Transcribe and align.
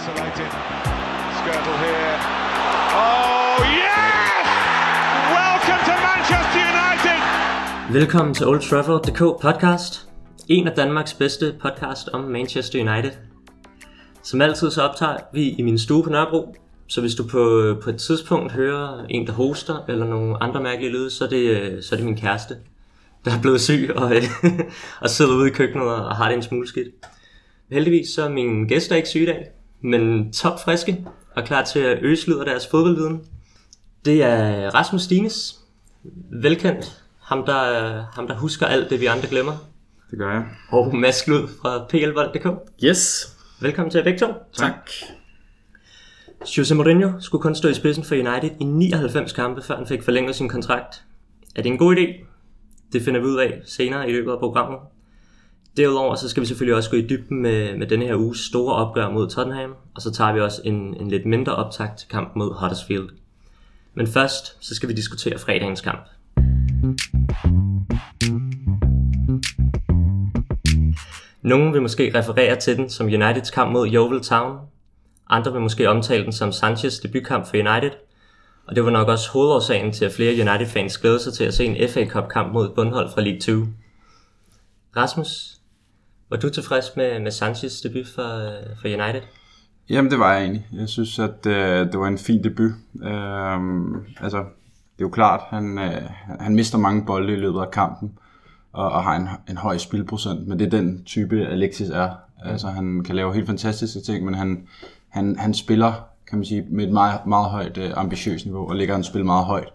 isolated. 0.00 0.50
Skirtle 1.38 1.76
here. 1.84 2.16
Oh, 3.04 3.58
yes! 3.80 4.46
Welcome 5.36 5.82
to 5.88 5.94
Manchester 6.08 6.62
United! 6.74 7.18
Velkommen 7.92 8.34
til 8.34 8.46
Old 8.46 8.60
Trafford.dk 8.60 9.42
podcast. 9.42 10.08
En 10.48 10.68
af 10.68 10.76
Danmarks 10.76 11.14
bedste 11.14 11.56
podcast 11.62 12.08
om 12.08 12.20
Manchester 12.20 12.92
United. 12.92 13.10
Som 14.22 14.40
altid 14.40 14.70
så 14.70 14.82
optager 14.82 15.16
vi 15.32 15.50
i 15.50 15.62
min 15.62 15.78
stue 15.78 16.02
på 16.02 16.10
Nørrebro. 16.10 16.54
Så 16.86 17.00
hvis 17.00 17.14
du 17.14 17.22
på, 17.28 17.74
på 17.82 17.90
et 17.90 17.96
tidspunkt 17.96 18.52
hører 18.52 19.04
en, 19.10 19.26
der 19.26 19.32
hoster, 19.32 19.84
eller 19.88 20.06
nogle 20.06 20.42
andre 20.42 20.62
mærkelige 20.62 20.92
lyde, 20.92 21.10
så 21.10 21.24
er 21.24 21.28
det, 21.28 21.84
så 21.84 21.94
er 21.94 21.96
det 21.96 22.06
min 22.06 22.16
kæreste, 22.16 22.56
der 23.24 23.30
er 23.36 23.40
blevet 23.40 23.60
syg 23.60 23.90
og, 23.96 24.12
og 25.02 25.10
sidder 25.10 25.34
ude 25.34 25.48
i 25.48 25.52
køkkenet 25.52 25.86
og 25.86 26.16
har 26.16 26.28
det 26.28 26.36
en 26.36 26.42
smule 26.42 26.68
skidt. 26.68 26.88
Heldigvis 27.72 28.08
så 28.08 28.24
er 28.24 28.28
mine 28.28 28.68
gæster 28.68 28.96
ikke 28.96 29.08
syge 29.08 29.22
i 29.22 29.26
dag, 29.26 29.59
men 29.80 30.32
topfriske 30.32 31.06
og 31.34 31.44
klar 31.44 31.64
til 31.64 31.78
at 31.78 31.98
øselyde 32.02 32.44
deres 32.44 32.66
fodboldviden. 32.66 33.24
Det 34.04 34.22
er 34.22 34.70
Rasmus 34.74 35.02
Stines, 35.02 35.60
velkendt, 36.30 37.02
ham 37.20 37.46
der, 37.46 38.02
ham 38.14 38.26
der 38.26 38.34
husker 38.34 38.66
alt 38.66 38.90
det 38.90 39.00
vi 39.00 39.06
andre 39.06 39.28
glemmer. 39.28 39.52
Det 40.10 40.18
gør 40.18 40.32
jeg. 40.32 40.44
Og 40.70 40.96
Mads 40.96 41.22
Glud 41.22 41.48
fra 41.62 41.84
plvold.dk. 41.88 42.46
Yes. 42.84 43.36
Velkommen 43.60 43.90
til 43.90 43.98
jer 43.98 44.04
begge 44.04 44.18
to. 44.18 44.26
Tak. 44.52 44.90
Jose 46.58 46.74
Mourinho 46.74 47.20
skulle 47.20 47.42
kun 47.42 47.54
stå 47.54 47.68
i 47.68 47.74
spidsen 47.74 48.04
for 48.04 48.14
United 48.14 48.50
i 48.60 48.64
99 48.64 49.32
kampe, 49.32 49.62
før 49.62 49.76
han 49.76 49.86
fik 49.86 50.02
forlænget 50.02 50.36
sin 50.36 50.48
kontrakt. 50.48 51.02
Er 51.56 51.62
det 51.62 51.70
en 51.72 51.78
god 51.78 51.96
idé? 51.96 52.24
Det 52.92 53.02
finder 53.02 53.20
vi 53.20 53.26
ud 53.26 53.38
af 53.38 53.62
senere 53.64 54.08
i 54.08 54.12
løbet 54.12 54.32
af 54.32 54.38
programmet. 54.38 54.78
Derudover 55.76 56.14
så 56.14 56.28
skal 56.28 56.40
vi 56.40 56.46
selvfølgelig 56.46 56.76
også 56.76 56.90
gå 56.90 56.96
i 56.96 57.06
dybden 57.06 57.42
med, 57.42 57.78
med 57.78 57.86
denne 57.86 58.04
her 58.04 58.16
uges 58.16 58.38
store 58.38 58.74
opgør 58.74 59.10
mod 59.10 59.30
Tottenham, 59.30 59.74
og 59.94 60.02
så 60.02 60.12
tager 60.12 60.32
vi 60.32 60.40
også 60.40 60.60
en, 60.64 60.74
en 60.74 61.08
lidt 61.08 61.26
mindre 61.26 61.56
optakt 61.56 61.98
til 61.98 62.08
kamp 62.08 62.36
mod 62.36 62.54
Huddersfield. 62.60 63.08
Men 63.94 64.06
først 64.06 64.64
så 64.64 64.74
skal 64.74 64.88
vi 64.88 64.94
diskutere 64.94 65.38
fredagens 65.38 65.80
kamp. 65.80 66.08
Nogle 71.42 71.72
vil 71.72 71.82
måske 71.82 72.12
referere 72.14 72.56
til 72.56 72.76
den 72.76 72.90
som 72.90 73.06
Uniteds 73.06 73.50
kamp 73.50 73.72
mod 73.72 73.88
Yeovil 73.92 74.20
Town. 74.20 74.58
Andre 75.28 75.52
vil 75.52 75.60
måske 75.60 75.88
omtale 75.88 76.24
den 76.24 76.32
som 76.32 76.52
Sanchez 76.52 76.98
debutkamp 76.98 77.46
for 77.46 77.56
United. 77.56 77.90
Og 78.66 78.76
det 78.76 78.84
var 78.84 78.90
nok 78.90 79.08
også 79.08 79.30
hovedårsagen 79.30 79.92
til, 79.92 80.04
at 80.04 80.12
flere 80.12 80.32
United-fans 80.32 80.98
glædede 80.98 81.20
sig 81.20 81.32
til 81.32 81.44
at 81.44 81.54
se 81.54 81.64
en 81.64 81.88
FA 81.88 82.06
Cup-kamp 82.06 82.52
mod 82.52 82.66
et 82.66 82.74
bundhold 82.74 83.10
fra 83.14 83.20
League 83.20 83.40
2. 83.40 83.66
Rasmus, 84.96 85.59
var 86.30 86.36
du 86.36 86.50
tilfreds 86.50 86.96
med, 86.96 87.20
med 87.20 87.30
Sanchez 87.30 87.80
debut 87.80 88.06
for, 88.14 88.50
for 88.80 88.88
United? 88.88 89.22
Jamen, 89.90 90.10
det 90.10 90.18
var 90.18 90.32
jeg 90.32 90.42
egentlig. 90.42 90.66
Jeg 90.72 90.88
synes, 90.88 91.18
at 91.18 91.46
øh, 91.46 91.92
det 91.92 91.98
var 91.98 92.06
en 92.06 92.18
fin 92.18 92.44
debut. 92.44 92.72
Øh, 93.02 93.58
altså, 94.20 94.38
det 95.00 95.04
er 95.04 95.08
jo 95.08 95.08
klart, 95.08 95.40
han, 95.48 95.78
øh, 95.78 96.02
han 96.40 96.54
mister 96.54 96.78
mange 96.78 97.06
bolde 97.06 97.32
i 97.32 97.36
løbet 97.36 97.60
af 97.60 97.70
kampen, 97.70 98.12
og, 98.72 98.92
og 98.92 99.02
har 99.02 99.16
en, 99.16 99.28
en 99.50 99.56
høj 99.56 99.78
spilprocent, 99.78 100.48
men 100.48 100.58
det 100.58 100.66
er 100.66 100.70
den 100.70 101.04
type, 101.04 101.46
Alexis 101.46 101.88
er. 101.88 102.10
Altså, 102.44 102.68
han 102.68 103.04
kan 103.04 103.16
lave 103.16 103.34
helt 103.34 103.46
fantastiske 103.46 104.00
ting, 104.00 104.24
men 104.24 104.34
han, 104.34 104.66
han, 105.08 105.38
han 105.38 105.54
spiller, 105.54 105.92
kan 106.28 106.38
man 106.38 106.44
sige, 106.44 106.66
med 106.70 106.86
et 106.86 106.92
meget, 106.92 107.26
meget 107.26 107.50
højt 107.50 107.78
øh, 107.78 107.90
ambitiøst 107.96 108.46
niveau, 108.46 108.68
og 108.68 108.76
ligger 108.76 108.94
han 108.94 109.04
spil 109.04 109.24
meget 109.24 109.44
højt. 109.44 109.68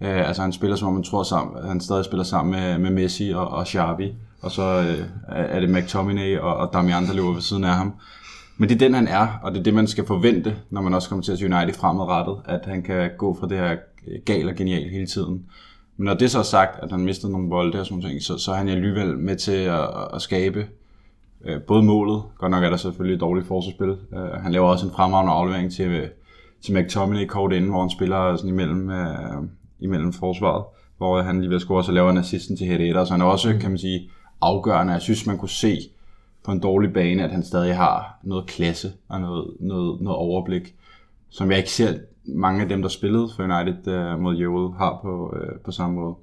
Øh, 0.00 0.28
altså, 0.28 0.42
han 0.42 0.52
spiller, 0.52 0.76
som 0.76 0.88
om 0.88 0.94
man 0.94 1.02
tror 1.02 1.22
sammen, 1.22 1.68
han 1.68 1.80
stadig 1.80 2.04
spiller 2.04 2.24
sammen 2.24 2.52
med, 2.52 2.78
med 2.78 2.90
Messi 2.90 3.30
og, 3.30 3.48
og 3.48 3.66
Xavi, 3.66 4.14
og 4.44 4.50
så 4.50 4.62
øh, 4.62 5.06
er 5.28 5.60
det 5.60 5.70
McTominay 5.70 6.38
og, 6.38 6.56
og 6.56 6.70
Damian, 6.72 7.06
der 7.06 7.14
løber 7.14 7.32
ved 7.32 7.40
siden 7.40 7.64
af 7.64 7.74
ham. 7.74 7.92
Men 8.56 8.68
det 8.68 8.74
er 8.74 8.78
den, 8.78 8.94
han 8.94 9.08
er, 9.08 9.28
og 9.42 9.52
det 9.52 9.58
er 9.58 9.62
det, 9.62 9.74
man 9.74 9.86
skal 9.86 10.06
forvente, 10.06 10.56
når 10.70 10.80
man 10.80 10.94
også 10.94 11.08
kommer 11.08 11.22
til 11.22 11.32
at 11.32 11.38
se 11.38 11.44
United 11.44 11.74
fremadrettet, 11.74 12.36
at 12.44 12.60
han 12.64 12.82
kan 12.82 13.10
gå 13.18 13.36
fra 13.40 13.48
det 13.48 13.58
her 13.58 13.76
gal 14.26 14.48
og 14.48 14.54
genial 14.54 14.90
hele 14.90 15.06
tiden. 15.06 15.46
Men 15.96 16.04
når 16.04 16.14
det 16.14 16.30
så 16.30 16.38
er 16.38 16.42
sagt, 16.42 16.82
at 16.82 16.90
han 16.90 17.00
mistede 17.00 17.32
nogle 17.32 17.50
bolde 17.50 17.80
og 17.80 17.86
sådan 17.86 18.02
ting, 18.02 18.22
så, 18.22 18.38
så 18.38 18.52
er 18.52 18.56
han 18.56 18.68
alligevel 18.68 19.18
med 19.18 19.36
til 19.36 19.52
at, 19.56 19.88
at 20.14 20.22
skabe 20.22 20.66
øh, 21.44 21.60
både 21.62 21.82
målet, 21.82 22.22
godt 22.38 22.50
nok 22.50 22.64
er 22.64 22.70
der 22.70 22.76
selvfølgelig 22.76 23.14
et 23.14 23.20
dårligt 23.20 23.46
forsvarsspil, 23.46 23.96
øh, 24.18 24.42
han 24.42 24.52
laver 24.52 24.68
også 24.68 24.86
en 24.86 24.92
fremragende 24.92 25.32
aflevering 25.32 25.72
til, 25.72 26.08
til 26.64 26.74
McTominay 26.74 27.26
kort 27.26 27.52
inden, 27.52 27.70
hvor 27.70 27.80
han 27.80 27.90
spiller 27.90 28.36
sådan 28.36 28.50
imellem, 28.50 28.90
øh, 28.90 29.42
imellem 29.80 30.12
forsvaret, 30.12 30.64
hvor 30.98 31.22
han 31.22 31.40
lige 31.40 31.48
ved 31.48 31.56
at 31.56 31.62
score, 31.62 31.84
så 31.84 31.92
laver 31.92 32.08
han 32.08 32.18
assisten 32.18 32.56
til 32.56 32.66
Herrera, 32.66 33.06
så 33.06 33.12
han 33.12 33.20
er 33.20 33.24
også, 33.24 33.56
kan 33.60 33.70
man 33.70 33.78
sige, 33.78 34.10
afgørende. 34.44 34.92
Jeg 34.92 35.02
synes, 35.02 35.26
man 35.26 35.38
kunne 35.38 35.48
se 35.48 35.78
på 36.44 36.52
en 36.52 36.60
dårlig 36.60 36.92
bane, 36.92 37.24
at 37.24 37.30
han 37.30 37.44
stadig 37.44 37.76
har 37.76 38.18
noget 38.22 38.46
klasse 38.46 38.92
og 39.08 39.20
noget, 39.20 39.46
noget, 39.60 40.00
noget 40.00 40.18
overblik, 40.18 40.74
som 41.30 41.50
jeg 41.50 41.58
ikke 41.58 41.70
ser 41.70 41.98
mange 42.24 42.62
af 42.62 42.68
dem, 42.68 42.82
der 42.82 42.88
spillede 42.88 43.28
for 43.36 43.42
United 43.42 44.12
uh, 44.12 44.20
mod 44.20 44.40
Yeovil, 44.40 44.76
har 44.78 44.98
på, 45.02 45.34
uh, 45.36 45.60
på 45.64 45.70
samme 45.70 45.96
måde. 45.96 46.14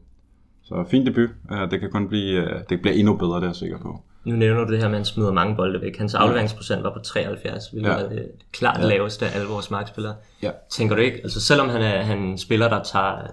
Så 0.63 0.85
fin 0.89 1.05
debut. 1.05 1.29
Uh, 1.51 1.71
det 1.71 1.79
kan 1.79 1.91
kun 1.91 2.07
blive, 2.07 2.43
uh, 2.43 2.49
det 2.69 2.81
bliver 2.81 2.95
endnu 2.95 3.15
bedre, 3.15 3.35
det 3.35 3.43
er 3.43 3.47
jeg 3.47 3.55
sikker 3.55 3.79
på. 3.79 4.01
Nu 4.25 4.35
nævner 4.35 4.63
du 4.65 4.71
det 4.71 4.79
her, 4.79 4.87
at 4.87 4.93
han 4.93 5.05
smider 5.05 5.31
mange 5.31 5.55
bolde 5.55 5.81
væk. 5.81 5.97
Hans 5.97 6.15
afleveringsprocent 6.15 6.83
var 6.83 6.93
på 6.93 6.99
73, 6.99 7.67
hvilket 7.67 7.89
ja. 7.89 7.95
er 7.95 8.09
det 8.09 8.31
klart 8.51 8.79
ja. 8.79 8.87
laveste 8.87 9.25
af 9.25 9.35
alle 9.35 9.47
vores 9.47 9.71
markspillere. 9.71 10.15
Ja. 10.43 10.51
Tænker 10.69 10.95
du 10.95 11.01
ikke, 11.01 11.19
altså 11.23 11.41
selvom 11.41 11.69
han 11.69 11.81
er 11.81 12.01
han 12.01 12.37
spiller, 12.37 12.69
der 12.69 12.83
tager 12.83 13.27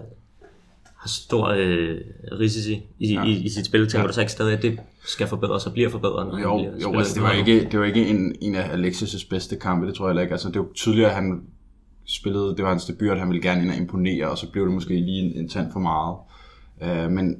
har 0.99 1.07
stor 1.07 1.47
øh, 1.47 1.97
risici 2.39 2.81
i, 2.99 3.13
ja. 3.13 3.23
i, 3.23 3.31
i 3.31 3.49
sit 3.49 3.65
spil, 3.65 3.81
tænker 3.81 3.99
ja. 3.99 4.07
du 4.07 4.13
så 4.13 4.19
ikke 4.19 4.31
stadig, 4.31 4.53
at 4.53 4.61
det 4.61 4.79
skal 5.05 5.27
forbedres 5.27 5.65
og 5.65 5.73
bliver 5.73 5.89
forbedret? 5.89 6.27
Når 6.27 6.39
jo, 6.39 6.57
han 6.57 6.81
jo 6.81 6.97
altså, 6.97 7.15
det 7.15 7.23
var 7.23 7.31
ikke, 7.31 7.67
det 7.71 7.79
var 7.79 7.85
ikke 7.85 8.07
en, 8.07 8.35
en 8.41 8.55
af 8.55 8.63
Alexis' 8.63 9.29
bedste 9.29 9.55
kampe, 9.55 9.87
det 9.87 9.95
tror 9.95 10.09
jeg 10.09 10.21
ikke. 10.21 10.31
Altså, 10.31 10.49
det 10.49 10.59
var 10.59 10.67
tydeligt, 10.75 11.07
at 11.07 11.13
han 11.13 11.41
spillede, 12.05 12.55
det 12.55 12.63
var 12.63 12.69
hans 12.69 12.85
debut, 12.85 13.09
at 13.09 13.19
han 13.19 13.29
ville 13.29 13.41
gerne 13.41 13.61
ind 13.61 13.71
og 13.71 13.77
imponere, 13.77 14.29
og 14.29 14.37
så 14.37 14.51
blev 14.51 14.65
det 14.65 14.73
måske 14.73 14.93
lige 14.93 15.21
en, 15.21 15.43
en 15.43 15.49
tand 15.49 15.71
for 15.71 15.79
meget. 15.79 16.15
Uh, 16.81 17.11
men 17.11 17.37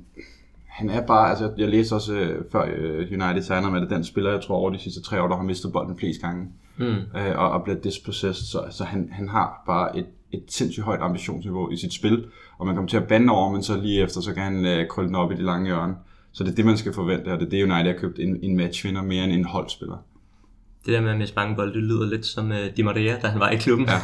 han 0.68 0.90
er 0.90 1.06
bare, 1.06 1.30
altså 1.30 1.52
jeg 1.58 1.70
læste 1.70 1.94
også 1.94 2.14
uh, 2.14 2.52
før 2.52 2.64
uh, 2.64 3.00
United 3.00 3.42
signer 3.42 3.70
med 3.70 3.82
det, 3.82 3.90
den 3.90 4.04
spiller, 4.04 4.32
jeg 4.32 4.42
tror 4.42 4.56
over 4.56 4.70
de 4.70 4.80
sidste 4.80 5.02
tre 5.02 5.22
år, 5.22 5.28
der 5.28 5.36
har 5.36 5.44
mistet 5.44 5.74
bolden 5.74 5.98
flest 5.98 6.22
gange, 6.22 6.48
mm. 6.78 6.86
uh, 6.88 7.36
og, 7.36 7.52
og 7.52 7.64
blevet 7.64 7.84
dispossessed, 7.84 8.46
så 8.46 8.60
altså, 8.60 8.84
han, 8.84 9.10
han 9.12 9.30
har 9.30 9.64
bare 9.66 9.98
et, 9.98 10.06
et 10.32 10.44
sindssygt 10.48 10.86
højt 10.86 11.02
ambitionsniveau 11.02 11.72
i 11.72 11.78
sit 11.78 11.94
spil, 11.94 12.26
og 12.58 12.66
man 12.66 12.76
kommer 12.76 12.90
til 12.90 12.98
at 12.98 13.08
bande 13.08 13.34
over, 13.34 13.52
men 13.52 13.64
så 13.64 13.78
lige 13.82 14.02
efter, 14.02 14.22
så 14.22 14.34
kan 14.34 14.44
han 14.44 14.80
uh, 14.80 14.88
krølle 14.88 15.08
den 15.08 15.16
op 15.16 15.32
i 15.32 15.36
det 15.36 15.44
lange 15.44 15.66
hjørne. 15.66 15.96
Så 16.32 16.44
det 16.44 16.52
er 16.52 16.56
det, 16.56 16.66
man 16.66 16.78
skal 16.78 16.94
forvente, 16.94 17.28
og 17.28 17.40
det 17.40 17.46
er 17.46 17.50
det, 17.50 17.64
United 17.64 17.94
har 17.94 18.00
købt 18.00 18.20
en, 18.20 18.40
en 18.44 18.58
matchvinder 18.58 19.02
mere 19.02 19.24
end 19.24 19.34
en 19.34 19.46
holdspiller. 19.46 19.98
Det 20.86 20.94
der 20.94 21.02
med 21.02 21.12
at 21.12 21.18
miste 21.18 21.36
mange 21.36 21.56
bolde, 21.56 21.74
det 21.74 21.84
lyder 21.84 22.10
lidt 22.10 22.26
som 22.26 22.52
uh, 22.52 22.58
Di 22.78 22.82
Maria, 22.82 23.20
da 23.22 23.28
han 23.28 23.40
var 23.40 23.50
i 23.50 23.58
klubben. 23.58 23.88
Ja. 23.88 24.02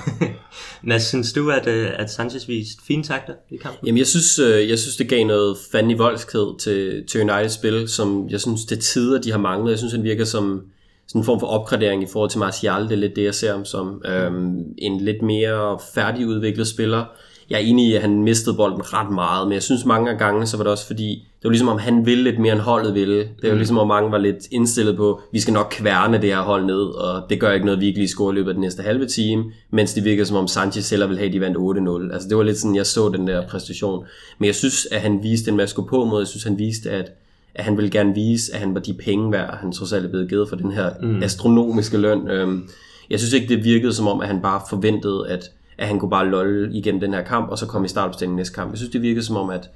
Mads, 0.90 1.03
synes 1.03 1.34
du, 1.34 1.52
at, 1.52 1.68
uh, 1.68 2.00
at 2.00 2.12
Sanchez 2.12 2.47
viste 2.47 2.84
fine 2.88 3.03
takter 3.03 3.34
i 3.52 3.58
kampen? 3.58 3.88
Jamen, 3.88 3.97
jeg 3.97 4.08
synes, 4.08 4.40
uh, 4.40 4.69
jeg 4.69 4.80
synes 4.80 4.96
det 4.96 5.09
gav 5.09 5.25
noget 5.25 5.58
fandme 5.72 5.97
voldskhed 5.97 6.59
til, 6.59 7.03
til 7.08 7.22
Uniteds 7.22 7.53
spil, 7.53 7.90
som 7.90 8.30
jeg 8.30 8.41
synes, 8.41 8.66
det 8.66 8.80
tider, 8.80 9.22
de 9.22 9.31
har 9.31 9.38
manglet. 9.38 9.72
Jeg 9.72 9.78
synes, 9.78 9.94
han 9.94 10.03
virker 10.03 10.25
som 10.25 10.62
sådan 11.07 11.21
en 11.21 11.25
form 11.25 11.39
for 11.39 11.47
opgradering 11.47 12.03
i 12.03 12.07
forhold 12.11 12.29
til 12.29 12.39
Martial. 12.39 12.83
Det 12.83 12.91
er 12.91 12.95
lidt 12.95 13.16
det, 13.16 13.23
jeg 13.23 13.35
ser 13.35 13.51
ham 13.51 13.66
som. 13.66 14.01
Um, 14.27 14.63
en 14.77 15.01
lidt 15.01 15.21
mere 15.21 15.79
færdigudviklet 15.95 16.67
spiller. 16.67 17.05
Jeg 17.49 17.55
er 17.55 17.63
enig 17.63 17.88
i, 17.88 17.95
at 17.95 18.01
han 18.01 18.23
mistede 18.23 18.55
bolden 18.55 18.93
ret 18.93 19.11
meget, 19.11 19.47
men 19.47 19.53
jeg 19.53 19.63
synes 19.63 19.85
mange 19.85 20.11
af 20.11 20.17
gange, 20.17 20.45
så 20.45 20.57
var 20.57 20.63
det 20.63 20.71
også 20.71 20.88
fordi, 20.88 21.09
det 21.11 21.43
var 21.43 21.49
ligesom 21.49 21.67
om 21.67 21.77
han 21.77 22.05
ville 22.05 22.23
lidt 22.23 22.39
mere 22.39 22.53
end 22.53 22.61
holdet 22.61 22.93
ville. 22.93 23.17
Det 23.17 23.29
var 23.43 23.51
mm. 23.51 23.57
ligesom 23.57 23.77
om 23.77 23.88
mange 23.88 24.11
var 24.11 24.17
lidt 24.17 24.47
indstillet 24.51 24.97
på, 24.97 25.21
vi 25.31 25.39
skal 25.39 25.53
nok 25.53 25.67
kværne 25.71 26.21
det 26.21 26.29
her 26.29 26.41
hold 26.41 26.66
ned, 26.66 26.81
og 26.81 27.23
det 27.29 27.39
gør 27.39 27.51
ikke 27.51 27.66
noget 27.66 27.81
virkelig 27.81 28.09
score 28.09 28.33
i 28.33 28.35
løbet 28.35 28.49
af 28.49 28.53
den 28.53 28.61
næste 28.61 28.83
halve 28.83 29.05
time, 29.05 29.43
mens 29.72 29.93
det 29.93 30.03
virker 30.03 30.23
som 30.23 30.37
om 30.37 30.47
Sanchez 30.47 30.85
selv 30.85 31.03
ville 31.07 31.17
have, 31.17 31.27
at 31.27 31.33
de 31.33 31.41
vandt 31.41 32.09
8-0. 32.09 32.13
Altså 32.13 32.29
det 32.29 32.37
var 32.37 32.43
lidt 32.43 32.57
sådan, 32.57 32.75
jeg 32.75 32.85
så 32.85 33.09
den 33.09 33.27
der 33.27 33.47
præstation. 33.47 34.05
Men 34.39 34.45
jeg 34.45 34.55
synes, 34.55 34.87
at 34.91 35.01
han 35.01 35.23
viste 35.23 35.51
en 35.51 35.57
masse 35.57 35.75
på 35.75 36.05
mod. 36.05 36.19
Jeg 36.19 36.27
synes, 36.27 36.43
han 36.43 36.59
viste, 36.59 36.89
at 36.89 37.11
at 37.55 37.63
han 37.63 37.77
ville 37.77 37.91
gerne 37.91 38.13
vise, 38.13 38.53
at 38.53 38.59
han 38.59 38.73
var 38.73 38.79
de 38.79 38.93
penge 38.93 39.31
værd, 39.31 39.57
han 39.57 39.71
trods 39.71 39.93
alt 39.93 40.05
er 40.05 40.09
blevet 40.09 40.29
givet 40.29 40.49
for 40.49 40.55
den 40.55 40.71
her 40.71 40.89
mm. 41.01 41.23
astronomiske 41.23 41.97
løn. 41.97 42.27
Øhm, 42.27 42.69
jeg 43.09 43.19
synes 43.19 43.34
ikke, 43.34 43.55
det 43.55 43.63
virkede 43.63 43.93
som 43.93 44.07
om, 44.07 44.22
at 44.22 44.28
han 44.28 44.41
bare 44.41 44.61
forventede, 44.69 45.29
at, 45.29 45.52
at 45.78 45.87
han 45.87 45.99
kunne 45.99 46.09
bare 46.09 46.29
lolle 46.29 46.73
igennem 46.73 47.02
den 47.02 47.13
her 47.13 47.23
kamp, 47.23 47.49
og 47.49 47.57
så 47.57 47.66
komme 47.66 47.85
i 47.85 47.90
startopstillingen 47.90 48.37
næste 48.37 48.55
kamp. 48.55 48.72
Jeg 48.72 48.78
synes, 48.78 48.91
det 48.91 49.02
virkede 49.02 49.25
som 49.25 49.35
om, 49.35 49.49
at, 49.49 49.69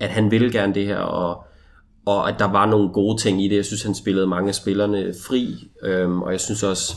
at 0.00 0.08
han 0.08 0.30
ville 0.30 0.52
gerne 0.52 0.74
det 0.74 0.86
her, 0.86 0.98
og, 0.98 1.44
og 2.06 2.28
at 2.28 2.38
der 2.38 2.52
var 2.52 2.66
nogle 2.66 2.88
gode 2.88 3.20
ting 3.22 3.44
i 3.44 3.48
det. 3.48 3.56
Jeg 3.56 3.64
synes, 3.64 3.82
han 3.82 3.94
spillede 3.94 4.26
mange 4.26 4.48
af 4.48 4.54
spillerne 4.54 5.14
fri, 5.28 5.68
øhm, 5.82 6.22
og 6.22 6.32
jeg 6.32 6.40
synes 6.40 6.62
også, 6.62 6.94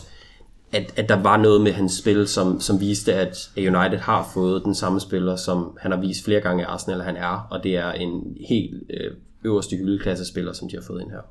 at, 0.71 0.93
at 0.95 1.09
der 1.09 1.21
var 1.21 1.37
noget 1.37 1.61
med 1.61 1.71
hans 1.71 1.93
spil, 1.93 2.27
som, 2.27 2.59
som 2.59 2.79
viste, 2.79 3.13
at 3.13 3.49
United 3.57 3.97
har 3.97 4.29
fået 4.33 4.63
den 4.65 4.75
samme 4.75 4.99
spiller, 4.99 5.35
som 5.35 5.77
han 5.81 5.91
har 5.91 5.99
vist 5.99 6.25
flere 6.25 6.41
gange 6.41 6.61
i 6.61 6.65
Arsenal, 6.65 7.01
han 7.01 7.15
er, 7.15 7.47
og 7.51 7.63
det 7.63 7.75
er 7.75 7.91
en 7.91 8.37
helt 8.49 8.83
øh, 8.89 9.11
øverste 9.43 9.75
hyldeklasse 9.75 10.25
spiller, 10.25 10.53
som 10.53 10.69
de 10.69 10.75
har 10.75 10.83
fået 10.87 11.01
ind 11.01 11.11
her. 11.11 11.21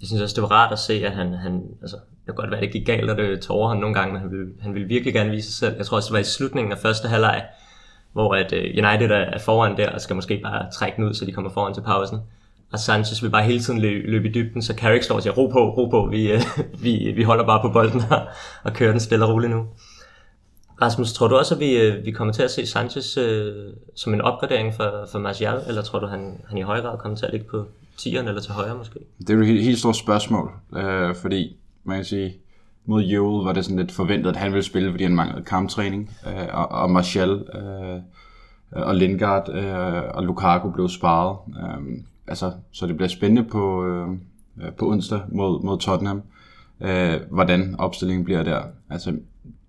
Jeg 0.00 0.06
synes 0.06 0.22
også, 0.22 0.34
det 0.34 0.42
var 0.42 0.50
rart 0.50 0.72
at 0.72 0.78
se, 0.78 1.06
at 1.06 1.12
han, 1.12 1.34
han 1.34 1.62
altså, 1.82 1.96
det 1.96 2.24
kan 2.24 2.34
godt 2.34 2.50
være, 2.50 2.60
det 2.60 2.72
gik 2.72 2.86
galt, 2.86 3.10
og 3.10 3.16
det 3.16 3.40
tog 3.40 3.70
han 3.70 3.78
nogle 3.78 3.94
gange, 3.94 4.12
men 4.12 4.22
han 4.22 4.30
ville, 4.30 4.46
han 4.60 4.74
ville 4.74 4.88
virkelig 4.88 5.14
gerne 5.14 5.30
vise 5.30 5.46
sig 5.46 5.54
selv. 5.54 5.76
Jeg 5.76 5.86
tror 5.86 5.96
også, 5.96 6.06
det 6.06 6.12
var 6.12 6.18
i 6.18 6.24
slutningen 6.24 6.72
af 6.72 6.78
første 6.78 7.08
halvleg, 7.08 7.44
hvor 8.12 8.34
at 8.34 8.52
øh, 8.52 8.64
United 8.64 9.10
er 9.10 9.38
foran 9.38 9.76
der, 9.76 9.90
og 9.90 10.00
skal 10.00 10.16
måske 10.16 10.40
bare 10.42 10.70
trække 10.72 10.96
den 10.96 11.04
ud, 11.04 11.14
så 11.14 11.24
de 11.24 11.32
kommer 11.32 11.50
foran 11.50 11.74
til 11.74 11.80
pausen. 11.80 12.18
og 12.72 12.78
Sanchez 12.78 13.22
vil 13.22 13.30
bare 13.30 13.42
hele 13.42 13.60
tiden 13.60 13.80
løbe, 13.80 14.10
løbe 14.10 14.28
i 14.28 14.32
dybden, 14.32 14.62
så 14.62 14.74
Carrick 14.74 15.04
står 15.04 15.14
og 15.14 15.22
siger, 15.22 15.32
ro 15.32 15.46
på, 15.46 15.70
ro 15.70 15.88
på, 15.88 16.08
vi, 16.10 16.32
øh, 16.32 16.40
vi, 16.84 17.12
vi 17.16 17.22
holder 17.22 17.46
bare 17.46 17.62
på 17.62 17.68
bolden 17.68 18.00
her, 18.00 18.20
og 18.62 18.72
kører 18.72 18.90
den 18.90 19.00
stille 19.00 19.24
og 19.24 19.32
roligt 19.32 19.52
nu. 19.52 19.66
Rasmus, 20.82 21.12
tror 21.12 21.28
du 21.28 21.36
også, 21.36 21.54
at 21.54 21.60
vi, 21.60 21.80
øh, 21.80 22.04
vi 22.04 22.10
kommer 22.10 22.34
til 22.34 22.42
at 22.42 22.50
se 22.50 22.66
Sanchez 22.66 23.18
øh, 23.18 23.54
som 23.94 24.14
en 24.14 24.20
opgradering 24.20 24.74
for, 24.74 25.08
for 25.12 25.18
Martial, 25.18 25.60
eller 25.68 25.82
tror 25.82 25.98
du, 25.98 26.06
han, 26.06 26.40
han 26.48 26.58
i 26.58 26.62
højere 26.62 26.84
grad 26.84 26.98
kommer 26.98 27.18
til 27.18 27.26
at 27.26 27.32
ligge 27.32 27.46
på 27.46 27.66
10'eren 28.00 28.28
eller 28.28 28.40
til 28.40 28.52
højre 28.52 28.76
måske? 28.76 28.98
Det 29.18 29.30
er 29.30 29.34
jo 29.34 29.40
et 29.40 29.46
helt, 29.46 29.62
helt 29.62 29.78
stort 29.78 29.96
spørgsmål, 29.96 30.52
øh, 30.76 31.14
fordi 31.14 31.56
man 31.84 31.96
kan 31.96 32.04
sige, 32.04 32.36
mod 32.86 33.02
Joel 33.02 33.44
var 33.44 33.52
det 33.52 33.64
sådan 33.64 33.78
lidt 33.78 33.92
forventet, 33.92 34.30
at 34.30 34.36
han 34.36 34.52
ville 34.52 34.64
spille, 34.64 34.90
fordi 34.90 35.04
han 35.04 35.14
manglede 35.14 35.44
kamptræning, 35.44 36.16
øh, 36.26 36.48
og, 36.52 36.68
og 36.68 36.90
Martial 36.90 37.30
øh, 37.30 38.00
og 38.72 38.94
Lindgaard 38.94 39.48
øh, 39.54 40.02
og 40.14 40.24
Lukaku 40.24 40.70
blev 40.70 40.88
sparet. 40.88 41.38
Øh, 41.48 41.98
altså, 42.26 42.52
så 42.72 42.86
det 42.86 42.96
bliver 42.96 43.08
spændende 43.08 43.50
på, 43.50 43.84
øh, 43.84 44.08
på 44.78 44.90
onsdag 44.90 45.20
mod, 45.28 45.62
mod 45.62 45.78
Tottenham, 45.78 46.22
øh, 46.80 47.20
hvordan 47.30 47.74
opstillingen 47.78 48.24
bliver 48.24 48.42
der. 48.42 48.62
Altså, 48.90 49.14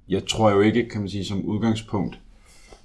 jeg 0.10 0.26
tror 0.28 0.52
jo 0.52 0.62
ikke, 0.62 0.90
kan 0.90 1.02
man 1.02 1.10
sige, 1.10 1.26
som 1.26 1.46
udgangspunkt, 1.46 2.20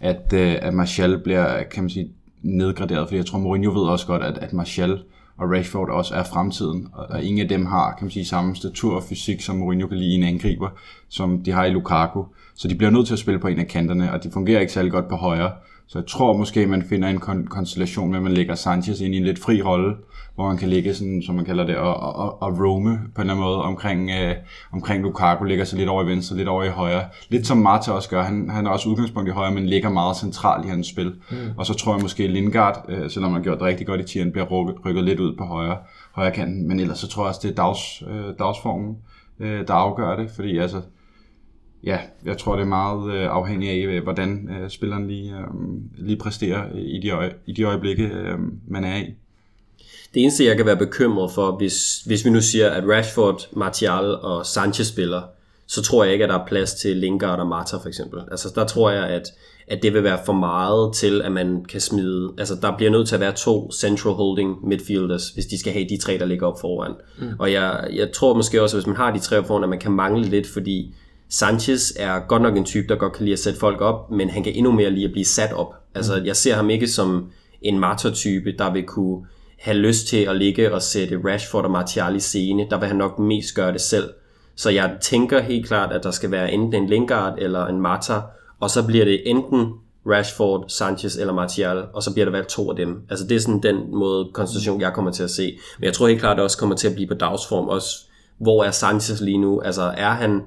at, 0.01 0.33
øh, 0.33 0.55
at 0.63 0.75
Martial 0.75 1.19
bliver, 1.19 1.63
kan 1.63 1.83
man 1.83 1.91
sige, 1.91 2.11
nedgraderet, 2.43 3.09
fordi 3.09 3.17
jeg 3.17 3.27
tror, 3.27 3.39
Mourinho 3.39 3.81
ved 3.81 3.89
også 3.89 4.07
godt, 4.07 4.23
at, 4.23 4.39
at 4.39 4.53
Martial 4.53 5.03
og 5.37 5.51
Rashford 5.51 5.89
også 5.89 6.15
er 6.15 6.25
fremtiden, 6.25 6.89
og 6.93 7.23
ingen 7.23 7.43
af 7.43 7.49
dem 7.49 7.67
har, 7.67 7.95
kan 7.99 8.05
man 8.05 8.11
sige, 8.11 8.25
samme 8.25 8.57
statur 8.57 8.97
og 8.97 9.03
fysik, 9.03 9.41
som 9.41 9.57
Mourinho 9.57 9.87
kan 9.87 9.99
lide 9.99 10.11
i 10.11 10.15
en 10.15 10.23
angriber, 10.25 10.69
som 11.09 11.43
de 11.43 11.51
har 11.51 11.65
i 11.65 11.71
Lukaku. 11.71 12.25
Så 12.55 12.69
de 12.69 12.75
bliver 12.75 12.91
nødt 12.91 13.07
til 13.07 13.13
at 13.13 13.19
spille 13.19 13.41
på 13.41 13.49
en 13.49 13.59
af 13.59 13.67
kanterne, 13.67 14.13
og 14.13 14.25
de 14.25 14.31
fungerer 14.31 14.61
ikke 14.61 14.73
særlig 14.73 14.93
godt 14.93 15.09
på 15.09 15.17
højre. 15.17 15.53
Så 15.87 15.99
jeg 15.99 16.07
tror 16.07 16.37
måske, 16.37 16.67
man 16.67 16.83
finder 16.83 17.09
en 17.09 17.23
kon- 17.23 17.47
konstellation 17.47 18.11
med, 18.11 18.17
at 18.17 18.23
man 18.23 18.33
lægger 18.33 18.55
Sanchez 18.55 19.01
ind 19.01 19.15
i 19.15 19.17
en 19.17 19.25
lidt 19.25 19.39
fri 19.39 19.63
rolle, 19.63 19.95
hvor 20.35 20.49
man 20.49 20.57
kan 20.57 20.69
ligge, 20.69 20.95
sådan, 20.95 21.23
som 21.23 21.35
man 21.35 21.45
kalder 21.45 21.67
det, 21.67 21.77
og, 21.77 21.97
og, 21.97 22.43
og 22.43 22.61
roame 22.61 22.99
på 23.15 23.23
en 23.23 23.31
eller 23.31 23.35
anden 23.35 23.45
måde 23.45 23.63
omkring, 23.63 24.11
øh, 24.11 24.35
omkring 24.73 25.03
Lukaku, 25.03 25.45
ligger 25.45 25.65
sig 25.65 25.79
lidt 25.79 25.89
over 25.89 26.03
i 26.03 26.07
venstre, 26.07 26.37
lidt 26.37 26.49
over 26.49 26.65
i 26.65 26.69
højre. 26.69 27.05
Lidt 27.29 27.47
som 27.47 27.59
Marta 27.59 27.93
også 27.93 28.11
gør, 28.11 28.23
han, 28.23 28.49
han 28.51 28.67
er 28.67 28.71
også 28.71 28.89
udgangspunkt 28.89 29.29
i 29.29 29.33
højre, 29.33 29.55
men 29.55 29.67
ligger 29.67 29.91
meget 29.91 30.17
centralt 30.17 30.67
i 30.67 30.69
hans 30.69 30.87
spil. 30.87 31.15
Mm. 31.31 31.37
Og 31.57 31.67
så 31.67 31.75
tror 31.75 31.95
jeg 31.95 32.03
måske 32.03 32.27
Lingard, 32.27 32.85
øh, 32.89 33.11
selvom 33.11 33.33
han 33.33 33.41
har 33.41 33.45
gjort 33.45 33.59
det 33.59 33.67
rigtig 33.67 33.87
godt 33.87 34.01
i 34.01 34.05
tieren, 34.05 34.33
bliver 34.33 34.47
rykket, 34.47 34.85
rykket 34.85 35.05
lidt 35.05 35.21
ud 35.21 35.37
på 35.37 35.45
højre, 35.45 35.77
højre 36.13 36.33
kanten. 36.33 36.69
Men 36.69 36.81
ellers 36.81 36.99
så 36.99 37.09
tror 37.09 37.23
jeg 37.23 37.29
også, 37.29 37.41
det 37.43 37.51
er 37.51 37.63
dags, 37.63 38.03
øh, 38.11 38.39
dagsformen, 38.39 38.97
øh, 39.41 39.67
der 39.67 39.75
afgør 39.75 40.17
det, 40.17 40.31
fordi 40.31 40.59
altså, 40.59 40.81
ja, 41.85 41.99
jeg 42.25 42.39
tror, 42.39 42.55
det 42.57 42.63
er 42.63 42.69
meget 42.69 43.15
øh, 43.15 43.29
afhængigt 43.31 43.73
af, 43.73 43.97
øh, 43.97 44.03
hvordan 44.03 44.49
øh, 44.49 44.71
spilleren 44.71 45.07
lige, 45.07 45.33
øh, 45.33 45.47
lige 46.07 46.19
præsterer 46.19 46.73
i 46.75 47.01
de, 47.03 47.11
øje, 47.11 47.33
i 47.47 47.53
de 47.53 47.63
øjeblikke, 47.63 48.05
øh, 48.05 48.39
man 48.69 48.85
er 48.85 48.97
i. 48.97 49.15
Det 50.15 50.23
eneste, 50.23 50.45
jeg 50.45 50.57
kan 50.57 50.67
være 50.67 50.77
bekymret 50.77 51.31
for, 51.31 51.57
hvis, 51.57 52.03
hvis 52.07 52.25
vi 52.25 52.31
nu 52.31 52.41
siger, 52.41 52.71
at 52.71 52.85
Rashford, 52.89 53.49
Martial 53.53 54.15
og 54.15 54.47
Sanchez 54.47 54.87
spiller, 54.87 55.23
så 55.67 55.83
tror 55.83 56.05
jeg 56.05 56.13
ikke, 56.13 56.25
at 56.25 56.31
der 56.31 56.39
er 56.39 56.47
plads 56.47 56.75
til 56.75 56.97
Lingard 56.97 57.39
og 57.39 57.47
Marta 57.47 57.77
for 57.77 57.89
eksempel. 57.89 58.21
Altså 58.31 58.53
der 58.55 58.67
tror 58.67 58.91
jeg, 58.91 59.05
at, 59.05 59.33
at 59.69 59.83
det 59.83 59.95
vil 59.95 60.05
være 60.05 60.19
for 60.27 60.33
meget 60.33 60.95
til, 60.95 61.23
at 61.23 61.33
man 61.33 61.65
kan 61.65 61.81
smide... 61.81 62.33
Altså 62.39 62.55
der 62.63 62.77
bliver 62.77 62.91
nødt 62.91 63.09
til 63.09 63.15
at 63.15 63.21
være 63.21 63.33
to 63.33 63.73
central 63.73 64.15
holding 64.15 64.69
midfielders, 64.69 65.29
hvis 65.29 65.47
de 65.47 65.59
skal 65.59 65.73
have 65.73 65.89
de 65.89 65.97
tre, 65.97 66.19
der 66.19 66.27
ligger 66.27 66.47
op 66.47 66.61
foran. 66.61 66.93
Mm. 67.19 67.29
Og 67.39 67.53
jeg, 67.53 67.89
jeg 67.93 68.13
tror 68.13 68.35
måske 68.35 68.63
også, 68.63 68.77
at 68.77 68.83
hvis 68.83 68.87
man 68.87 68.97
har 68.97 69.13
de 69.13 69.19
tre 69.19 69.39
op 69.39 69.47
foran, 69.47 69.63
at 69.63 69.69
man 69.69 69.79
kan 69.79 69.93
mangle 69.93 70.25
lidt, 70.25 70.47
fordi 70.47 70.95
Sanchez 71.29 71.93
er 71.97 72.19
godt 72.29 72.43
nok 72.43 72.57
en 72.57 72.65
type, 72.65 72.89
der 72.89 72.97
godt 72.97 73.13
kan 73.13 73.25
lide 73.25 73.33
at 73.33 73.39
sætte 73.39 73.59
folk 73.59 73.81
op, 73.81 74.11
men 74.11 74.31
han 74.31 74.43
kan 74.43 74.53
endnu 74.55 74.73
mere 74.73 74.91
lide 74.91 75.05
at 75.05 75.13
blive 75.13 75.25
sat 75.25 75.53
op. 75.53 75.75
Altså 75.95 76.23
jeg 76.25 76.37
ser 76.37 76.55
ham 76.55 76.71
ikke 76.71 76.89
som 76.89 77.31
en 77.63 77.79
Marta-type, 77.79 78.55
der 78.59 78.73
vil 78.73 78.83
kunne 78.83 79.27
have 79.65 79.77
lyst 79.77 80.07
til 80.07 80.17
at 80.17 80.37
ligge 80.37 80.75
og 80.75 80.83
sætte 80.83 81.21
Rashford 81.25 81.65
og 81.65 81.71
Martial 81.71 82.17
i 82.17 82.21
scene. 82.21 82.67
Der 82.71 82.79
vil 82.79 82.89
han 82.89 82.97
nok 82.97 83.19
mest 83.19 83.55
gøre 83.55 83.73
det 83.73 83.81
selv. 83.81 84.11
Så 84.57 84.71
jeg 84.71 84.97
tænker 85.01 85.41
helt 85.41 85.67
klart, 85.67 85.93
at 85.93 86.05
der 86.05 86.11
skal 86.11 86.31
være 86.31 86.53
enten 86.53 86.83
en 86.83 86.89
Lingard 86.89 87.35
eller 87.39 87.67
en 87.67 87.81
Mata, 87.81 88.21
og 88.61 88.71
så 88.71 88.87
bliver 88.87 89.05
det 89.05 89.31
enten 89.31 89.73
Rashford, 90.07 90.65
Sanchez 90.69 91.17
eller 91.17 91.33
Martial, 91.33 91.85
og 91.93 92.03
så 92.03 92.13
bliver 92.13 92.25
der 92.25 92.33
valgt 92.33 92.49
to 92.49 92.71
af 92.71 92.77
dem. 92.77 93.03
Altså 93.11 93.27
det 93.27 93.35
er 93.35 93.41
sådan 93.41 93.63
den 93.63 93.77
måde 93.91 94.29
konstellation, 94.35 94.81
jeg 94.81 94.93
kommer 94.93 95.11
til 95.11 95.23
at 95.23 95.31
se. 95.31 95.59
Men 95.79 95.85
jeg 95.85 95.93
tror 95.93 96.09
helt 96.09 96.21
klart, 96.21 96.33
at 96.33 96.37
det 96.37 96.45
også 96.45 96.59
kommer 96.59 96.77
til 96.77 96.89
at 96.89 96.95
blive 96.95 97.09
på 97.09 97.15
dagsform. 97.15 97.69
Også 97.69 98.05
hvor 98.39 98.65
er 98.65 98.71
Sanchez 98.71 99.21
lige 99.21 99.39
nu? 99.39 99.61
Altså 99.61 99.83
er 99.97 100.11
han, 100.11 100.43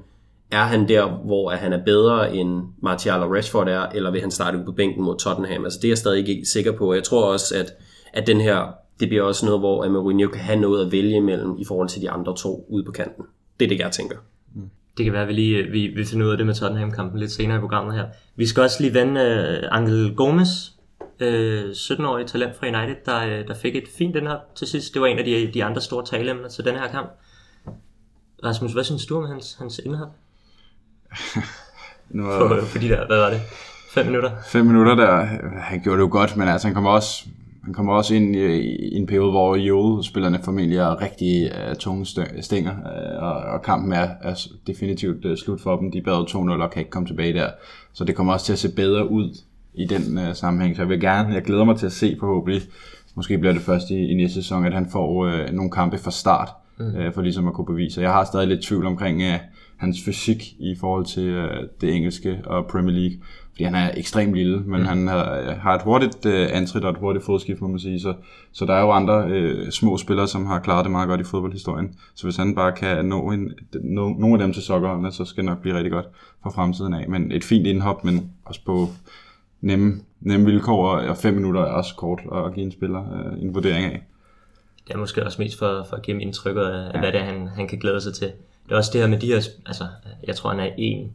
er 0.52 0.64
han 0.64 0.88
der, 0.88 1.06
hvor 1.26 1.50
han 1.50 1.74
er 1.74 1.84
bedre 1.86 2.36
end 2.36 2.64
Martial 2.84 3.24
og 3.24 3.32
Rashford 3.32 3.70
er, 3.70 3.90
eller 3.90 4.12
vil 4.12 4.22
han 4.22 4.32
starte 4.32 4.58
ud 4.58 4.66
på 4.66 4.72
bænken 4.72 5.04
mod 5.04 5.18
Tottenham? 5.18 5.64
Altså 5.64 5.80
det 5.82 5.88
er 5.88 5.92
jeg 5.92 5.98
stadig 5.98 6.28
ikke 6.28 6.46
sikker 6.46 6.72
på. 6.72 6.94
Jeg 6.94 7.04
tror 7.04 7.32
også, 7.32 7.56
at, 7.56 7.74
at 8.14 8.28
den 8.28 8.42
her 8.42 8.87
det 9.00 9.10
bliver 9.10 9.24
også 9.24 9.46
noget, 9.46 9.60
hvor 9.60 9.90
Mourinho 9.90 10.28
kan 10.28 10.42
have 10.42 10.60
noget 10.60 10.86
at 10.86 10.92
vælge 10.92 11.18
imellem 11.18 11.58
i 11.58 11.66
forhold 11.66 11.90
til 11.90 12.02
de 12.02 12.10
andre 12.10 12.36
to 12.36 12.66
ude 12.70 12.84
på 12.84 12.92
kanten. 12.92 13.26
Det 13.60 13.66
er 13.66 13.70
det, 13.70 13.80
jeg 13.80 13.92
tænker. 13.92 14.18
Det 14.98 15.04
kan 15.06 15.14
være, 15.14 15.22
at 15.22 15.28
vi 15.28 15.34
lige 15.34 15.64
vi, 15.64 15.88
vi 15.88 16.06
finder 16.06 16.26
ud 16.26 16.32
af 16.32 16.38
det 16.38 16.46
med 16.46 16.56
Tottenham-kampen 16.56 17.20
lidt 17.20 17.32
senere 17.32 17.58
i 17.58 17.60
programmet 17.60 17.96
her. 17.96 18.06
Vi 18.36 18.46
skal 18.46 18.64
også 18.64 18.84
lige 18.84 18.94
vende 18.94 19.22
uh, 19.22 19.78
Angel 19.78 20.16
Gomes, 20.16 20.74
uh, 21.22 21.28
17-årig 21.72 22.28
talent 22.28 22.56
fra 22.56 22.68
United, 22.68 22.96
der, 23.06 23.26
uh, 23.26 23.48
der 23.48 23.54
fik 23.54 23.76
et 23.76 23.88
fint 23.98 24.16
den 24.16 24.28
her 24.28 24.38
til 24.56 24.68
sidst. 24.68 24.94
Det 24.94 25.02
var 25.02 25.08
en 25.08 25.20
af 25.20 25.26
de, 25.26 25.52
de 25.54 25.64
andre 25.64 25.82
store 25.82 26.06
taleemner 26.06 26.50
til 26.50 26.66
den 26.66 26.76
her 26.76 26.88
kamp. 26.88 27.10
Rasmus, 28.44 28.74
hvad 28.74 28.84
synes 28.84 29.06
du 29.06 29.18
om 29.18 29.30
hans, 29.30 29.56
hans 29.60 29.80
indhop? 29.86 30.10
Nu, 32.10 32.24
På, 32.24 32.48
på 32.48 32.78
de 32.82 32.90
der, 32.90 33.08
hvad 33.08 33.18
var 33.18 33.30
det? 33.30 33.42
5 33.92 34.06
minutter? 34.06 34.32
Fem 34.46 34.66
minutter 34.66 34.96
der, 34.96 35.16
han 35.60 35.82
gjorde 35.84 35.98
det 35.98 36.04
jo 36.04 36.12
godt, 36.12 36.38
men 36.38 36.48
altså 36.48 36.68
han 36.68 36.76
kommer 36.76 36.92
også 36.92 37.26
han 37.68 37.74
kommer 37.74 37.94
også 37.94 38.16
ind 38.16 38.36
i, 38.36 38.40
i 38.40 38.96
en 38.96 39.08
periode, 39.08 39.32
hvor 39.32 39.56
Jole-spillerne 39.56 40.40
formentlig 40.44 40.78
er 40.78 41.02
rigtig 41.02 41.52
uh, 41.52 41.76
tunge 41.76 42.06
stænger, 42.42 42.72
uh, 42.72 43.24
og, 43.24 43.34
og 43.34 43.62
kampen 43.62 43.94
er, 43.94 44.10
er 44.22 44.48
definitivt 44.68 45.26
uh, 45.26 45.36
slut 45.36 45.62
for 45.62 45.78
dem. 45.78 45.92
De 45.92 46.02
bad 46.02 46.30
2-0 46.30 46.36
og 46.64 46.72
kan 46.72 46.80
ikke 46.80 46.92
komme 46.92 47.08
tilbage 47.08 47.34
der. 47.34 47.50
Så 47.94 48.04
det 48.04 48.16
kommer 48.16 48.34
også 48.34 48.46
til 48.46 48.54
at 48.54 48.60
se 48.60 48.76
bedre 48.76 49.12
ud 49.12 49.38
i 49.74 49.86
den 49.86 50.18
uh, 50.18 50.34
sammenhæng. 50.34 50.76
Så 50.76 50.82
jeg 50.82 50.90
vil 50.90 51.02
gerne, 51.02 51.34
jeg 51.34 51.42
glæder 51.42 51.64
mig 51.64 51.78
til 51.78 51.86
at 51.86 51.92
se 51.92 52.18
forhåbentlig, 52.20 52.62
måske 53.16 53.38
bliver 53.38 53.54
det 53.54 53.62
først 53.62 53.90
i, 53.90 54.12
i 54.12 54.14
næste 54.14 54.36
sæson, 54.36 54.66
at 54.66 54.74
han 54.74 54.90
får 54.90 55.26
uh, 55.26 55.54
nogle 55.56 55.72
kampe 55.72 55.98
fra 55.98 56.12
start, 56.12 56.50
mm. 56.80 56.86
uh, 56.86 57.14
for 57.14 57.22
ligesom 57.22 57.48
at 57.48 57.54
kunne 57.54 57.66
bevise. 57.66 58.02
Jeg 58.02 58.12
har 58.12 58.24
stadig 58.24 58.48
lidt 58.48 58.64
tvivl 58.64 58.86
omkring 58.86 59.22
uh, 59.22 59.40
hans 59.78 60.04
fysik 60.06 60.54
i 60.60 60.76
forhold 60.80 61.06
til 61.06 61.38
uh, 61.38 61.50
det 61.82 61.94
engelske 61.96 62.42
og 62.46 62.68
Premier 62.68 62.96
League 63.00 63.18
fordi 63.58 63.64
han 63.64 63.76
er 63.76 63.92
ekstremt 63.98 64.36
lille, 64.36 64.60
men 64.60 64.80
mm. 64.80 64.86
han 64.86 65.08
har, 65.08 65.54
har 65.62 65.76
et 65.76 65.82
hurtigt 65.82 66.26
øh, 66.26 66.50
antrit 66.52 66.84
og 66.84 66.92
et 66.92 66.98
hurtigt 66.98 67.26
fodskift, 67.26 67.62
må 67.62 67.68
man 67.68 67.80
sige. 67.80 68.00
Så, 68.00 68.14
så 68.52 68.66
der 68.66 68.74
er 68.74 68.82
jo 68.82 68.92
andre 68.92 69.28
øh, 69.30 69.72
små 69.72 69.98
spillere, 69.98 70.28
som 70.28 70.46
har 70.46 70.60
klaret 70.60 70.86
det 70.86 70.92
meget 70.92 71.10
godt 71.10 71.22
i 71.22 71.24
fodboldhistorien. 71.24 71.96
Så 72.16 72.24
hvis 72.24 72.36
han 72.36 72.56
bare 72.56 72.72
kan 72.72 73.06
nå, 73.06 73.32
en, 73.32 73.52
nå 73.74 74.10
nogle 74.10 74.34
af 74.34 74.40
dem 74.40 74.54
til 74.54 74.64
sokkerholdene, 74.64 75.12
så 75.12 75.26
skal 75.26 75.44
det 75.44 75.50
nok 75.50 75.62
blive 75.62 75.76
rigtig 75.76 75.92
godt 75.92 76.06
for 76.44 76.50
fremtiden 76.50 76.94
af. 76.94 77.10
Men 77.10 77.32
et 77.32 77.44
fint 77.44 77.68
indhop, 77.68 78.04
men 78.04 78.32
også 78.46 78.62
på 78.66 78.88
nemme, 79.62 80.00
nemme 80.22 80.46
vilkår, 80.46 80.90
og 80.90 81.18
fem 81.18 81.34
minutter 81.34 81.62
er 81.62 81.72
også 81.72 81.96
kort 81.96 82.22
at 82.36 82.54
give 82.54 82.66
en 82.66 82.72
spiller 82.72 83.04
øh, 83.14 83.42
en 83.42 83.56
vurdering 83.56 83.86
af. 83.86 84.04
Det 84.88 84.94
er 84.94 84.98
måske 84.98 85.26
også 85.26 85.42
mest 85.42 85.60
for, 85.60 85.86
for 85.90 85.96
at 85.96 86.02
give 86.02 86.22
indtrykket 86.22 86.62
af, 86.62 86.94
ja. 86.94 87.00
hvad 87.00 87.12
det 87.12 87.22
er, 87.22 87.26
han, 87.26 87.48
han 87.48 87.68
kan 87.68 87.80
glæde 87.80 88.02
sig 88.02 88.14
til. 88.14 88.32
Det 88.68 88.74
er 88.74 88.78
også 88.78 88.90
det 88.94 89.02
her 89.02 89.08
med 89.08 89.20
de 89.20 89.28
her, 89.28 89.42
altså, 89.66 89.88
jeg 90.28 90.36
tror 90.36 90.50
han 90.50 90.60
er 90.60 90.70
en, 90.78 91.14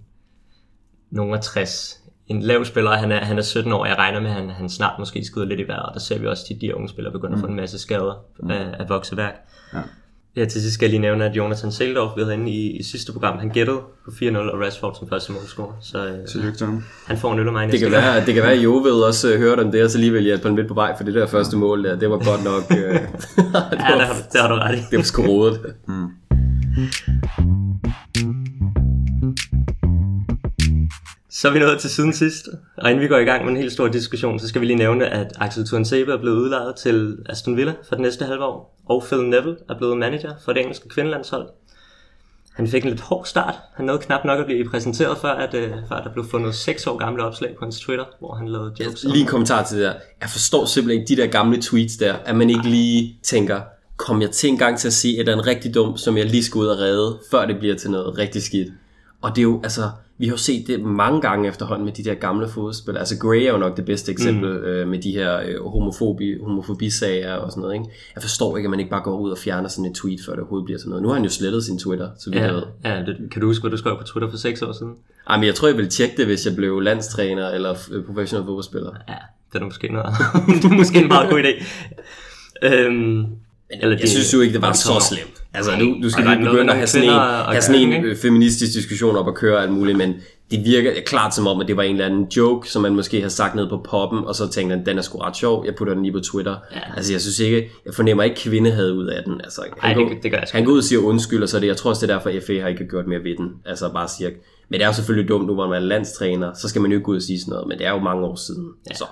nogen 1.10 1.42
60 1.42 2.02
en 2.26 2.42
lav 2.42 2.64
spiller, 2.64 2.90
han 2.90 3.12
er, 3.12 3.24
han 3.24 3.38
er 3.38 3.42
17 3.42 3.72
år, 3.72 3.86
jeg 3.86 3.98
regner 3.98 4.20
med, 4.20 4.30
at 4.30 4.36
han, 4.36 4.50
han 4.50 4.68
snart 4.68 4.98
måske 4.98 5.24
skyder 5.24 5.46
lidt 5.46 5.60
i 5.60 5.68
vejret, 5.68 5.86
og 5.86 5.94
der 5.94 6.00
ser 6.00 6.18
vi 6.18 6.26
også 6.26 6.44
at 6.54 6.60
de 6.60 6.76
unge 6.76 6.88
spillere 6.88 7.12
begynder 7.12 7.36
mm. 7.36 7.42
at 7.42 7.46
få 7.46 7.50
en 7.50 7.56
masse 7.56 7.78
skader 7.78 8.24
mm. 8.42 8.50
af, 8.50 8.66
af 8.78 8.88
vokseværk. 8.88 9.34
Ja. 9.74 9.78
Ja, 10.36 10.44
til 10.44 10.62
sidst 10.62 10.74
skal 10.74 10.86
jeg 10.86 10.90
lige 10.90 11.00
nævne, 11.00 11.24
at 11.24 11.36
Jonathan 11.36 11.72
Seldorf, 11.72 12.16
vi 12.16 12.22
havde 12.22 12.34
inde 12.34 12.50
i, 12.50 12.70
i 12.70 12.82
sidste 12.82 13.12
program, 13.12 13.38
han 13.38 13.48
gættede 13.48 13.78
på 14.04 14.10
4-0, 14.10 14.36
og 14.36 14.60
Rashford 14.60 14.94
som 14.98 15.08
første 15.08 15.32
målscorer. 15.32 15.72
Så 15.80 16.06
øh, 16.06 16.26
Tillykke 16.26 16.66
han 17.06 17.18
får 17.18 17.32
en 17.32 17.38
øl 17.38 17.46
af 17.46 17.52
mig 17.52 17.72
det 17.72 17.80
kan, 17.80 17.90
være, 17.90 18.26
det 18.26 18.34
kan 18.34 18.42
være, 18.42 18.52
at 18.52 18.62
Jo 18.64 18.74
ved 18.74 18.92
også 18.92 19.34
uh, 19.34 19.38
hørte 19.38 19.60
om 19.60 19.72
det, 19.72 19.84
og 19.84 19.90
så 19.90 19.98
alligevel 19.98 20.22
hjælpe 20.22 20.48
ham 20.48 20.56
lidt 20.56 20.68
på 20.68 20.74
vej, 20.74 20.96
for 20.96 21.04
det 21.04 21.14
der 21.14 21.26
første 21.26 21.56
mål 21.56 21.84
der, 21.84 21.96
det 21.98 22.10
var 22.10 22.18
godt 22.18 22.44
nok... 22.44 22.68
Det 22.68 22.76
ja, 22.82 22.92
var, 23.52 23.70
det, 23.70 24.06
har, 24.06 24.14
det 24.32 24.40
har 24.40 24.48
du 24.48 24.54
ret 24.54 24.74
i. 24.74 24.80
Det 24.90 24.96
var 24.96 25.04
skroet. 25.04 25.60
mm. 25.88 26.08
Så 31.30 31.48
er 31.48 31.52
vi 31.52 31.58
nået 31.58 31.80
til 31.80 31.90
siden 31.90 32.12
sidst, 32.12 32.48
og 32.76 32.90
inden 32.90 33.02
vi 33.02 33.08
går 33.08 33.16
i 33.18 33.24
gang 33.24 33.44
med 33.44 33.52
en 33.52 33.56
helt 33.56 33.72
stor 33.72 33.88
diskussion, 33.88 34.38
så 34.38 34.48
skal 34.48 34.60
vi 34.60 34.66
lige 34.66 34.76
nævne, 34.76 35.06
at 35.06 35.32
Axel 35.40 35.66
Tuansebe 35.66 36.12
er 36.12 36.18
blevet 36.18 36.36
udlejet 36.36 36.76
til 36.76 37.18
Aston 37.26 37.56
Villa 37.56 37.74
for 37.88 37.94
det 37.94 38.02
næste 38.02 38.24
halve 38.24 38.44
år, 38.44 38.78
og 38.86 39.04
Phil 39.06 39.22
Neville 39.24 39.56
er 39.70 39.78
blevet 39.78 39.98
manager 39.98 40.34
for 40.44 40.52
det 40.52 40.60
engelske 40.60 40.88
kvindelandshold. 40.88 41.48
Han 42.54 42.68
fik 42.68 42.82
en 42.82 42.90
lidt 42.90 43.00
hård 43.00 43.26
start. 43.26 43.54
Han 43.74 43.86
nåede 43.86 44.02
knap 44.02 44.24
nok 44.24 44.40
at 44.40 44.46
blive 44.46 44.68
præsenteret, 44.70 45.18
før, 45.18 45.32
at, 45.32 45.54
uh, 45.54 45.88
før 45.88 46.02
der 46.02 46.12
blev 46.12 46.24
fundet 46.30 46.54
6 46.54 46.86
år 46.86 46.96
gamle 46.96 47.24
opslag 47.24 47.54
på 47.58 47.64
hans 47.64 47.80
Twitter, 47.80 48.04
hvor 48.18 48.34
han 48.34 48.48
lavede 48.48 48.74
jokes. 48.80 49.04
Lige 49.04 49.20
en 49.20 49.26
kommentar 49.26 49.62
til 49.64 49.78
det 49.78 49.86
der. 49.86 49.94
Jeg 50.20 50.28
forstår 50.28 50.64
simpelthen 50.64 51.00
ikke 51.00 51.16
de 51.16 51.22
der 51.22 51.28
gamle 51.28 51.62
tweets 51.62 51.96
der, 51.96 52.14
at 52.14 52.36
man 52.36 52.50
ikke 52.50 52.68
lige 52.68 53.18
tænker, 53.22 53.60
kom 54.02 54.22
jeg 54.22 54.30
til 54.30 54.48
en 54.50 54.58
gang 54.58 54.78
til 54.78 54.88
at 54.88 54.92
sige, 54.92 55.20
at 55.20 55.26
det 55.26 55.32
er 55.32 55.36
en 55.36 55.46
rigtig 55.46 55.74
dum, 55.74 55.96
som 55.96 56.16
jeg 56.16 56.26
lige 56.26 56.44
skal 56.44 56.58
ud 56.58 56.66
og 56.66 56.78
redde, 56.78 57.18
før 57.30 57.46
det 57.46 57.58
bliver 57.58 57.74
til 57.74 57.90
noget 57.90 58.18
rigtig 58.18 58.42
skidt. 58.42 58.68
Og 59.22 59.30
det 59.30 59.38
er 59.38 59.42
jo, 59.42 59.60
altså, 59.62 59.90
vi 60.18 60.26
har 60.26 60.32
jo 60.32 60.38
set 60.38 60.66
det 60.66 60.80
mange 60.80 61.20
gange 61.20 61.48
efterhånden 61.48 61.84
med 61.84 61.92
de 61.92 62.04
der 62.04 62.14
gamle 62.14 62.48
fodspillere. 62.48 63.00
Altså 63.00 63.18
Gray 63.18 63.42
er 63.42 63.52
jo 63.52 63.58
nok 63.58 63.76
det 63.76 63.84
bedste 63.84 64.12
eksempel 64.12 64.50
mm. 64.50 64.64
øh, 64.64 64.88
med 64.88 65.02
de 65.02 65.10
her 65.10 65.40
øh, 65.46 65.66
homofobi, 65.66 66.38
homofobisager 66.42 67.34
og 67.34 67.50
sådan 67.50 67.60
noget. 67.60 67.74
Ikke? 67.74 67.86
Jeg 68.14 68.22
forstår 68.22 68.56
ikke, 68.56 68.66
at 68.66 68.70
man 68.70 68.80
ikke 68.80 68.90
bare 68.90 69.02
går 69.02 69.18
ud 69.20 69.30
og 69.30 69.38
fjerner 69.38 69.68
sådan 69.68 69.90
et 69.90 69.96
tweet, 69.96 70.20
før 70.26 70.32
det 70.32 70.40
overhovedet 70.40 70.64
bliver 70.64 70.78
sådan 70.78 70.90
noget. 70.90 71.02
Nu 71.02 71.08
har 71.08 71.14
han 71.14 71.24
jo 71.24 71.30
slettet 71.30 71.64
sin 71.64 71.78
Twitter, 71.78 72.08
så 72.18 72.30
vi 72.30 72.38
Ja, 72.38 72.52
ved. 72.52 72.62
ja 72.84 73.02
det, 73.06 73.16
kan 73.32 73.40
du 73.40 73.46
huske, 73.46 73.62
hvad 73.62 73.70
du 73.70 73.76
skrev 73.76 73.98
på 73.98 74.04
Twitter 74.04 74.30
for 74.30 74.36
6 74.36 74.62
år 74.62 74.72
siden? 74.72 74.92
Ej, 75.28 75.36
men 75.36 75.46
jeg 75.46 75.54
tror, 75.54 75.68
jeg 75.68 75.76
ville 75.76 75.90
tjekke 75.90 76.16
det, 76.16 76.26
hvis 76.26 76.46
jeg 76.46 76.56
blev 76.56 76.80
landstræner 76.80 77.48
eller 77.48 77.74
øh, 77.92 78.04
professionel 78.04 78.46
fodboldspiller. 78.46 78.90
Ja, 79.08 79.14
det 79.52 79.60
er 79.60 79.64
måske 79.64 79.88
noget. 79.92 80.14
det 80.62 80.64
er 80.64 80.76
måske 80.76 80.98
en 80.98 81.08
meget 81.08 81.30
god 81.30 81.42
idé. 81.42 81.64
Øhm, 82.62 83.26
eller 83.80 83.96
Jeg 84.00 84.08
synes 84.08 84.34
jo 84.34 84.40
ikke, 84.40 84.52
det 84.52 84.62
var 84.62 84.72
så 84.72 85.06
slemt. 85.08 85.42
Altså, 85.54 85.70
nu, 85.78 85.84
nu 85.84 86.10
skal 86.10 86.24
vi 86.24 86.28
noget 86.34 86.50
begynde 86.50 86.70
at 86.72 86.76
have 86.76 86.86
sådan 86.86 87.08
en, 87.08 87.14
have 87.14 87.62
sådan 87.62 87.80
en 87.80 87.92
ikke? 87.92 88.08
øh, 88.08 88.16
feministisk 88.16 88.72
diskussion 88.74 89.16
op 89.16 89.26
og 89.26 89.34
køre 89.34 89.62
alt 89.62 89.72
muligt, 89.72 89.98
men 89.98 90.14
det 90.50 90.64
virker 90.64 90.92
klart 91.06 91.34
som 91.34 91.46
om, 91.46 91.60
at 91.60 91.68
det 91.68 91.76
var 91.76 91.82
en 91.82 91.90
eller 91.94 92.06
anden 92.06 92.24
joke, 92.36 92.70
som 92.70 92.82
man 92.82 92.94
måske 92.94 93.20
har 93.22 93.28
sagt 93.28 93.54
ned 93.54 93.68
på 93.68 93.86
poppen, 93.90 94.18
og 94.24 94.34
så 94.34 94.48
tænkte 94.48 94.76
han, 94.76 94.86
den 94.86 94.98
er 94.98 95.02
sgu 95.02 95.18
ret 95.18 95.36
sjov, 95.36 95.64
jeg 95.66 95.74
putter 95.74 95.94
den 95.94 96.02
lige 96.02 96.12
på 96.12 96.20
Twitter. 96.20 96.56
Ja. 96.74 96.80
Altså, 96.96 97.12
jeg 97.12 97.20
synes 97.20 97.38
ikke, 97.38 97.70
jeg 97.86 97.94
fornemmer 97.94 98.22
ikke 98.22 98.36
kvindehed 98.36 98.92
ud 98.92 99.06
af 99.06 99.22
den. 99.24 99.40
Altså, 99.44 99.62
han, 99.78 99.96
Ej, 99.98 100.04
det- 100.08 100.22
det 100.22 100.30
gør 100.30 100.38
jeg 100.38 100.46
han 100.52 100.64
går 100.64 100.72
ud 100.72 100.78
og 100.78 100.84
siger 100.84 101.00
undskyld, 101.00 101.42
og 101.42 101.48
så 101.48 101.56
er 101.56 101.60
det, 101.60 101.66
jeg 101.68 101.76
tror 101.76 101.90
også, 101.90 102.06
det 102.06 102.12
er 102.12 102.16
derfor, 102.18 102.46
FA 102.46 102.60
har 102.60 102.68
ikke 102.68 102.88
gjort 102.88 103.06
mere 103.06 103.24
ved 103.24 103.36
den. 103.36 103.48
Altså, 103.66 103.88
bare 103.92 104.08
siger, 104.08 104.30
men 104.68 104.78
det 104.80 104.82
er 104.82 104.86
jo 104.86 104.92
selvfølgelig 104.94 105.28
dumt, 105.28 105.46
nu 105.46 105.54
hvor 105.54 105.68
man 105.68 105.82
er 105.82 105.86
landstræner, 105.86 106.50
så 106.54 106.68
skal 106.68 106.82
man 106.82 106.90
jo 106.90 106.96
ikke 106.96 107.04
gå 107.04 107.10
ud 107.10 107.16
og 107.16 107.22
sige 107.22 107.40
sådan 107.40 107.52
noget, 107.52 107.68
men 107.68 107.78
det 107.78 107.86
er 107.86 107.90
jo 107.90 107.98
mange 107.98 108.24
år 108.26 108.36
siden, 108.36 108.66
ja. 108.90 108.94
så 108.94 109.04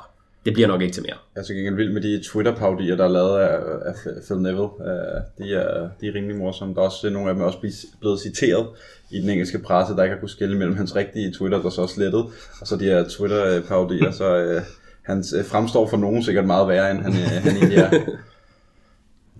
det 0.44 0.52
bliver 0.54 0.68
nok 0.68 0.82
ikke 0.82 0.94
til 0.94 1.02
mere. 1.02 1.16
Jeg 1.34 1.40
er 1.40 1.44
så 1.44 1.54
gengæld 1.54 1.74
vild 1.74 1.92
med 1.92 2.02
de 2.02 2.22
Twitter-paudier, 2.24 2.96
der 2.96 3.04
er 3.04 3.08
lavet 3.08 3.38
af, 3.38 3.58
af 3.86 3.94
Phil 4.26 4.38
Neville. 4.38 4.62
Uh, 4.62 5.20
de, 5.38 5.54
er, 5.54 5.88
de 6.00 6.08
er 6.08 6.14
rimelig 6.14 6.36
morsomme. 6.36 6.74
Der 6.74 6.80
er 6.80 6.84
også 6.84 7.10
nogle 7.10 7.28
af 7.28 7.34
dem 7.34 7.42
er 7.42 7.46
også 7.46 7.86
blevet 8.00 8.20
citeret 8.20 8.66
i 9.10 9.20
den 9.20 9.30
engelske 9.30 9.58
presse, 9.58 9.96
der 9.96 10.02
ikke 10.02 10.14
har 10.14 10.20
kunnet 10.20 10.30
skille 10.30 10.58
mellem 10.58 10.76
hans 10.76 10.96
rigtige 10.96 11.32
Twitter, 11.32 11.62
der 11.62 11.70
så 11.70 11.82
er 11.82 11.86
slettet, 11.86 12.24
og 12.60 12.66
så 12.66 12.76
de 12.76 12.84
her 12.84 13.04
Twitter-paudier. 13.08 14.10
så 14.10 14.56
uh, 14.56 14.62
han 15.02 15.24
uh, 15.38 15.44
fremstår 15.44 15.88
for 15.88 15.96
nogen 15.96 16.22
sikkert 16.22 16.46
meget 16.46 16.68
værre, 16.68 16.90
end 16.90 17.00
han, 17.00 17.12
uh, 17.12 17.18
han 17.18 17.56
egentlig 17.56 17.78
er. 17.78 17.90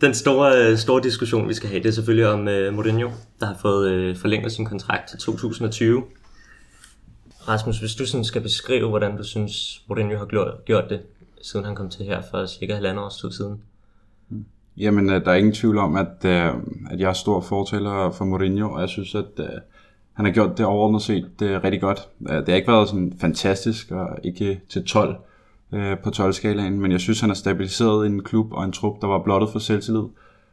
Den 0.01 0.15
store, 0.15 0.59
øh, 0.59 0.79
store 0.79 1.03
diskussion, 1.03 1.49
vi 1.49 1.55
skal 1.55 1.69
have, 1.69 1.83
det 1.83 1.89
er 1.89 1.93
selvfølgelig 1.93 2.27
om 2.27 2.41
uh, 2.41 2.75
Mourinho, 2.75 3.11
der 3.41 3.47
har 3.47 3.57
fået 3.63 4.11
uh, 4.11 4.17
forlænget 4.17 4.53
sin 4.53 4.67
kontrakt 4.67 5.09
til 5.09 5.19
2020. 5.19 6.03
Rasmus, 7.49 7.79
hvis 7.79 7.95
du 7.95 8.07
sådan 8.07 8.25
skal 8.25 8.43
beskrive, 8.43 8.89
hvordan 8.89 9.17
du 9.17 9.25
synes, 9.25 9.83
Mourinho 9.89 10.19
har 10.19 10.27
gjort, 10.65 10.91
det, 10.91 11.01
siden 11.43 11.65
han 11.65 11.75
kom 11.75 11.91
til 11.91 12.07
her 12.07 12.23
for 12.31 12.47
cirka 12.47 12.75
halvandet 12.75 13.05
års 13.05 13.17
tid 13.17 13.33
siden. 13.33 13.61
Hmm. 14.29 14.45
Jamen, 14.77 15.11
øh, 15.11 15.25
der 15.25 15.31
er 15.31 15.35
ingen 15.35 15.53
tvivl 15.53 15.79
om, 15.79 15.97
at, 15.97 16.25
øh, 16.25 16.55
at 16.91 17.01
jeg 17.01 17.09
er 17.09 17.13
stor 17.13 17.41
fortaler 17.41 18.11
for 18.11 18.25
Mourinho, 18.25 18.73
og 18.73 18.81
jeg 18.81 18.89
synes, 18.89 19.15
at 19.15 19.25
øh, 19.39 19.47
han 20.13 20.25
har 20.25 20.33
gjort 20.33 20.59
det 20.59 20.67
overordnet 20.67 21.03
set 21.03 21.43
øh, 21.43 21.65
rigtig 21.65 21.81
godt. 21.81 22.09
Det 22.21 22.49
har 22.49 22.55
ikke 22.55 22.73
været 22.73 22.89
sådan 22.89 23.15
fantastisk, 23.21 23.91
og 23.91 24.19
ikke 24.23 24.61
til 24.69 24.85
12 24.85 25.17
på 26.03 26.11
12-skalaen, 26.17 26.81
men 26.81 26.93
jeg 26.93 27.01
synes, 27.01 27.21
han 27.21 27.31
har 27.31 27.35
stabiliseret 27.35 28.07
en 28.07 28.23
klub 28.23 28.53
og 28.53 28.65
en 28.65 28.73
trup, 28.73 29.01
der 29.01 29.07
var 29.07 29.23
blottet 29.23 29.51
for 29.51 29.59
selvtillid, 29.59 30.03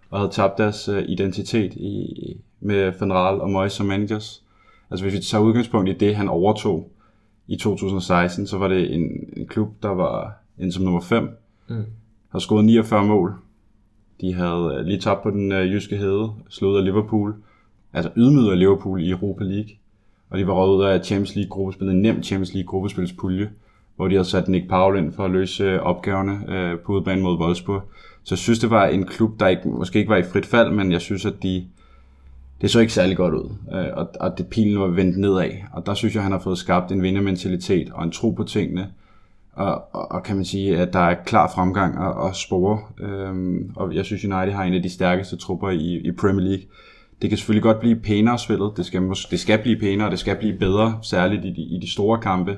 og 0.09 0.19
havde 0.19 0.31
tabt 0.31 0.57
deres 0.57 0.87
identitet 0.87 1.73
i, 1.73 2.37
med 2.59 2.93
Fenral 2.99 3.41
og 3.41 3.49
Moyes 3.49 3.73
som 3.73 3.85
managers. 3.85 4.43
Altså 4.91 5.05
hvis 5.05 5.13
vi 5.13 5.19
tager 5.19 5.43
udgangspunkt 5.43 5.89
i 5.89 5.93
det, 5.93 6.15
han 6.15 6.29
overtog 6.29 6.91
i 7.47 7.55
2016, 7.55 8.47
så 8.47 8.57
var 8.57 8.67
det 8.67 8.93
en, 8.93 9.29
en 9.37 9.47
klub, 9.47 9.69
der 9.83 9.89
var 9.89 10.33
en 10.59 10.71
som 10.71 10.83
nummer 10.83 11.01
5, 11.01 11.29
mm. 11.69 11.85
har 12.29 12.39
scoret 12.39 12.65
49 12.65 13.05
mål, 13.05 13.33
de 14.21 14.33
havde 14.33 14.75
øh, 14.79 14.85
lige 14.85 14.99
tabt 14.99 15.23
på 15.23 15.29
den 15.29 15.51
øh, 15.51 15.71
jyske 15.71 15.97
hede, 15.97 16.31
slået 16.49 16.79
af 16.79 16.85
Liverpool, 16.85 17.35
altså 17.93 18.11
ydmyget 18.17 18.51
af 18.51 18.59
Liverpool 18.59 19.03
i 19.03 19.09
Europa 19.09 19.43
League. 19.43 19.71
Og 20.29 20.37
de 20.37 20.47
var 20.47 20.53
røget 20.53 20.77
ud 20.77 20.83
af 20.83 21.05
Champions 21.05 21.35
League 21.35 21.49
gruppespillet, 21.49 21.95
en 21.95 22.01
nem 22.01 22.23
Champions 22.23 22.53
League 22.53 22.67
gruppespilspulje, 22.67 23.49
hvor 23.95 24.07
de 24.07 24.15
havde 24.15 24.27
sat 24.27 24.47
Nick 24.47 24.69
Powell 24.69 25.03
ind 25.03 25.13
for 25.13 25.25
at 25.25 25.31
løse 25.31 25.63
øh, 25.63 25.79
opgaverne 25.79 26.53
øh, 26.53 26.79
på 26.79 26.93
udbanen 26.93 27.23
mod 27.23 27.37
Wolfsburg. 27.37 27.81
Så 28.23 28.35
jeg 28.35 28.39
synes, 28.39 28.59
det 28.59 28.69
var 28.69 28.85
en 28.85 29.05
klub, 29.05 29.39
der 29.39 29.47
ikke, 29.47 29.67
måske 29.69 29.99
ikke 29.99 30.09
var 30.09 30.17
i 30.17 30.23
frit 30.23 30.45
fald, 30.45 30.71
men 30.71 30.91
jeg 30.91 31.01
synes, 31.01 31.25
at 31.25 31.43
de, 31.43 31.65
det 32.61 32.71
så 32.71 32.79
ikke 32.79 32.93
særlig 32.93 33.17
godt 33.17 33.33
ud. 33.33 33.49
Øh, 33.73 33.87
og, 33.93 34.09
og 34.19 34.37
det 34.37 34.47
pilen 34.47 34.79
var 34.79 34.87
vendt 34.87 35.17
nedad. 35.17 35.51
Og 35.73 35.85
der 35.85 35.93
synes 35.93 36.15
jeg, 36.15 36.23
han 36.23 36.31
har 36.31 36.39
fået 36.39 36.57
skabt 36.57 36.91
en 36.91 37.01
vindermentalitet 37.01 37.89
og 37.93 38.03
en 38.03 38.11
tro 38.11 38.31
på 38.31 38.43
tingene, 38.43 38.91
og, 39.53 39.95
og, 39.95 40.11
og 40.11 40.23
kan 40.23 40.35
man 40.35 40.45
sige, 40.45 40.77
at 40.77 40.93
der 40.93 40.99
er 40.99 41.15
klar 41.25 41.51
fremgang 41.55 41.99
og, 41.99 42.13
og 42.13 42.35
spore. 42.35 42.79
Øhm, 42.99 43.71
og 43.75 43.95
jeg 43.95 44.05
synes, 44.05 44.25
United 44.25 44.53
har 44.53 44.63
en 44.63 44.73
af 44.73 44.83
de 44.83 44.89
stærkeste 44.89 45.37
trupper 45.37 45.69
i, 45.69 45.97
i 45.97 46.11
Premier 46.11 46.47
League. 46.47 46.65
Det 47.21 47.29
kan 47.29 47.37
selvfølgelig 47.37 47.63
godt 47.63 47.79
blive 47.79 47.95
pænere 47.95 48.39
spillet. 48.39 48.71
Det 48.77 48.85
skal, 48.85 49.01
mås- 49.01 49.27
det 49.31 49.39
skal 49.39 49.61
blive 49.61 49.79
pænere, 49.79 50.11
det 50.11 50.19
skal 50.19 50.35
blive 50.35 50.57
bedre, 50.57 50.99
særligt 51.01 51.45
i 51.45 51.49
de, 51.49 51.61
i 51.61 51.79
de 51.81 51.91
store 51.91 52.19
kampe. 52.19 52.57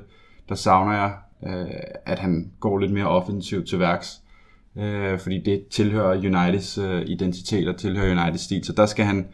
Der 0.50 0.56
savner 0.56 0.94
jeg, 0.94 1.14
øh, 1.48 1.74
at 2.06 2.20
han 2.20 2.52
går 2.60 2.78
lidt 2.78 2.92
mere 2.92 3.08
offensivt 3.08 3.68
til 3.68 3.80
værks. 3.80 4.22
Øh, 4.78 5.20
fordi 5.20 5.42
det 5.46 5.68
tilhører 5.68 6.18
Uniteds 6.18 6.78
øh, 6.78 7.02
identitet 7.06 7.68
og 7.68 7.78
tilhører 7.78 8.12
Uniteds 8.12 8.42
stil. 8.42 8.64
Så 8.64 8.74
der 8.74 8.86
skal 8.86 9.06
han 9.06 9.28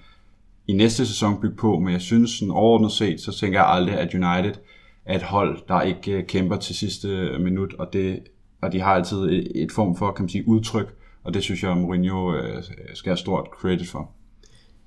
i 0.68 0.74
næste 0.74 1.06
sæson 1.06 1.42
bygge 1.42 1.56
på, 1.56 1.80
men 1.80 1.94
jeg 1.94 2.02
synes 2.02 2.32
sådan 2.32 2.52
overordnet 2.52 2.92
set, 2.92 3.22
så 3.22 3.32
tænker 3.32 3.60
jeg 3.60 3.70
aldrig, 3.70 3.96
at 3.96 4.14
United 4.14 4.54
er 5.06 5.16
et 5.16 5.24
hold, 5.24 5.60
der 5.68 5.82
ikke 5.82 6.12
øh, 6.12 6.26
kæmper 6.28 6.58
til 6.58 6.76
sidste 6.76 7.08
øh, 7.08 7.42
minut, 7.42 7.74
og, 7.74 7.94
det, 7.94 8.20
og 8.62 8.72
de 8.72 8.82
har 8.82 8.94
altid 8.94 9.18
et, 9.18 9.52
et 9.56 9.72
form 9.72 9.98
for, 9.98 10.12
kan 10.12 10.24
man 10.24 10.30
sige, 10.30 10.48
udtryk, 10.48 10.96
og 11.24 11.34
det 11.34 11.44
synes 11.44 11.64
jeg, 11.64 11.72
at 11.72 11.78
Mourinho 11.78 12.34
øh, 12.34 12.64
skal 12.94 13.10
have 13.10 13.18
stort 13.18 13.48
credit 13.62 13.90
for. 13.90 14.12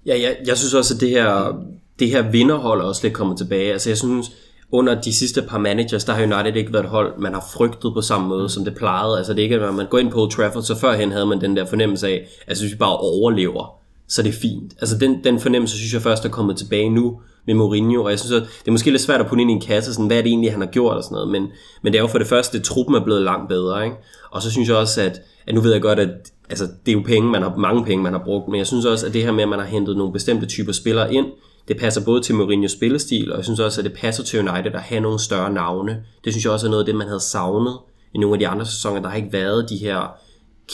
Ja, 0.07 0.21
jeg, 0.21 0.37
jeg 0.47 0.59
synes 0.59 0.75
også, 0.75 0.95
at 0.95 1.01
det 1.01 1.11
her, 1.11 1.63
det 1.99 2.11
her 2.11 2.31
vinderhold 2.31 2.81
er 2.81 2.85
også 2.85 3.03
lidt 3.03 3.15
kommet 3.15 3.39
tilbage. 3.39 3.73
Altså 3.73 3.91
jeg 3.91 3.99
synes, 3.99 4.33
under 4.73 5.01
de 5.01 5.13
sidste 5.13 5.43
par 5.43 5.59
managers, 5.59 6.05
der 6.05 6.13
har 6.13 6.23
United 6.23 6.57
ikke 6.57 6.73
været 6.73 6.85
et 6.85 6.91
hold, 6.91 7.19
man 7.19 7.33
har 7.33 7.45
frygtet 7.55 7.95
på 7.95 8.01
samme 8.01 8.29
måde, 8.29 8.49
som 8.49 8.65
det 8.65 8.75
plejede. 8.75 9.19
Altså 9.19 9.33
det 9.33 9.39
er 9.39 9.43
ikke, 9.43 9.57
at 9.57 9.75
man 9.75 9.87
går 9.91 9.99
ind 9.99 10.11
på 10.11 10.23
Old 10.23 10.31
Trafford, 10.31 10.63
så 10.63 10.79
førhen 10.79 11.13
havde 11.13 11.27
man 11.27 11.41
den 11.41 11.57
der 11.57 11.65
fornemmelse 11.67 12.09
af, 12.09 12.29
at 12.47 12.59
hvis 12.61 12.73
vi 12.73 12.77
bare 12.77 12.97
overlever, 12.97 13.78
så 14.09 14.23
det 14.23 14.29
er 14.29 14.39
fint. 14.41 14.75
Altså 14.81 14.99
den, 14.99 15.25
den 15.25 15.41
fornemmelse, 15.41 15.77
synes 15.77 15.95
jeg 15.95 16.03
først 16.03 16.25
er 16.25 16.29
kommet 16.29 16.57
tilbage 16.57 16.91
nu 16.91 17.21
med 17.47 17.55
Mourinho, 17.55 18.05
og 18.05 18.11
jeg 18.11 18.19
synes, 18.19 18.33
at 18.33 18.43
det 18.43 18.69
er 18.69 18.73
måske 18.73 18.91
lidt 18.91 19.03
svært 19.03 19.21
at 19.21 19.27
putte 19.27 19.43
ind 19.43 19.51
i 19.51 19.55
en 19.55 19.61
kasse, 19.61 19.95
sådan, 19.95 20.07
hvad 20.07 20.19
er 20.19 20.23
det 20.23 20.29
egentlig, 20.29 20.53
han 20.53 20.61
har 20.61 20.69
gjort 20.69 20.97
og 20.97 21.05
sådan 21.05 21.15
noget, 21.15 21.29
men, 21.29 21.43
men 21.83 21.93
det 21.93 21.99
er 21.99 22.03
jo 22.03 22.09
for 22.09 22.19
det 22.19 22.27
første, 22.27 22.59
at 22.59 22.65
truppen 22.65 22.95
er 22.95 23.05
blevet 23.05 23.23
langt 23.23 23.49
bedre, 23.49 23.85
ikke? 23.85 23.97
og 24.31 24.43
så 24.43 24.51
synes 24.51 24.69
jeg 24.69 24.77
også, 24.77 25.03
at, 25.03 25.21
at 25.47 25.55
nu 25.55 25.61
ved 25.61 25.73
jeg 25.73 25.83
godt, 25.83 25.99
at 25.99 26.11
altså, 26.51 26.65
det 26.87 26.93
er 26.93 26.97
jo 26.97 27.03
penge, 27.07 27.31
man 27.31 27.43
har, 27.43 27.57
mange 27.57 27.85
penge, 27.85 28.03
man 28.03 28.13
har 28.13 28.23
brugt, 28.25 28.49
men 28.49 28.59
jeg 28.59 28.67
synes 28.67 28.85
også, 28.85 29.07
at 29.07 29.15
det 29.15 29.23
her 29.23 29.33
med, 29.33 29.43
at 29.43 29.49
man 29.49 29.59
har 29.59 29.67
hentet 29.67 29.97
nogle 29.97 30.13
bestemte 30.13 30.47
typer 30.47 30.73
spillere 30.73 31.15
ind, 31.15 31.27
det 31.69 31.77
passer 31.77 32.05
både 32.05 32.21
til 32.21 32.35
Mourinhos 32.35 32.73
spillestil, 32.73 33.33
og 33.33 33.37
jeg 33.37 33.45
synes 33.45 33.61
også, 33.61 33.81
at 33.81 33.85
det 33.85 33.93
passer 33.93 34.25
til 34.25 34.49
United 34.49 34.75
at 34.75 34.81
have 34.81 35.01
nogle 35.01 35.19
større 35.19 35.53
navne. 35.53 36.03
Det 36.25 36.33
synes 36.33 36.45
jeg 36.45 36.53
også 36.53 36.67
er 36.67 36.71
noget 36.71 36.83
af 36.83 36.87
det, 36.87 36.95
man 36.95 37.07
havde 37.07 37.21
savnet 37.21 37.79
i 38.15 38.19
nogle 38.19 38.35
af 38.35 38.39
de 38.39 38.49
andre 38.49 38.67
sæsoner. 38.67 39.03
Der 39.03 39.09
har 39.09 39.17
ikke 39.17 39.33
været 39.33 39.71
de 39.71 39.77
her 39.77 40.15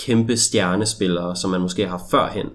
kæmpe 0.07 0.37
stjernespillere, 0.37 1.37
som 1.37 1.51
man 1.51 1.61
måske 1.61 1.83
har 1.83 1.91
haft 1.91 2.11
førhen. 2.11 2.47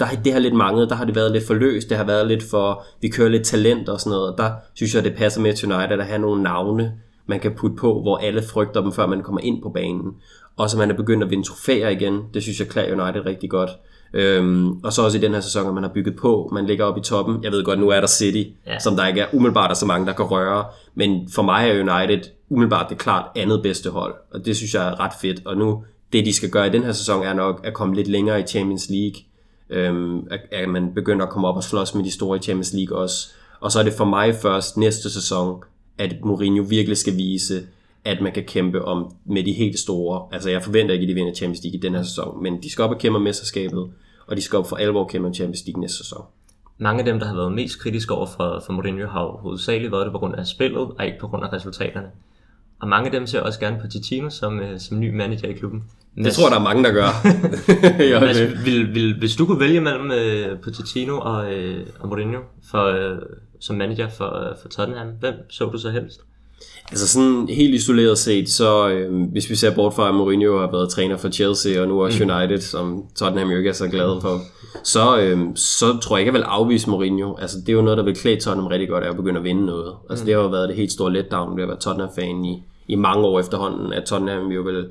Der, 0.00 0.06
har- 0.06 0.16
det 0.24 0.32
har 0.32 0.40
lidt 0.40 0.54
manglet, 0.54 0.88
der 0.90 0.94
har 0.96 1.04
det 1.04 1.14
været 1.16 1.32
lidt 1.32 1.46
for 1.46 1.54
løst, 1.54 1.88
det 1.88 1.96
har 1.96 2.04
været 2.04 2.26
lidt 2.26 2.42
for, 2.42 2.84
vi 3.00 3.08
kører 3.08 3.28
lidt 3.28 3.44
talent 3.44 3.88
og 3.88 4.00
sådan 4.00 4.10
noget, 4.10 4.32
og 4.32 4.38
der 4.38 4.50
synes 4.74 4.94
jeg, 4.94 5.04
det 5.04 5.14
passer 5.16 5.40
med 5.40 5.54
til 5.54 5.72
United 5.72 5.98
at 6.00 6.06
have 6.06 6.18
nogle 6.18 6.42
navne, 6.42 6.92
man 7.26 7.40
kan 7.40 7.52
putte 7.54 7.76
på, 7.76 8.00
hvor 8.02 8.16
alle 8.16 8.42
frygter 8.42 8.80
dem, 8.80 8.92
før 8.92 9.06
man 9.06 9.22
kommer 9.22 9.40
ind 9.40 9.62
på 9.62 9.68
banen. 9.68 10.12
Og 10.56 10.70
så 10.70 10.78
man 10.78 10.90
er 10.90 10.94
begyndt 10.94 11.24
at 11.24 11.30
vinde 11.30 11.48
trofæer 11.48 11.88
igen, 11.88 12.20
det 12.34 12.42
synes 12.42 12.60
jeg 12.60 12.68
klæder 12.68 13.04
United 13.04 13.26
rigtig 13.26 13.50
godt. 13.50 13.70
Øhm, 14.14 14.70
og 14.84 14.92
så 14.92 15.02
også 15.02 15.18
i 15.18 15.20
den 15.20 15.32
her 15.34 15.40
sæson, 15.40 15.66
at 15.68 15.74
man 15.74 15.82
har 15.82 15.90
bygget 15.94 16.16
på, 16.16 16.48
man 16.52 16.66
ligger 16.66 16.84
oppe 16.84 17.00
i 17.00 17.02
toppen. 17.04 17.44
Jeg 17.44 17.52
ved 17.52 17.64
godt, 17.64 17.78
nu 17.80 17.88
er 17.88 18.00
der 18.00 18.06
City, 18.06 18.42
ja. 18.66 18.78
som 18.78 18.96
der 18.96 19.06
ikke 19.06 19.20
er 19.20 19.26
umiddelbart 19.32 19.70
er 19.70 19.74
så 19.74 19.86
mange, 19.86 20.06
der 20.06 20.12
kan 20.12 20.24
røre. 20.24 20.64
Men 20.94 21.28
for 21.34 21.42
mig 21.42 21.68
er 21.70 21.74
United 21.80 22.20
umiddelbart 22.50 22.90
det 22.90 22.98
klart 22.98 23.24
andet 23.36 23.62
bedste 23.62 23.90
hold, 23.90 24.14
og 24.34 24.44
det 24.46 24.56
synes 24.56 24.74
jeg 24.74 24.88
er 24.88 25.00
ret 25.00 25.12
fedt. 25.20 25.46
Og 25.46 25.56
nu, 25.56 25.84
det 26.12 26.26
de 26.26 26.32
skal 26.34 26.50
gøre 26.50 26.66
i 26.66 26.70
den 26.70 26.82
her 26.82 26.92
sæson, 26.92 27.22
er 27.26 27.32
nok 27.32 27.60
at 27.64 27.74
komme 27.74 27.94
lidt 27.94 28.08
længere 28.08 28.40
i 28.40 28.42
Champions 28.42 28.86
League. 28.90 29.20
Øhm, 29.70 30.26
at, 30.30 30.40
at 30.52 30.68
man 30.68 30.94
begynder 30.94 31.26
at 31.26 31.32
komme 31.32 31.48
op 31.48 31.56
og 31.56 31.64
slås 31.64 31.94
med 31.94 32.04
de 32.04 32.10
store 32.10 32.38
i 32.38 32.40
Champions 32.40 32.72
League 32.72 32.98
også. 32.98 33.28
Og 33.60 33.72
så 33.72 33.78
er 33.78 33.82
det 33.82 33.92
for 33.92 34.04
mig 34.04 34.34
først 34.34 34.76
næste 34.76 35.10
sæson, 35.10 35.62
at 35.98 36.16
Mourinho 36.24 36.62
virkelig 36.68 36.96
skal 36.96 37.16
vise, 37.16 37.66
at 38.04 38.20
man 38.20 38.32
kan 38.32 38.44
kæmpe 38.44 38.84
om 38.84 39.14
med 39.24 39.44
de 39.44 39.52
helt 39.52 39.78
store. 39.78 40.28
Altså 40.32 40.50
jeg 40.50 40.62
forventer 40.62 40.94
ikke, 40.94 41.02
at 41.02 41.08
de 41.08 41.14
vinder 41.14 41.34
Champions 41.34 41.64
League 41.64 41.78
i 41.78 41.80
den 41.80 41.94
her 41.94 42.02
sæson, 42.02 42.42
men 42.42 42.62
de 42.62 42.70
skal 42.70 42.84
op 42.84 42.90
og 42.90 42.98
kæmpe 42.98 43.16
om 43.16 43.22
mesterskabet, 43.22 43.90
og 44.26 44.36
de 44.36 44.42
skal 44.42 44.58
op 44.58 44.68
for 44.68 44.76
alvor 44.76 45.06
kæmpe 45.06 45.28
om 45.28 45.34
Champions 45.34 45.66
League 45.66 45.80
næste 45.80 45.96
sæson. 45.96 46.24
Mange 46.78 46.98
af 46.98 47.04
dem, 47.04 47.18
der 47.18 47.26
har 47.26 47.34
været 47.34 47.52
mest 47.52 47.80
kritiske 47.80 48.14
over 48.14 48.26
for, 48.26 48.62
for 48.66 48.72
Mourinho, 48.72 49.06
har 49.06 49.26
hovedsageligt 49.26 49.92
været 49.92 50.04
det 50.04 50.12
på 50.12 50.18
grund 50.18 50.34
af 50.34 50.46
spillet, 50.46 50.80
og 50.98 51.06
ikke 51.06 51.18
på 51.20 51.28
grund 51.28 51.44
af 51.44 51.52
resultaterne. 51.52 52.08
Og 52.80 52.88
mange 52.88 53.06
af 53.06 53.12
dem 53.12 53.26
ser 53.26 53.40
også 53.40 53.60
gerne 53.60 53.78
Pochettino 53.80 54.30
som, 54.30 54.60
øh, 54.60 54.80
som 54.80 55.00
ny 55.00 55.16
manager 55.16 55.48
i 55.48 55.52
klubben. 55.52 55.84
Det 56.24 56.32
tror 56.32 56.44
jeg, 56.44 56.50
der 56.50 56.58
er 56.58 56.62
mange, 56.62 56.84
der 56.84 56.92
gør. 56.92 57.08
Mads, 58.26 58.64
vil, 58.64 58.94
vil, 58.94 59.18
hvis 59.18 59.36
du 59.36 59.46
kunne 59.46 59.60
vælge 59.60 59.80
mellem 59.80 60.10
øh, 60.10 60.60
Pochettino 60.60 61.18
og, 61.18 61.52
øh, 61.52 61.86
og 62.00 62.08
Mourinho 62.08 62.38
for, 62.70 62.84
øh, 62.84 63.18
som 63.60 63.76
manager 63.76 64.08
for, 64.08 64.48
øh, 64.48 64.56
for 64.62 64.68
Tottenham, 64.68 65.06
hvem 65.20 65.34
så 65.50 65.64
du 65.64 65.78
så 65.78 65.90
helst? 65.90 66.20
Altså 66.90 67.08
sådan 67.08 67.48
helt 67.48 67.74
isoleret 67.74 68.18
set, 68.18 68.48
så 68.48 68.88
øh, 68.88 69.22
hvis 69.32 69.50
vi 69.50 69.54
ser 69.54 69.74
bort 69.74 69.94
fra, 69.94 70.08
at 70.08 70.14
Mourinho 70.14 70.58
har 70.58 70.70
været 70.70 70.90
træner 70.90 71.16
for 71.16 71.30
Chelsea 71.30 71.80
og 71.80 71.88
nu 71.88 72.04
også 72.04 72.24
mm. 72.24 72.30
United, 72.30 72.60
som 72.60 73.04
Tottenham 73.16 73.50
jo 73.50 73.58
ikke 73.58 73.70
er 73.70 73.74
så 73.74 73.88
glad 73.88 74.20
for, 74.20 74.40
så, 74.82 75.18
øh, 75.18 75.38
så 75.54 75.98
tror 76.02 76.16
jeg 76.16 76.20
ikke, 76.20 76.28
jeg 76.28 76.40
vil 76.40 76.42
afvise 76.42 76.90
Mourinho. 76.90 77.36
Altså 77.36 77.58
det 77.60 77.68
er 77.68 77.72
jo 77.72 77.82
noget, 77.82 77.98
der 77.98 78.04
vil 78.04 78.16
klæde 78.16 78.40
Tottenham 78.40 78.66
rigtig 78.66 78.88
godt, 78.88 79.04
at 79.04 79.16
begynde 79.16 79.38
at 79.38 79.44
vinde 79.44 79.66
noget. 79.66 79.94
Altså 80.10 80.22
mm. 80.22 80.26
det 80.26 80.34
har 80.34 80.42
jo 80.42 80.48
været 80.48 80.68
det 80.68 80.76
helt 80.76 80.92
store 80.92 81.12
letdown 81.12 81.56
ved 81.56 81.62
at 81.62 81.68
være 81.68 81.78
Tottenham-fan 81.78 82.44
i, 82.44 82.62
i 82.88 82.94
mange 82.94 83.26
år 83.26 83.40
efterhånden, 83.40 83.92
at 83.92 84.04
Tottenham 84.04 84.46
jo 84.46 84.62
vil, 84.62 84.86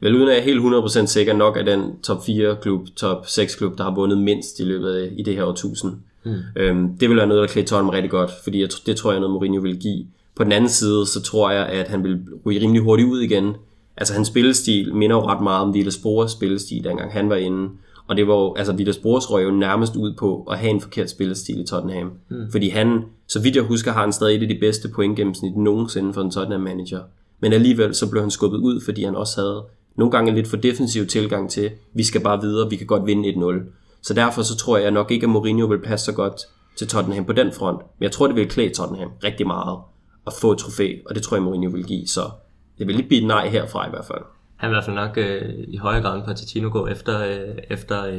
vel 0.00 0.14
uden 0.14 0.28
at 0.28 0.34
jeg 0.34 0.40
er 0.40 0.44
helt 0.44 0.60
100% 1.04 1.06
sikker 1.06 1.32
nok 1.32 1.56
af 1.56 1.64
den 1.64 2.00
top 2.02 2.24
4 2.26 2.56
klub, 2.62 2.86
top 2.96 3.26
6 3.26 3.54
klub, 3.54 3.78
der 3.78 3.84
har 3.84 3.94
vundet 3.94 4.18
mindst 4.18 4.60
i 4.60 4.64
løbet 4.64 4.94
af 4.94 5.08
i 5.16 5.22
det 5.22 5.34
her 5.34 5.44
årtusind. 5.44 5.92
Mm. 6.24 6.34
Øhm, 6.56 6.98
det 6.98 7.08
vil 7.08 7.16
være 7.16 7.26
noget, 7.26 7.40
der 7.40 7.52
klæder 7.52 7.66
Tottenham 7.66 7.90
rigtig 7.90 8.10
godt, 8.10 8.30
fordi 8.44 8.60
jeg, 8.60 8.68
det 8.86 8.96
tror 8.96 9.10
jeg 9.10 9.16
er 9.16 9.20
noget, 9.20 9.32
Mourinho 9.32 9.60
vil 9.60 9.80
give. 9.80 10.06
På 10.36 10.44
den 10.44 10.52
anden 10.52 10.70
side, 10.70 11.06
så 11.06 11.22
tror 11.22 11.50
jeg, 11.50 11.66
at 11.66 11.88
han 11.88 12.04
vil 12.04 12.20
ryge 12.46 12.60
rimelig 12.60 12.82
hurtigt 12.82 13.08
ud 13.08 13.20
igen. 13.20 13.54
Altså 13.96 14.14
hans 14.14 14.28
spillestil 14.28 14.94
minder 14.94 15.16
jo 15.16 15.26
ret 15.26 15.42
meget 15.42 15.62
om 15.62 15.74
Villas 15.74 15.98
Boas 15.98 16.30
spillestil, 16.30 16.84
dengang 16.84 17.12
han 17.12 17.30
var 17.30 17.36
inde. 17.36 17.70
Og 18.10 18.16
det 18.16 18.28
var 18.28 18.34
jo, 18.34 18.54
altså 18.54 18.72
Villas 18.72 18.98
Boas 18.98 19.30
røg 19.30 19.44
jo 19.44 19.50
nærmest 19.50 19.96
ud 19.96 20.14
på 20.18 20.46
at 20.50 20.58
have 20.58 20.70
en 20.70 20.80
forkert 20.80 21.10
spillestil 21.10 21.60
i 21.60 21.66
Tottenham. 21.66 22.12
Mm. 22.28 22.50
Fordi 22.50 22.68
han, 22.68 23.04
så 23.28 23.40
vidt 23.40 23.56
jeg 23.56 23.64
husker, 23.64 23.92
har 23.92 24.00
han 24.00 24.12
stadig 24.12 24.36
et 24.36 24.42
af 24.42 24.48
de 24.48 24.58
bedste 24.60 24.88
pointgennemsnit 24.88 25.56
nogensinde 25.56 26.14
for 26.14 26.20
en 26.20 26.30
Tottenham 26.30 26.60
manager. 26.60 27.00
Men 27.40 27.52
alligevel 27.52 27.94
så 27.94 28.10
blev 28.10 28.22
han 28.22 28.30
skubbet 28.30 28.58
ud, 28.58 28.80
fordi 28.84 29.04
han 29.04 29.14
også 29.14 29.40
havde 29.40 29.64
nogle 29.96 30.10
gange 30.10 30.28
en 30.28 30.34
lidt 30.34 30.48
for 30.48 30.56
defensiv 30.56 31.06
tilgang 31.06 31.50
til, 31.50 31.70
vi 31.94 32.02
skal 32.02 32.20
bare 32.20 32.40
videre, 32.40 32.70
vi 32.70 32.76
kan 32.76 32.86
godt 32.86 33.06
vinde 33.06 33.28
1-0. 33.28 33.72
Så 34.02 34.14
derfor 34.14 34.42
så 34.42 34.56
tror 34.56 34.78
jeg 34.78 34.90
nok 34.90 35.10
ikke, 35.10 35.24
at 35.24 35.30
Mourinho 35.30 35.66
vil 35.66 35.80
passe 35.80 36.06
så 36.06 36.12
godt 36.12 36.40
til 36.76 36.88
Tottenham 36.88 37.24
på 37.24 37.32
den 37.32 37.52
front. 37.52 37.78
Men 37.78 38.04
jeg 38.04 38.12
tror, 38.12 38.26
det 38.26 38.36
vil 38.36 38.48
klæde 38.48 38.74
Tottenham 38.74 39.10
rigtig 39.24 39.46
meget 39.46 39.78
at 40.26 40.32
få 40.40 40.52
et 40.52 40.58
trofæ, 40.58 40.94
og 41.06 41.14
det 41.14 41.22
tror 41.22 41.36
jeg, 41.36 41.42
Mourinho 41.44 41.70
vil 41.70 41.84
give. 41.84 42.06
Så 42.06 42.30
det 42.78 42.86
vil 42.86 42.96
lige 42.96 43.08
blive 43.08 43.20
et 43.20 43.26
nej 43.26 43.48
herfra 43.48 43.86
i 43.86 43.90
hvert 43.90 44.04
fald. 44.04 44.22
Han 44.60 44.70
vil 44.70 44.74
i 44.74 44.76
hvert 44.76 44.84
fald 44.84 44.96
nok 44.96 45.18
øh, 45.18 45.42
i 45.68 45.76
højere 45.76 46.02
grad 46.02 46.16
end 46.16 46.24
Pochettino 46.24 46.68
gå 46.72 46.86
efter, 46.86 47.20
øh, 47.20 47.54
efter 47.70 48.06
øh, 48.06 48.14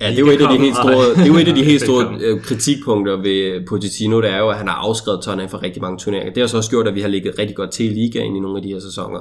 Ja, 0.00 0.10
det 0.10 0.14
er 0.14 0.20
jo 0.20 0.26
et 0.26 0.40
af 0.40 0.48
de 0.48 0.58
helt 0.58 0.76
store, 0.76 1.10
det 1.10 1.22
er 1.22 1.26
jo 1.26 1.36
et 1.36 1.48
af 1.48 1.54
de 1.54 1.64
helt 1.72 1.82
store 1.82 2.18
øh, 2.20 2.42
kritikpunkter 2.42 3.16
ved 3.16 3.66
Pochettino, 3.66 4.20
det 4.22 4.30
er 4.30 4.38
jo, 4.38 4.48
at 4.48 4.56
han 4.56 4.68
har 4.68 4.74
afskrevet 4.74 5.20
Tottenham 5.22 5.48
for 5.48 5.62
rigtig 5.62 5.82
mange 5.82 5.98
turneringer. 5.98 6.32
Det 6.32 6.40
har 6.40 6.46
så 6.46 6.56
også 6.56 6.70
gjort, 6.70 6.88
at 6.88 6.94
vi 6.94 7.00
har 7.00 7.08
ligget 7.08 7.38
rigtig 7.38 7.56
godt 7.56 7.70
til 7.70 7.86
i 7.86 7.88
ligaen 7.88 8.36
i 8.36 8.40
nogle 8.40 8.56
af 8.56 8.62
de 8.62 8.68
her 8.68 8.80
sæsoner. 8.80 9.20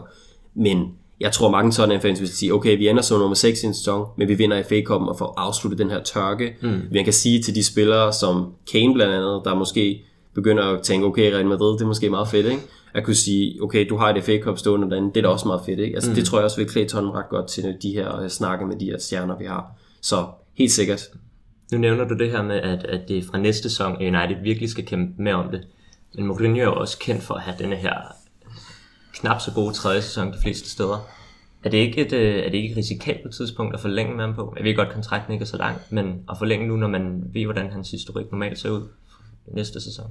Men 0.55 0.87
jeg 1.19 1.31
tror 1.31 1.51
mange 1.51 1.71
Tottenham 1.71 2.01
fans 2.01 2.19
vil 2.19 2.29
sige, 2.29 2.53
okay, 2.53 2.77
vi 2.77 2.87
ender 2.87 3.01
som 3.01 3.19
nummer 3.19 3.35
6 3.35 3.63
i 3.63 3.65
en 3.65 3.73
sæson, 3.73 4.05
men 4.17 4.27
vi 4.27 4.33
vinder 4.33 4.63
FA 4.63 4.79
Cup'en 4.79 5.09
og 5.09 5.17
får 5.17 5.33
afsluttet 5.37 5.79
den 5.79 5.89
her 5.89 6.03
tørke. 6.03 6.55
Mm. 6.61 6.79
Man 6.91 7.03
kan 7.03 7.13
sige 7.13 7.41
til 7.43 7.55
de 7.55 7.63
spillere, 7.63 8.13
som 8.13 8.45
Kane 8.71 8.93
blandt 8.93 9.13
andet, 9.13 9.41
der 9.45 9.55
måske 9.55 10.03
begynder 10.35 10.63
at 10.63 10.81
tænke, 10.81 11.05
okay, 11.05 11.31
Real 11.31 11.47
Madrid, 11.47 11.73
det 11.73 11.81
er 11.81 11.87
måske 11.87 12.09
meget 12.09 12.27
fedt, 12.27 12.45
ikke? 12.45 12.61
At 12.97 13.03
kunne 13.03 13.15
sige, 13.15 13.63
okay, 13.63 13.89
du 13.89 13.97
har 13.97 14.09
et 14.09 14.23
FA 14.23 14.39
Cup 14.39 14.57
stående 14.57 14.89
derinde, 14.89 15.09
det 15.09 15.17
er 15.17 15.21
da 15.21 15.27
også 15.27 15.47
meget 15.47 15.61
fedt, 15.65 15.79
ikke? 15.79 15.95
Altså, 15.95 16.09
mm. 16.09 16.15
det 16.15 16.25
tror 16.25 16.37
jeg 16.37 16.45
også 16.45 16.57
vil 16.57 16.69
klæde 16.69 16.87
Tottenham 16.87 17.15
ret 17.15 17.29
godt 17.29 17.47
til 17.47 17.77
de 17.81 17.91
her 17.91 18.19
øh, 18.19 18.29
snakke 18.29 18.65
med 18.65 18.79
de 18.79 18.85
her 18.85 18.99
stjerner, 18.99 19.37
vi 19.37 19.45
har. 19.45 19.71
Så 20.01 20.25
helt 20.53 20.71
sikkert. 20.71 21.01
Nu 21.71 21.77
nævner 21.77 22.07
du 22.07 22.17
det 22.17 22.31
her 22.31 22.43
med, 22.43 22.55
at, 22.55 22.83
at 22.83 23.07
det 23.07 23.25
fra 23.25 23.37
næste 23.37 23.69
sæson, 23.69 23.95
United 23.95 24.43
virkelig 24.43 24.69
skal 24.69 24.85
kæmpe 24.85 25.23
med 25.23 25.33
om 25.33 25.51
det. 25.51 25.67
Men 26.15 26.25
Mourinho 26.25 26.59
er 26.59 26.63
jo 26.63 26.75
også 26.75 26.97
kendt 26.99 27.23
for 27.23 27.33
at 27.33 27.41
have 27.41 27.55
denne 27.59 27.75
her 27.75 27.93
knap 29.13 29.41
så 29.41 29.51
gode 29.53 29.73
tredje 29.73 30.01
sæson 30.01 30.33
de 30.33 30.37
fleste 30.41 30.69
steder. 30.69 31.07
Er 31.63 31.69
det 31.69 31.77
ikke 31.77 32.05
et, 32.05 32.13
øh, 32.13 32.35
er 32.35 32.49
det 32.49 32.57
ikke 32.57 32.71
et 32.71 32.77
risikabelt 32.77 33.35
tidspunkt 33.35 33.73
at 33.73 33.79
forlænge 33.79 34.15
med 34.15 34.25
ham 34.25 34.35
på? 34.35 34.53
Jeg 34.57 34.63
ved 34.63 34.75
godt, 34.75 34.87
at 34.87 34.93
kontrakten 34.93 35.33
ikke 35.33 35.43
er 35.43 35.47
så 35.47 35.57
lang, 35.57 35.77
men 35.89 36.23
at 36.29 36.37
forlænge 36.37 36.67
nu, 36.67 36.75
når 36.75 36.87
man 36.87 37.23
ved, 37.33 37.45
hvordan 37.45 37.71
hans 37.71 37.91
historik 37.91 38.31
normalt 38.31 38.59
ser 38.59 38.69
ud 38.69 38.87
næste 39.47 39.81
sæson? 39.81 40.05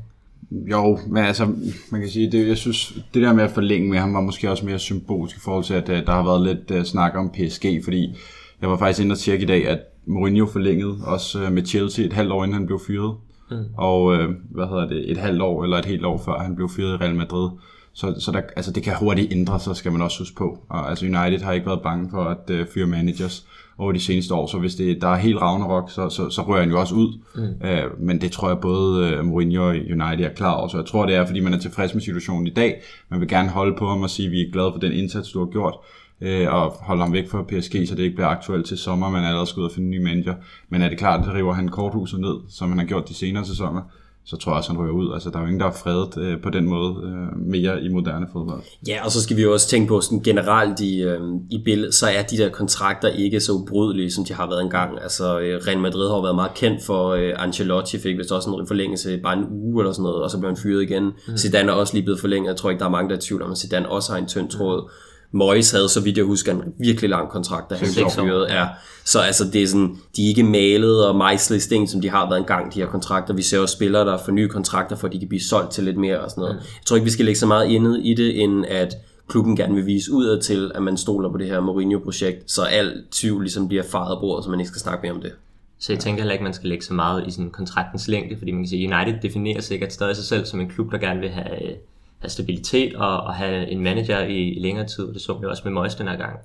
Jo, 0.50 0.98
men 1.06 1.24
altså, 1.24 1.46
man 1.92 2.00
kan 2.00 2.10
sige, 2.10 2.32
det, 2.32 2.48
jeg 2.48 2.56
synes, 2.56 2.98
det 3.14 3.22
der 3.22 3.32
med 3.32 3.44
at 3.44 3.50
forlænge 3.50 3.90
med 3.90 3.98
ham 3.98 4.14
var 4.14 4.20
måske 4.20 4.50
også 4.50 4.66
mere 4.66 4.78
symbolsk 4.78 5.36
i 5.36 5.40
forhold 5.40 5.64
til, 5.64 5.74
at 5.74 5.88
øh, 5.88 6.06
der 6.06 6.12
har 6.12 6.24
været 6.24 6.42
lidt 6.42 6.70
uh, 6.70 6.84
snak 6.84 7.14
om 7.16 7.30
PSG, 7.30 7.66
fordi 7.84 8.16
jeg 8.60 8.70
var 8.70 8.76
faktisk 8.76 9.00
inde 9.00 9.12
og 9.12 9.18
tjekke 9.18 9.42
i 9.42 9.46
dag, 9.46 9.68
at 9.68 9.78
Mourinho 10.06 10.46
forlængede 10.46 10.98
også 11.04 11.46
uh, 11.46 11.52
med 11.52 11.66
Chelsea 11.66 12.04
et 12.04 12.12
halvt 12.12 12.32
år, 12.32 12.44
inden 12.44 12.54
han 12.54 12.66
blev 12.66 12.80
fyret. 12.86 13.14
Mm. 13.50 13.56
Og 13.76 14.04
uh, 14.04 14.18
hvad 14.50 14.66
hedder 14.66 14.88
det, 14.88 15.10
et 15.10 15.16
halvt 15.16 15.42
år 15.42 15.64
eller 15.64 15.78
et 15.78 15.84
helt 15.84 16.04
år 16.04 16.22
før 16.24 16.38
han 16.38 16.56
blev 16.56 16.68
fyret 16.68 16.92
i 16.92 16.96
Real 16.96 17.14
Madrid. 17.14 17.50
Så, 17.92 18.14
så 18.20 18.32
der, 18.32 18.40
altså 18.56 18.72
det 18.72 18.82
kan 18.82 18.96
hurtigt 19.00 19.32
ændre 19.32 19.60
sig, 19.60 19.76
skal 19.76 19.92
man 19.92 20.02
også 20.02 20.18
huske 20.18 20.36
på. 20.36 20.58
Og, 20.68 20.90
altså 20.90 21.06
United 21.06 21.44
har 21.44 21.52
ikke 21.52 21.66
været 21.66 21.82
bange 21.82 22.10
for 22.10 22.24
at 22.24 22.50
uh, 22.50 22.66
fyre 22.74 22.86
managers 22.86 23.46
over 23.78 23.92
de 23.92 24.00
seneste 24.00 24.34
år, 24.34 24.46
så 24.46 24.58
hvis 24.58 24.74
det, 24.74 25.00
der 25.00 25.08
er 25.08 25.16
helt 25.16 25.40
Ragnarok, 25.40 25.90
så, 25.90 26.08
så, 26.08 26.30
så 26.30 26.42
rører 26.42 26.60
han 26.60 26.70
jo 26.70 26.80
også 26.80 26.94
ud. 26.94 27.18
Mm. 27.34 27.42
Uh, 27.42 28.02
men 28.06 28.20
det 28.20 28.32
tror 28.32 28.48
jeg 28.48 28.58
både 28.58 29.18
uh, 29.18 29.24
Mourinho 29.24 29.62
og 29.62 29.68
United 29.68 30.24
er 30.24 30.34
klar 30.36 30.52
over, 30.52 30.68
så 30.68 30.76
jeg 30.76 30.86
tror 30.86 31.06
det 31.06 31.14
er, 31.14 31.26
fordi 31.26 31.40
man 31.40 31.54
er 31.54 31.58
tilfreds 31.58 31.94
med 31.94 32.02
situationen 32.02 32.46
i 32.46 32.50
dag. 32.50 32.82
Man 33.08 33.20
vil 33.20 33.28
gerne 33.28 33.48
holde 33.48 33.76
på 33.78 33.88
ham 33.88 34.02
og 34.02 34.10
sige, 34.10 34.26
at 34.26 34.32
vi 34.32 34.40
er 34.40 34.52
glade 34.52 34.72
for 34.72 34.80
den 34.80 34.92
indsats, 34.92 35.32
du 35.32 35.38
har 35.38 35.46
gjort 35.46 35.74
uh, 36.20 36.54
og 36.54 36.70
holde 36.70 37.02
ham 37.02 37.12
væk 37.12 37.30
fra 37.30 37.42
PSG, 37.42 37.88
så 37.88 37.94
det 37.94 38.02
ikke 38.02 38.16
bliver 38.16 38.28
aktuelt 38.28 38.66
til 38.66 38.78
sommer, 38.78 39.10
man 39.10 39.24
allerede 39.24 39.46
skal 39.46 39.60
ud 39.60 39.66
og 39.66 39.72
finde 39.72 39.86
en 39.86 39.90
ny 39.90 40.04
manager. 40.04 40.34
Men 40.68 40.82
er 40.82 40.88
det 40.88 40.98
klart, 40.98 41.28
at 41.28 41.34
river 41.34 41.52
han 41.52 41.68
korthuset 41.68 42.20
ned, 42.20 42.36
som 42.48 42.68
han 42.68 42.78
har 42.78 42.86
gjort 42.86 43.08
de 43.08 43.14
senere 43.14 43.44
sæsoner, 43.44 43.82
så 44.26 44.36
tror 44.36 44.52
jeg 44.52 44.56
også, 44.56 44.72
han 44.72 44.80
ryger 44.80 44.92
ud. 44.92 45.14
Altså, 45.14 45.30
der 45.30 45.36
er 45.36 45.40
jo 45.40 45.46
ingen, 45.46 45.60
der 45.60 45.66
er 45.66 45.72
fredet 45.72 46.18
øh, 46.18 46.42
på 46.42 46.50
den 46.50 46.68
måde 46.68 46.94
øh, 47.04 47.38
mere 47.46 47.82
i 47.82 47.88
moderne 47.88 48.26
fodbold. 48.32 48.62
Ja, 48.88 49.04
og 49.04 49.10
så 49.10 49.22
skal 49.22 49.36
vi 49.36 49.42
jo 49.42 49.52
også 49.52 49.68
tænke 49.68 49.88
på, 49.88 50.00
sådan 50.00 50.20
generelt 50.20 50.80
i, 50.80 51.02
øh, 51.02 51.20
i 51.50 51.62
billedet, 51.64 51.94
så 51.94 52.06
er 52.06 52.22
de 52.22 52.36
der 52.36 52.48
kontrakter 52.48 53.08
ikke 53.08 53.40
så 53.40 53.52
ubrydelige, 53.52 54.10
som 54.10 54.24
de 54.24 54.34
har 54.34 54.48
været 54.48 54.62
engang. 54.62 55.02
Altså, 55.02 55.40
øh, 55.40 55.60
Real 55.66 55.78
Madrid 55.78 56.08
har 56.08 56.22
været 56.22 56.34
meget 56.34 56.54
kendt 56.54 56.84
for, 56.84 57.08
øh, 57.08 57.32
Ancelotti 57.36 57.98
fik 57.98 58.18
vist 58.18 58.32
også 58.32 58.50
en 58.50 58.66
forlængelse 58.66 59.20
bare 59.22 59.38
en 59.38 59.46
uge 59.50 59.82
eller 59.82 59.92
sådan 59.92 60.02
noget, 60.02 60.22
og 60.22 60.30
så 60.30 60.38
blev 60.38 60.50
han 60.50 60.56
fyret 60.56 60.82
igen. 60.82 61.04
Mm. 61.04 61.36
Zidane 61.36 61.72
er 61.72 61.74
også 61.74 61.94
lige 61.94 62.04
blevet 62.04 62.20
forlænget. 62.20 62.48
Jeg 62.48 62.56
tror 62.56 62.70
ikke, 62.70 62.80
der 62.80 62.86
er 62.86 62.90
mange, 62.90 63.10
der 63.10 63.16
er 63.16 63.20
tvivl 63.20 63.42
om, 63.42 63.50
at 63.50 63.58
Zidane 63.58 63.88
også 63.88 64.12
har 64.12 64.18
en 64.18 64.28
tynd 64.28 64.50
tråd. 64.50 64.82
Mm 64.82 65.05
Moyes 65.32 65.70
havde, 65.70 65.88
så 65.88 66.00
vidt 66.00 66.16
jeg 66.16 66.24
husker, 66.24 66.52
en 66.52 66.74
virkelig 66.78 67.10
lang 67.10 67.28
kontrakt, 67.28 67.70
da 67.70 67.74
han 67.74 67.88
blev 67.94 68.10
fyret. 68.10 68.48
Ja. 68.50 68.66
Så 69.04 69.18
altså, 69.18 69.44
det 69.52 69.62
er 69.62 69.66
sådan, 69.66 69.96
de 70.16 70.24
er 70.24 70.28
ikke 70.28 70.42
malet 70.42 71.06
og 71.06 71.16
mejslet 71.16 71.62
sten, 71.62 71.88
som 71.88 72.00
de 72.00 72.10
har 72.10 72.28
været 72.28 72.38
engang, 72.38 72.74
de 72.74 72.80
her 72.80 72.86
kontrakter. 72.86 73.34
Vi 73.34 73.42
ser 73.42 73.58
også 73.58 73.72
spillere, 73.72 74.04
der 74.04 74.18
får 74.24 74.32
nye 74.32 74.48
kontrakter, 74.48 74.96
for 74.96 75.06
at 75.06 75.12
de 75.12 75.18
kan 75.18 75.28
blive 75.28 75.42
solgt 75.42 75.72
til 75.72 75.84
lidt 75.84 75.96
mere 75.96 76.20
og 76.20 76.30
sådan 76.30 76.40
noget. 76.42 76.56
Mm. 76.56 76.60
Jeg 76.60 76.86
tror 76.86 76.96
ikke, 76.96 77.04
vi 77.04 77.10
skal 77.10 77.24
lægge 77.24 77.38
så 77.38 77.46
meget 77.46 77.68
inde 77.70 78.02
i 78.02 78.14
det, 78.14 78.42
end 78.42 78.66
at 78.68 78.94
klubben 79.28 79.56
gerne 79.56 79.74
vil 79.74 79.86
vise 79.86 80.12
udad 80.12 80.40
til, 80.40 80.72
at 80.74 80.82
man 80.82 80.96
stoler 80.96 81.30
på 81.30 81.38
det 81.38 81.46
her 81.46 81.60
Mourinho-projekt, 81.60 82.50
så 82.50 82.62
al 82.62 83.02
tvivl 83.10 83.42
ligesom 83.42 83.68
bliver 83.68 83.82
faret 83.82 84.14
af 84.14 84.20
bordet, 84.20 84.44
så 84.44 84.50
man 84.50 84.60
ikke 84.60 84.68
skal 84.68 84.80
snakke 84.80 85.02
mere 85.02 85.12
om 85.12 85.20
det. 85.20 85.32
Så 85.78 85.92
jeg 85.92 86.00
tænker 86.00 86.22
heller 86.22 86.32
ikke, 86.32 86.42
at 86.42 86.44
man 86.44 86.54
skal 86.54 86.68
lægge 86.68 86.84
så 86.84 86.94
meget 86.94 87.26
i 87.26 87.30
sådan 87.30 87.50
kontraktens 87.50 88.08
længde, 88.08 88.36
fordi 88.38 88.52
man 88.52 88.62
kan 88.62 88.68
sige, 88.68 88.94
United 88.94 89.20
definerer 89.22 89.60
sikkert 89.60 89.92
stadig 89.92 90.16
sig 90.16 90.24
selv 90.24 90.46
som 90.46 90.60
en 90.60 90.68
klub, 90.68 90.92
der 90.92 90.98
gerne 90.98 91.20
vil 91.20 91.30
have 91.30 91.74
have 92.18 92.30
stabilitet 92.30 92.94
og, 92.94 93.20
og 93.20 93.34
have 93.34 93.68
en 93.68 93.80
manager 93.80 94.20
i, 94.20 94.48
i 94.48 94.60
længere 94.60 94.86
tid. 94.86 95.14
Det 95.14 95.22
så 95.22 95.38
vi 95.38 95.46
også 95.46 95.62
med 95.64 95.72
Moyes 95.72 95.94
den 95.94 96.08
her 96.08 96.16
gang. 96.16 96.38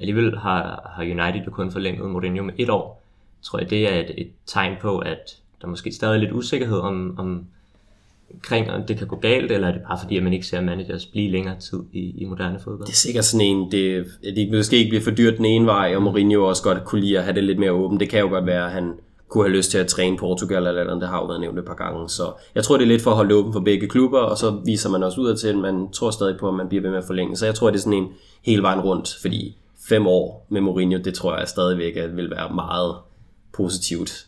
Alligevel 0.00 0.38
har, 0.38 0.92
har 0.96 1.02
United 1.02 1.46
jo 1.46 1.50
kun 1.50 1.72
forlænget 1.72 2.10
Mourinho 2.10 2.42
med 2.42 2.54
et 2.58 2.70
år. 2.70 3.02
Tror 3.42 3.58
jeg, 3.58 3.70
det 3.70 3.94
er 3.94 4.00
et, 4.00 4.14
et 4.16 4.30
tegn 4.46 4.76
på, 4.80 4.98
at 4.98 5.36
der 5.62 5.68
måske 5.68 5.92
stadig 5.92 6.14
er 6.14 6.18
lidt 6.18 6.32
usikkerhed 6.32 6.78
om, 6.78 7.18
om 7.18 7.46
kring, 8.42 8.70
om 8.70 8.82
det 8.82 8.98
kan 8.98 9.06
gå 9.06 9.16
galt, 9.16 9.52
eller 9.52 9.68
er 9.68 9.72
det 9.72 9.82
bare 9.88 9.98
fordi, 10.02 10.16
at 10.16 10.22
man 10.22 10.32
ikke 10.32 10.46
ser 10.46 10.60
managers 10.60 11.06
blive 11.06 11.30
længere 11.30 11.60
tid 11.60 11.78
i, 11.92 12.14
i 12.16 12.24
moderne 12.24 12.58
fodbold? 12.58 12.86
Det 12.86 12.92
er 12.92 12.96
sikkert 12.96 13.24
sådan 13.24 13.46
en, 13.46 13.72
det, 13.72 14.06
det 14.22 14.52
måske 14.52 14.76
ikke 14.76 14.88
bliver 14.88 15.02
for 15.02 15.10
dyrt 15.10 15.36
den 15.36 15.44
ene 15.44 15.66
vej, 15.66 15.96
og 15.96 16.02
Mourinho 16.02 16.44
også 16.44 16.62
godt 16.62 16.84
kunne 16.84 17.00
lide 17.00 17.18
at 17.18 17.24
have 17.24 17.34
det 17.34 17.44
lidt 17.44 17.58
mere 17.58 17.72
åbent. 17.72 18.00
Det 18.00 18.08
kan 18.08 18.20
jo 18.20 18.28
godt 18.28 18.46
være, 18.46 18.66
at 18.66 18.72
han 18.72 18.94
kunne 19.28 19.44
have 19.44 19.56
lyst 19.56 19.70
til 19.70 19.78
at 19.78 19.86
træne 19.86 20.16
Portugal 20.16 20.66
eller 20.66 20.80
andet. 20.82 21.00
Det 21.00 21.08
har 21.08 21.18
jo 21.18 21.26
været 21.26 21.40
nævnt 21.40 21.58
et 21.58 21.64
par 21.64 21.74
gange. 21.74 22.08
Så 22.08 22.32
jeg 22.54 22.64
tror, 22.64 22.76
det 22.76 22.84
er 22.84 22.88
lidt 22.88 23.02
for 23.02 23.10
at 23.10 23.16
holde 23.16 23.34
åben 23.34 23.52
for 23.52 23.60
begge 23.60 23.88
klubber, 23.88 24.18
og 24.18 24.38
så 24.38 24.60
viser 24.64 24.90
man 24.90 25.02
også 25.02 25.20
ud 25.20 25.36
til, 25.36 25.48
at 25.48 25.58
man 25.58 25.90
tror 25.92 26.10
stadig 26.10 26.38
på, 26.40 26.48
at 26.48 26.54
man 26.54 26.68
bliver 26.68 26.82
ved 26.82 26.90
med 26.90 26.98
at 26.98 27.04
forlænge. 27.04 27.36
Så 27.36 27.46
jeg 27.46 27.54
tror, 27.54 27.70
det 27.70 27.76
er 27.76 27.80
sådan 27.80 27.98
en 27.98 28.08
hele 28.42 28.62
vejen 28.62 28.80
rundt, 28.80 29.18
fordi 29.20 29.56
fem 29.88 30.06
år 30.06 30.46
med 30.48 30.60
Mourinho, 30.60 30.98
det 31.04 31.14
tror 31.14 31.38
jeg 31.38 31.48
stadigvæk 31.48 31.96
at 31.96 32.16
vil 32.16 32.30
være 32.30 32.54
meget 32.54 32.96
positivt. 33.52 34.26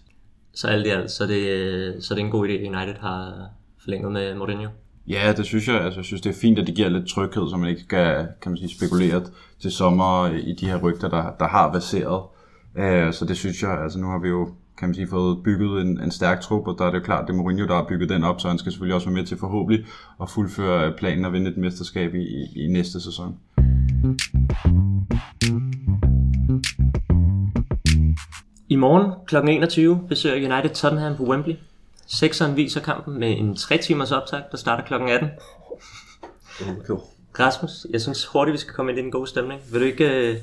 Så 0.55 0.67
alt 0.67 0.87
i 0.87 0.91
alt, 0.91 1.11
så 1.11 1.25
er 1.25 1.29
det, 1.29 2.05
så 2.05 2.15
er 2.15 2.17
det 2.17 2.25
en 2.25 2.31
god 2.31 2.49
idé, 2.49 2.53
United 2.53 2.95
har 3.01 3.49
forlænget 3.83 4.13
med 4.13 4.35
Mourinho? 4.35 4.69
Ja, 5.09 5.35
det 5.37 5.47
synes 5.47 5.69
jeg. 5.69 5.81
Altså, 5.81 6.01
jeg 6.01 6.05
synes, 6.05 6.23
det 6.23 6.31
er 6.31 6.41
fint, 6.41 6.59
at 6.59 6.67
det 6.67 6.75
giver 6.75 6.89
lidt 6.89 7.09
tryghed, 7.09 7.51
så 7.51 7.57
man 7.57 7.69
ikke 7.69 7.81
skal 7.81 8.27
kan 8.43 8.53
man 8.53 8.59
sige, 8.59 8.77
spekulere 8.77 9.23
til 9.61 9.73
sommer 9.73 10.27
i 10.27 10.53
de 10.53 10.67
her 10.67 10.83
rygter, 10.83 11.09
der, 11.09 11.35
der 11.39 11.49
har 11.49 11.73
baseret. 11.73 12.23
Uh, 12.75 13.13
så 13.13 13.25
det 13.29 13.37
synes 13.37 13.63
jeg, 13.63 13.81
altså 13.83 13.99
nu 13.99 14.07
har 14.07 14.19
vi 14.19 14.29
jo 14.29 14.49
kan 14.81 14.89
man 14.89 14.95
sige, 14.95 15.09
fået 15.09 15.43
bygget 15.45 15.81
en, 15.81 16.01
en 16.01 16.11
stærk 16.11 16.41
trup, 16.41 16.67
og 16.67 16.77
der 16.79 16.85
er 16.85 16.91
det 16.91 17.05
klart, 17.05 17.27
det 17.27 17.33
er 17.33 17.37
Mourinho, 17.37 17.67
der 17.67 17.75
har 17.75 17.87
bygget 17.89 18.09
den 18.09 18.25
op, 18.25 18.41
så 18.41 18.49
han 18.49 18.59
skal 18.59 18.73
selvfølgelig 18.73 18.95
også 18.95 19.07
være 19.07 19.15
med 19.15 19.27
til 19.27 19.39
forhåbentlig 19.39 19.87
at 20.23 20.31
fuldføre 20.31 20.93
planen 20.93 21.25
og 21.25 21.33
vinde 21.33 21.51
et 21.51 21.57
mesterskab 21.57 22.15
i, 22.15 22.23
i, 22.23 22.65
i 22.65 22.69
næste 22.69 23.01
sæson. 23.01 23.39
I 28.69 28.77
morgen 28.77 29.13
kl. 29.27 29.37
21 29.37 30.05
besøger 30.09 30.55
United 30.55 30.75
Tottenham 30.75 31.17
på 31.17 31.23
Wembley. 31.23 31.55
Sekseren 32.07 32.57
viser 32.57 32.81
kampen 32.81 33.19
med 33.19 33.39
en 33.39 33.57
3 33.57 33.79
timers 33.79 34.13
optag, 34.13 34.43
der 34.51 34.57
starter 34.57 34.85
kl. 34.85 34.95
18. 34.95 35.29
Okay. 36.61 37.03
Rasmus, 37.39 37.87
jeg 37.91 38.01
synes 38.01 38.25
hurtigt, 38.25 38.53
vi 38.53 38.59
skal 38.59 38.75
komme 38.75 38.93
ind 38.93 38.99
i 38.99 39.03
den 39.03 39.11
gode 39.11 39.27
stemning. 39.27 39.61
Vil 39.73 39.81
du 39.81 39.87
ikke 39.87 40.31
uh, 40.31 40.37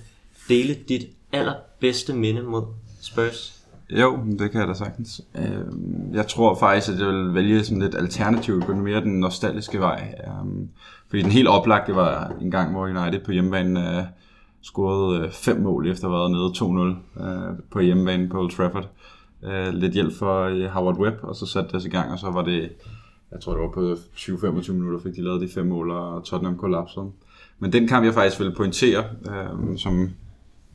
dele 0.50 0.74
dit 0.74 1.08
allerbedste 1.32 2.14
minde 2.14 2.44
mod 2.44 2.64
Spurs? 3.02 3.57
Jo, 3.90 4.20
det 4.40 4.52
kan 4.52 4.60
jeg 4.60 4.68
da 4.68 4.74
sagtens. 4.74 5.22
Øhm, 5.36 6.10
jeg 6.14 6.28
tror 6.28 6.56
faktisk, 6.56 6.94
at 6.94 7.00
jeg 7.00 7.08
vil 7.08 7.34
vælge 7.34 7.64
sådan 7.64 7.82
lidt 7.82 7.96
alternativ, 7.96 8.62
gå 8.62 8.76
mere 8.76 9.02
den 9.02 9.20
nostalgiske 9.20 9.80
vej. 9.80 10.16
Øhm, 10.28 10.70
fordi 11.10 11.22
den 11.22 11.32
helt 11.32 11.48
oplagte 11.48 11.96
var 11.96 12.34
en 12.42 12.52
gang, 12.52 12.72
hvor 12.72 12.84
United 12.84 13.26
på 13.26 13.32
hjemmebane 13.32 13.98
øh, 13.98 14.04
scorede 14.62 15.26
øh, 15.26 15.32
fem 15.32 15.62
mål 15.62 15.88
efter 15.88 16.08
at 16.08 16.12
have 16.12 16.20
været 16.20 16.32
nede 16.32 16.96
2-0 17.20 17.24
øh, 17.24 17.60
på 17.72 17.80
hjemmebane 17.80 18.30
på 18.30 18.40
Old 18.40 18.52
Trafford. 18.52 18.90
Lidt 19.72 19.94
hjælp 19.94 20.14
for 20.14 20.68
Howard 20.70 20.98
Webb, 20.98 21.18
og 21.22 21.36
så 21.36 21.46
satte 21.46 21.78
det 21.78 21.86
i 21.86 21.90
gang, 21.90 22.12
og 22.12 22.20
så 22.20 22.32
var 22.32 22.42
det, 22.42 22.70
jeg 23.32 23.42
tror 23.42 23.54
det 23.54 23.62
var 23.62 23.70
på 23.70 23.94
20-25 24.16 24.72
minutter, 24.72 25.00
fik 25.00 25.16
de 25.16 25.24
lavet 25.24 25.42
de 25.42 25.50
fem 25.54 25.66
mål, 25.66 25.92
og 25.92 26.24
Tottenham 26.24 26.58
kollapsede. 26.58 27.12
Men 27.60 27.74
den 27.74 27.88
kamp, 27.88 28.06
jeg 28.06 28.14
faktisk 28.14 28.40
ville 28.40 28.56
pointere, 28.56 29.04
øhm, 29.30 29.78
som 29.78 30.10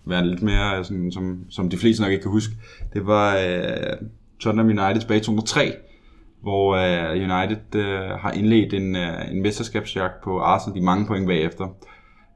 være 0.05 0.27
lidt 0.27 0.43
mere, 0.43 0.85
sådan, 0.85 1.12
som, 1.12 1.45
som 1.51 1.71
de 1.71 1.79
fleste 1.79 2.03
nok 2.03 2.12
ikke 2.12 2.23
kan 2.23 2.31
huske, 2.31 2.55
det 2.93 3.07
var 3.07 3.37
øh, 3.37 4.09
Tottenham 4.41 4.67
United 4.67 5.01
tilbage 5.01 5.21
i 5.21 5.23
2003, 5.23 5.73
hvor 6.43 6.75
øh, 6.75 7.11
United 7.11 7.75
øh, 7.75 8.11
har 8.11 8.31
indledt 8.31 8.75
en, 8.75 8.97
øh, 8.97 9.31
en 9.31 9.43
mesterskabsjagt 9.43 10.23
på 10.25 10.41
Arsenal, 10.41 10.81
de 10.81 10.85
mange 10.85 11.07
point 11.07 11.27
bagefter, 11.27 11.69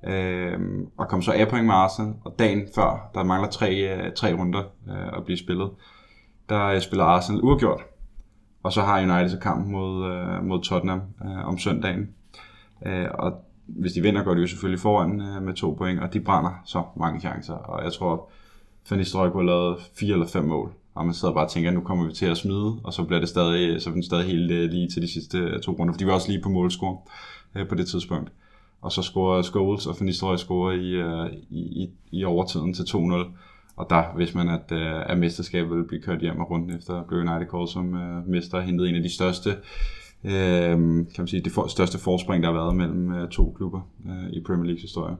øh, 0.07 0.59
og 0.99 1.09
kom 1.09 1.23
så 1.23 1.33
af 1.33 1.49
point 1.49 1.67
med 1.67 1.75
Arsenal, 1.75 2.15
og 2.25 2.35
dagen 2.39 2.69
før, 2.75 3.11
der 3.15 3.25
mangler 3.25 3.51
tre, 3.51 3.75
øh, 3.75 4.13
tre 4.13 4.35
runder 4.35 4.63
øh, 4.89 5.19
at 5.19 5.25
blive 5.25 5.39
spillet, 5.39 5.71
der 6.49 6.67
øh, 6.67 6.81
spiller 6.81 7.05
Arsenal 7.05 7.41
uafgjort, 7.43 7.81
og 8.63 8.73
så 8.73 8.81
har 8.81 9.03
United 9.03 9.29
så 9.29 9.39
kamp 9.39 9.67
mod, 9.67 10.13
øh, 10.13 10.45
mod 10.45 10.63
Tottenham 10.63 11.01
øh, 11.25 11.49
om 11.49 11.59
søndagen. 11.59 12.09
Øh, 12.87 13.07
og 13.15 13.33
hvis 13.67 13.93
de 13.93 14.01
vinder, 14.01 14.23
går 14.23 14.35
de 14.35 14.41
jo 14.41 14.47
selvfølgelig 14.47 14.81
foran 14.81 15.21
øh, 15.21 15.43
med 15.43 15.55
to 15.55 15.71
point, 15.79 16.01
og 16.01 16.13
de 16.13 16.21
brænder 16.21 16.63
så 16.65 16.83
mange 16.97 17.21
chancer. 17.21 17.55
Og 17.55 17.85
jeg 17.85 17.93
tror, 17.93 18.31
Fanny 18.85 19.03
Strøg 19.03 19.33
kunne 19.33 19.51
have 19.51 19.61
lavet 19.61 19.79
fire 19.95 20.13
eller 20.13 20.27
fem 20.27 20.45
mål, 20.45 20.73
og 20.95 21.05
man 21.05 21.15
sidder 21.15 21.35
bare 21.35 21.45
og 21.45 21.51
tænker, 21.51 21.71
at 21.71 21.75
nu 21.75 21.81
kommer 21.81 22.07
vi 22.07 22.13
til 22.13 22.27
at 22.27 22.37
smide, 22.37 22.77
og 22.85 22.93
så 22.93 23.05
bliver 23.05 23.21
det 23.21 23.29
stadig, 23.29 23.83
så 23.83 23.91
bliver 23.91 23.95
den 23.95 24.03
stadig 24.03 24.27
helt 24.27 24.51
øh, 24.51 24.71
lige 24.71 24.89
til 24.89 25.03
de 25.03 25.13
sidste 25.13 25.39
øh, 25.39 25.61
to 25.61 25.73
runder, 25.73 25.95
for 25.95 25.99
de 25.99 26.07
var 26.07 26.13
også 26.13 26.31
lige 26.31 26.43
på 26.43 26.49
målscore 26.49 26.99
øh, 27.55 27.69
på 27.69 27.75
det 27.75 27.89
tidspunkt. 27.89 28.33
Og 28.83 28.93
så 28.93 29.03
scorer 29.03 29.43
Scholes, 29.43 29.87
og 29.87 29.97
Fanny 29.97 30.11
Strøg 30.11 30.39
scorer 30.39 30.73
i, 30.73 30.91
øh, 30.91 31.33
i, 31.51 31.61
i, 31.83 31.91
i 32.13 32.25
overtiden 32.25 32.75
til 32.75 32.83
2-0. 32.83 32.97
Og 33.77 33.87
der 33.91 34.15
hvis 34.15 34.35
man, 34.35 34.49
at, 34.49 34.73
øh, 34.73 35.11
at 35.11 35.19
mesterskabet 35.19 35.71
ville 35.71 35.89
blive 35.89 36.03
kørt 36.03 36.21
hjem 36.21 36.41
og 36.41 36.51
rundt 36.51 36.75
efter 36.75 37.03
blev 37.03 37.21
United 37.21 37.47
Call 37.51 37.69
som 37.69 37.95
øh, 37.95 38.29
mester, 38.29 38.61
hentet 38.61 38.89
en 38.89 38.95
af 38.95 39.03
de 39.03 39.15
største 39.15 39.51
øh, 39.51 39.57
kan 40.35 41.19
man 41.19 41.29
sige, 41.29 41.43
det 41.43 41.53
for, 41.53 41.67
største 41.67 41.99
forspring, 41.99 42.43
der 42.43 42.53
har 42.53 42.59
været 42.59 42.77
mellem 42.77 43.15
øh, 43.15 43.29
to 43.29 43.55
klubber 43.57 43.81
øh, 44.07 44.33
i 44.33 44.41
Premier 44.41 44.65
Leagues 44.65 44.83
historie. 44.83 45.17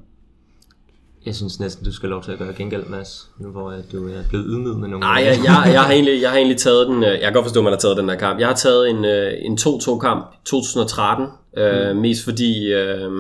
Jeg 1.27 1.35
synes 1.35 1.61
næsten, 1.61 1.85
du 1.85 1.93
skal 1.93 2.09
lov 2.09 2.23
til 2.23 2.33
at 2.33 2.39
gøre 2.39 2.53
gengæld, 2.53 2.87
Mads, 2.87 3.31
nu 3.39 3.49
hvor 3.49 3.75
du 3.93 4.09
er 4.09 4.23
blevet 4.29 4.47
ydmyget 4.49 4.79
med 4.79 4.89
nogle 4.89 5.01
Nej, 5.01 5.23
jeg, 5.25 5.37
jeg, 5.45 5.73
jeg, 5.73 5.83
har 5.83 5.93
egentlig, 5.97 6.23
jeg 6.23 6.31
har 6.31 6.37
egentlig 6.37 6.59
taget 6.59 6.87
den, 6.87 7.05
øh, 7.05 7.11
jeg 7.11 7.21
kan 7.23 7.33
godt 7.33 7.45
forstå, 7.45 7.61
at 7.61 7.65
man 7.65 7.73
har 7.73 7.79
taget 7.79 7.97
den 7.97 8.09
her 8.09 8.17
kamp. 8.17 8.41
Jeg 8.41 8.49
har 8.49 8.55
taget 8.55 8.91
en, 8.91 9.05
øh, 9.05 9.33
en 9.39 9.59
2-2 9.61 9.99
kamp 9.99 10.45
2013, 10.45 11.27
øh, 11.57 11.91
mm. 11.91 12.03
mest 12.03 12.25
fordi 12.25 12.73
øh, 12.73 13.11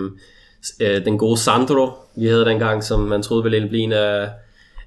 øh, 0.80 1.04
den 1.04 1.18
gode 1.18 1.36
Sandro, 1.36 1.90
vi 2.16 2.26
havde 2.26 2.44
dengang, 2.44 2.84
som 2.84 3.00
man 3.00 3.22
troede 3.22 3.42
ville 3.42 3.68
blive 3.68 3.82
en 3.82 3.92
af 3.92 4.28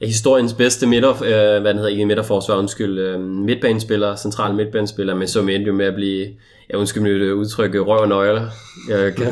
historiens 0.08 0.54
bedste 0.54 0.88
midter, 0.88 1.10
øh, 1.10 1.62
hvad 1.62 1.70
den 1.70 1.76
hedder, 1.76 1.88
ikke 1.88 2.06
midterforsvar, 2.06 2.56
undskyld, 2.56 3.00
øh, 3.00 3.20
midtbanespiller, 3.22 4.16
central 4.16 4.56
midtbanespiller, 4.56 5.16
men 5.16 5.28
som 5.28 5.50
endte 5.50 5.68
jo 5.68 5.74
med 5.74 5.86
at 5.86 5.96
blive, 5.96 6.28
ja 6.72 6.78
undskyld 6.78 7.04
mig 7.04 7.12
det 7.12 7.32
udtryk, 7.32 7.76
røv 7.76 8.00
og 8.00 8.08
nøgler. 8.08 8.50
Øh, 8.92 9.14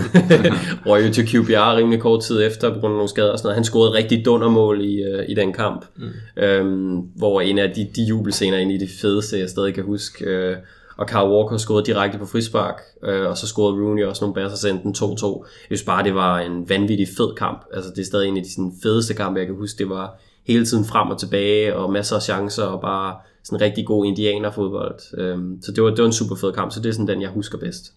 røg 0.87 1.07
jo 1.07 1.13
til 1.13 1.27
QPR 1.27 1.75
rimelig 1.75 1.99
kort 1.99 2.23
tid 2.23 2.43
efter, 2.43 2.73
på 2.73 2.79
grund 2.79 2.93
af 2.93 2.97
nogle 2.97 3.09
skader 3.09 3.31
og 3.31 3.37
sådan 3.37 3.47
noget. 3.47 3.55
Han 3.55 3.63
scorede 3.63 3.93
rigtig 3.93 4.25
dundermål 4.25 4.81
i, 4.81 5.03
øh, 5.03 5.25
i 5.29 5.33
den 5.33 5.53
kamp, 5.53 5.85
mm. 5.95 6.43
øh, 6.43 6.97
hvor 7.15 7.41
en 7.41 7.59
af 7.59 7.71
de, 7.71 7.87
de 7.95 8.03
jubelscener 8.03 8.57
ind 8.57 8.71
i 8.71 8.77
det 8.77 8.89
fedeste, 9.01 9.39
jeg 9.39 9.49
stadig 9.49 9.73
kan 9.73 9.83
huske, 9.83 10.25
øh, 10.25 10.55
og 10.97 11.07
Carl 11.07 11.31
Walker 11.31 11.57
scorede 11.57 11.85
direkte 11.85 12.17
på 12.17 12.25
frispark, 12.25 12.81
øh, 13.03 13.29
og 13.29 13.37
så 13.37 13.47
scorede 13.47 13.81
Rooney 13.81 14.05
også 14.05 14.23
nogle 14.23 14.35
basser, 14.35 14.57
sendte 14.57 14.83
den 14.83 14.95
2-2. 14.97 15.45
Jeg 15.69 15.77
synes 15.77 15.83
bare, 15.83 16.03
det 16.03 16.15
var 16.15 16.39
en 16.39 16.69
vanvittig 16.69 17.07
fed 17.17 17.35
kamp. 17.35 17.65
Altså, 17.73 17.91
det 17.95 17.99
er 18.01 18.05
stadig 18.05 18.27
en 18.27 18.37
af 18.37 18.43
de 18.43 18.51
sådan, 18.51 18.73
fedeste 18.83 19.13
kampe, 19.13 19.39
jeg 19.39 19.47
kan 19.47 19.55
huske. 19.55 19.77
Det 19.77 19.89
var 19.89 20.19
hele 20.47 20.65
tiden 20.65 20.85
frem 20.85 21.09
og 21.09 21.19
tilbage, 21.19 21.75
og 21.75 21.91
masser 21.91 22.15
af 22.15 22.21
chancer, 22.21 22.63
og 22.63 22.81
bare 22.81 23.15
sådan 23.43 23.57
en 23.57 23.61
rigtig 23.61 23.85
god 23.85 24.05
indianerfodbold. 24.05 24.99
Øhm, 25.17 25.61
så 25.61 25.71
det 25.71 25.83
var, 25.83 25.89
det 25.89 25.99
var 25.99 26.05
en 26.05 26.13
super 26.13 26.35
fed 26.35 26.53
kamp, 26.53 26.71
så 26.71 26.81
det 26.81 26.89
er 26.89 26.93
sådan 26.93 27.07
den, 27.07 27.21
jeg 27.21 27.29
husker 27.29 27.57
bedst. 27.57 27.93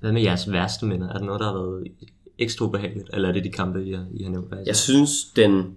Hvad 0.00 0.12
med 0.12 0.22
jeres 0.22 0.52
værste 0.52 0.86
minder? 0.86 1.08
Er 1.08 1.18
der 1.18 1.24
noget, 1.24 1.40
der 1.40 1.46
har 1.46 1.52
været 1.52 1.84
ekstra 2.38 2.64
ubehageligt, 2.66 3.10
eller 3.12 3.28
er 3.28 3.32
det 3.32 3.44
de 3.44 3.50
kampe, 3.50 3.84
I 3.84 3.92
har, 3.92 4.04
I 4.14 4.22
har 4.22 4.30
nævnt? 4.30 4.54
Jeg 4.66 4.76
synes, 4.76 5.10
den, 5.36 5.76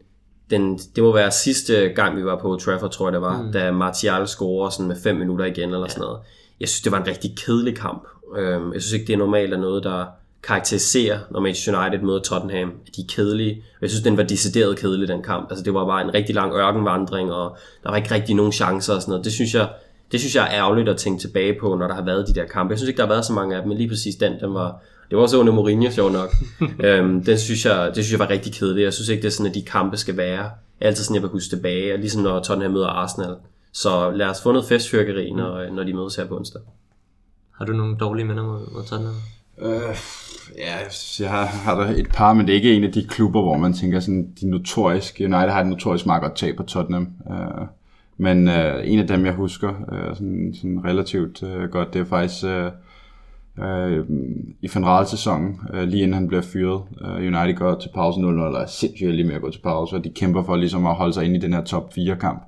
den, 0.49 0.77
det 0.77 1.03
må 1.03 1.13
være 1.13 1.31
sidste 1.31 1.73
gang, 1.95 2.17
vi 2.17 2.25
var 2.25 2.39
på 2.41 2.55
Trafford, 2.55 2.91
tror 2.91 3.07
jeg 3.07 3.13
det 3.13 3.21
var, 3.21 3.41
mm. 3.41 3.51
da 3.51 3.71
Martial 3.71 4.27
scorer 4.27 4.69
sådan 4.69 4.87
med 4.87 4.95
5 4.95 5.15
minutter 5.15 5.45
igen, 5.45 5.69
eller 5.69 5.81
ja. 5.81 5.87
sådan 5.87 6.01
noget. 6.01 6.19
Jeg 6.59 6.69
synes, 6.69 6.81
det 6.81 6.91
var 6.91 7.01
en 7.01 7.07
rigtig 7.07 7.37
kedelig 7.45 7.75
kamp. 7.75 8.07
Øhm, 8.37 8.73
jeg 8.73 8.81
synes 8.81 8.93
ikke, 8.93 9.07
det 9.07 9.13
er 9.13 9.17
normalt, 9.17 9.53
at 9.53 9.59
noget, 9.59 9.83
der 9.83 10.05
karakteriserer, 10.43 11.19
når 11.31 11.39
Manchester 11.39 11.81
United 11.81 12.05
møder 12.05 12.19
Tottenham, 12.19 12.73
at 12.87 12.95
de 12.95 13.01
er 13.01 13.05
kedelige. 13.09 13.63
Jeg 13.81 13.89
synes, 13.89 14.03
den 14.03 14.17
var 14.17 14.23
decideret 14.23 14.77
kedelig, 14.77 15.07
den 15.07 15.23
kamp. 15.23 15.47
Altså, 15.49 15.63
det 15.63 15.73
var 15.73 15.85
bare 15.85 16.01
en 16.01 16.13
rigtig 16.13 16.35
lang 16.35 16.53
ørkenvandring, 16.53 17.31
og 17.31 17.57
der 17.83 17.89
var 17.89 17.97
ikke 17.97 18.11
rigtig 18.11 18.35
nogen 18.35 18.51
chancer 18.51 18.93
og 18.93 19.01
sådan 19.01 19.11
noget. 19.11 19.25
Det 19.25 19.33
synes 19.33 19.53
jeg, 19.53 19.69
det 20.11 20.19
synes 20.19 20.35
jeg 20.35 20.43
er 20.43 20.51
ærgerligt 20.51 20.89
at 20.89 20.97
tænke 20.97 21.21
tilbage 21.21 21.59
på, 21.59 21.75
når 21.75 21.87
der 21.87 21.95
har 21.95 22.05
været 22.05 22.27
de 22.27 22.33
der 22.33 22.45
kampe. 22.45 22.71
Jeg 22.71 22.79
synes 22.79 22.87
ikke, 22.87 22.97
der 22.97 23.03
har 23.03 23.13
været 23.13 23.25
så 23.25 23.33
mange 23.33 23.55
af 23.55 23.61
dem, 23.61 23.69
men 23.69 23.77
lige 23.77 23.89
præcis 23.89 24.15
den, 24.15 24.39
den 24.39 24.53
var, 24.53 24.81
det 25.09 25.17
var 25.17 25.23
også 25.23 25.37
under 25.37 25.53
Mourinho, 25.53 25.91
sjov 25.91 26.11
nok. 26.11 26.29
øhm, 26.85 27.23
den 27.23 27.37
synes 27.37 27.65
jeg, 27.65 27.91
det 27.95 28.03
synes 28.03 28.11
jeg 28.11 28.19
var 28.19 28.29
rigtig 28.29 28.53
kedeligt. 28.53 28.85
Jeg 28.85 28.93
synes 28.93 29.09
ikke, 29.09 29.21
det 29.21 29.27
er 29.27 29.31
sådan, 29.31 29.49
at 29.49 29.55
de 29.55 29.61
kampe 29.61 29.97
skal 29.97 30.17
være. 30.17 30.51
Altid 30.81 31.03
sådan, 31.03 31.15
jeg 31.15 31.21
vil 31.21 31.29
huske 31.29 31.55
tilbage, 31.55 31.93
og 31.93 31.99
ligesom 31.99 32.23
når 32.23 32.39
Tottenham 32.39 32.71
møder 32.71 32.87
Arsenal. 32.87 33.35
Så 33.73 34.11
lad 34.11 34.27
os 34.27 34.41
få 34.41 34.51
noget 34.51 34.67
festfyrkeri, 34.67 35.31
når, 35.31 35.71
når 35.71 35.83
de 35.83 35.93
mødes 35.93 36.15
her 36.15 36.25
på 36.25 36.37
onsdag. 36.37 36.61
Har 37.57 37.65
du 37.65 37.73
nogle 37.73 37.97
dårlige 37.97 38.25
minder 38.25 38.43
mod, 38.43 38.73
mod 38.73 38.83
Tottenham? 38.83 39.15
Øh, 39.61 39.95
ja, 40.57 40.75
jeg 41.19 41.29
har, 41.29 41.45
har 41.45 41.75
der 41.75 41.87
et 41.87 42.07
par, 42.13 42.33
men 42.33 42.45
det 42.45 42.51
er 42.51 42.55
ikke 42.55 42.73
en 42.73 42.83
af 42.83 42.91
de 42.91 43.07
klubber, 43.07 43.41
hvor 43.41 43.57
man 43.57 43.73
tænker 43.73 43.99
sådan, 43.99 44.31
de 44.41 44.49
notoriske, 44.49 45.25
United 45.25 45.49
har 45.49 45.61
et 45.61 45.67
notorisk 45.67 46.05
meget 46.05 46.21
godt 46.21 46.35
tag 46.35 46.55
på 46.55 46.63
Tottenham. 46.63 47.07
Øh, 47.31 47.65
men 48.17 48.47
øh, 48.47 48.91
en 48.91 48.99
af 48.99 49.07
dem, 49.07 49.25
jeg 49.25 49.33
husker 49.33 49.69
øh, 49.91 50.15
sådan, 50.15 50.53
sådan 50.53 50.85
relativt 50.85 51.43
øh, 51.43 51.69
godt, 51.69 51.93
det 51.93 52.01
er 52.01 52.05
faktisk 52.05 52.45
øh, 52.45 52.71
øh, 53.59 54.05
i 54.61 54.69
van 54.75 55.05
sæsonen 55.05 55.59
øh, 55.73 55.83
lige 55.83 56.03
inden 56.03 56.13
han 56.13 56.27
bliver 56.27 56.41
fyret. 56.41 56.81
Øh, 57.01 57.15
United 57.15 57.55
går 57.55 57.79
til 57.79 57.89
pause 57.93 58.19
0-0, 58.19 58.25
eller 58.25 58.59
er 58.59 58.65
sindssygt 58.65 59.15
lige 59.15 59.27
med 59.27 59.35
at 59.35 59.41
gå 59.41 59.51
til 59.51 59.59
pause, 59.59 59.95
og 59.95 60.03
de 60.03 60.09
kæmper 60.09 60.43
for 60.43 60.55
ligesom 60.55 60.85
at 60.85 60.95
holde 60.95 61.13
sig 61.13 61.25
inde 61.25 61.35
i 61.35 61.39
den 61.39 61.53
her 61.53 61.63
top 61.63 61.93
4-kamp. 61.97 62.43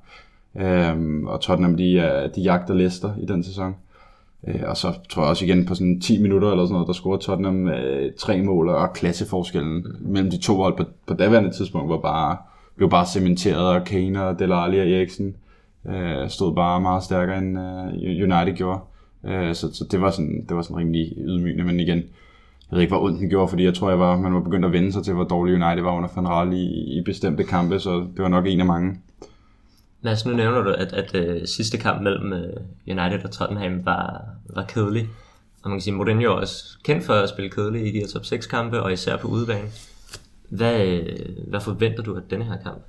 Øh, 0.55 1.23
og 1.25 1.41
Tottenham, 1.41 1.77
de, 1.77 1.93
øh, 1.93 2.35
de 2.35 2.41
jagter 2.41 2.73
Leicester 2.73 3.13
i 3.21 3.25
den 3.25 3.43
sæson. 3.43 3.75
Øh, 4.47 4.61
og 4.67 4.77
så 4.77 4.93
tror 5.09 5.23
jeg 5.23 5.29
også 5.29 5.45
igen 5.45 5.65
på 5.65 5.75
sådan 5.75 6.01
10 6.01 6.21
minutter 6.21 6.51
eller 6.51 6.65
sådan 6.65 6.73
noget, 6.73 6.87
der 6.87 6.93
scorede 6.93 7.23
Tottenham 7.23 7.67
øh, 7.67 8.11
tre 8.17 8.41
mål, 8.41 8.69
og 8.69 8.93
klasseforskellen 8.93 9.75
mm. 9.75 10.11
mellem 10.11 10.31
de 10.31 10.37
to 10.37 10.55
hold 10.55 10.77
på, 10.77 10.83
på 11.07 11.13
daværende 11.13 11.51
tidspunkt 11.51 11.89
var 11.89 11.97
bare, 11.97 12.37
blev 12.75 12.89
bare 12.89 13.05
cementeret, 13.05 13.75
og 13.75 13.83
Kane 13.85 14.25
og 14.25 14.39
Delali 14.39 14.79
og 14.79 14.89
Eriksen 14.89 15.35
øh, 15.89 16.29
stod 16.29 16.55
bare 16.55 16.81
meget 16.81 17.03
stærkere 17.03 17.37
end 17.37 17.59
øh, 17.59 18.23
United 18.23 18.55
gjorde. 18.55 18.79
Øh, 19.25 19.55
så, 19.55 19.73
så 19.73 19.85
det 19.91 20.01
var 20.01 20.11
sådan, 20.11 20.45
det 20.49 20.55
var 20.55 20.61
sådan 20.61 20.77
rimelig 20.77 21.13
ydmygende, 21.17 21.63
men 21.63 21.79
igen, 21.79 21.97
jeg 21.97 22.77
ved 22.77 22.81
ikke, 22.81 22.93
hvor 22.93 23.03
ondt 23.03 23.19
den 23.19 23.29
gjorde, 23.29 23.47
fordi 23.47 23.63
jeg 23.63 23.73
tror, 23.73 23.89
jeg 23.89 23.99
var, 23.99 24.19
man 24.19 24.33
var 24.33 24.39
begyndt 24.39 24.65
at 24.65 24.71
vende 24.71 24.91
sig 24.91 25.03
til, 25.03 25.13
hvor 25.13 25.23
dårlig 25.23 25.53
United 25.53 25.83
var 25.83 25.97
under 25.97 26.09
Van 26.15 26.27
Rale 26.27 26.57
i, 26.57 26.97
i 26.97 27.01
bestemte 27.05 27.43
kampe, 27.43 27.79
så 27.79 27.91
det 27.91 28.23
var 28.23 28.27
nok 28.27 28.45
en 28.47 28.59
af 28.59 28.65
mange. 28.65 28.97
Mads, 30.03 30.25
nu 30.25 30.33
nævner 30.33 30.61
du, 30.61 30.69
at, 30.69 30.93
at 30.93 31.15
uh, 31.15 31.45
sidste 31.45 31.77
kamp 31.77 32.01
mellem 32.01 32.31
uh, 32.31 32.97
United 32.97 33.23
og 33.23 33.31
Tottenham 33.31 33.85
var, 33.85 34.25
var 34.55 34.63
kedelig. 34.63 35.09
Og 35.63 35.69
man 35.69 35.79
kan 35.79 35.83
sige, 35.83 35.93
Mourinho 35.93 36.31
er 36.31 36.35
også 36.35 36.63
kendt 36.83 37.05
for 37.05 37.13
at 37.13 37.29
spille 37.29 37.49
kedelig 37.49 37.87
i 37.87 37.91
de 37.91 37.99
her 37.99 38.07
top 38.07 38.25
6 38.25 38.47
kampe, 38.47 38.81
og 38.81 38.93
især 38.93 39.17
på 39.17 39.27
udebane. 39.27 39.67
Hvad, 40.49 40.85
øh, 40.85 41.19
hvad 41.47 41.61
forventer 41.61 42.03
du 42.03 42.15
af 42.15 42.21
denne 42.29 42.45
her 42.45 42.57
kamp? 42.63 42.83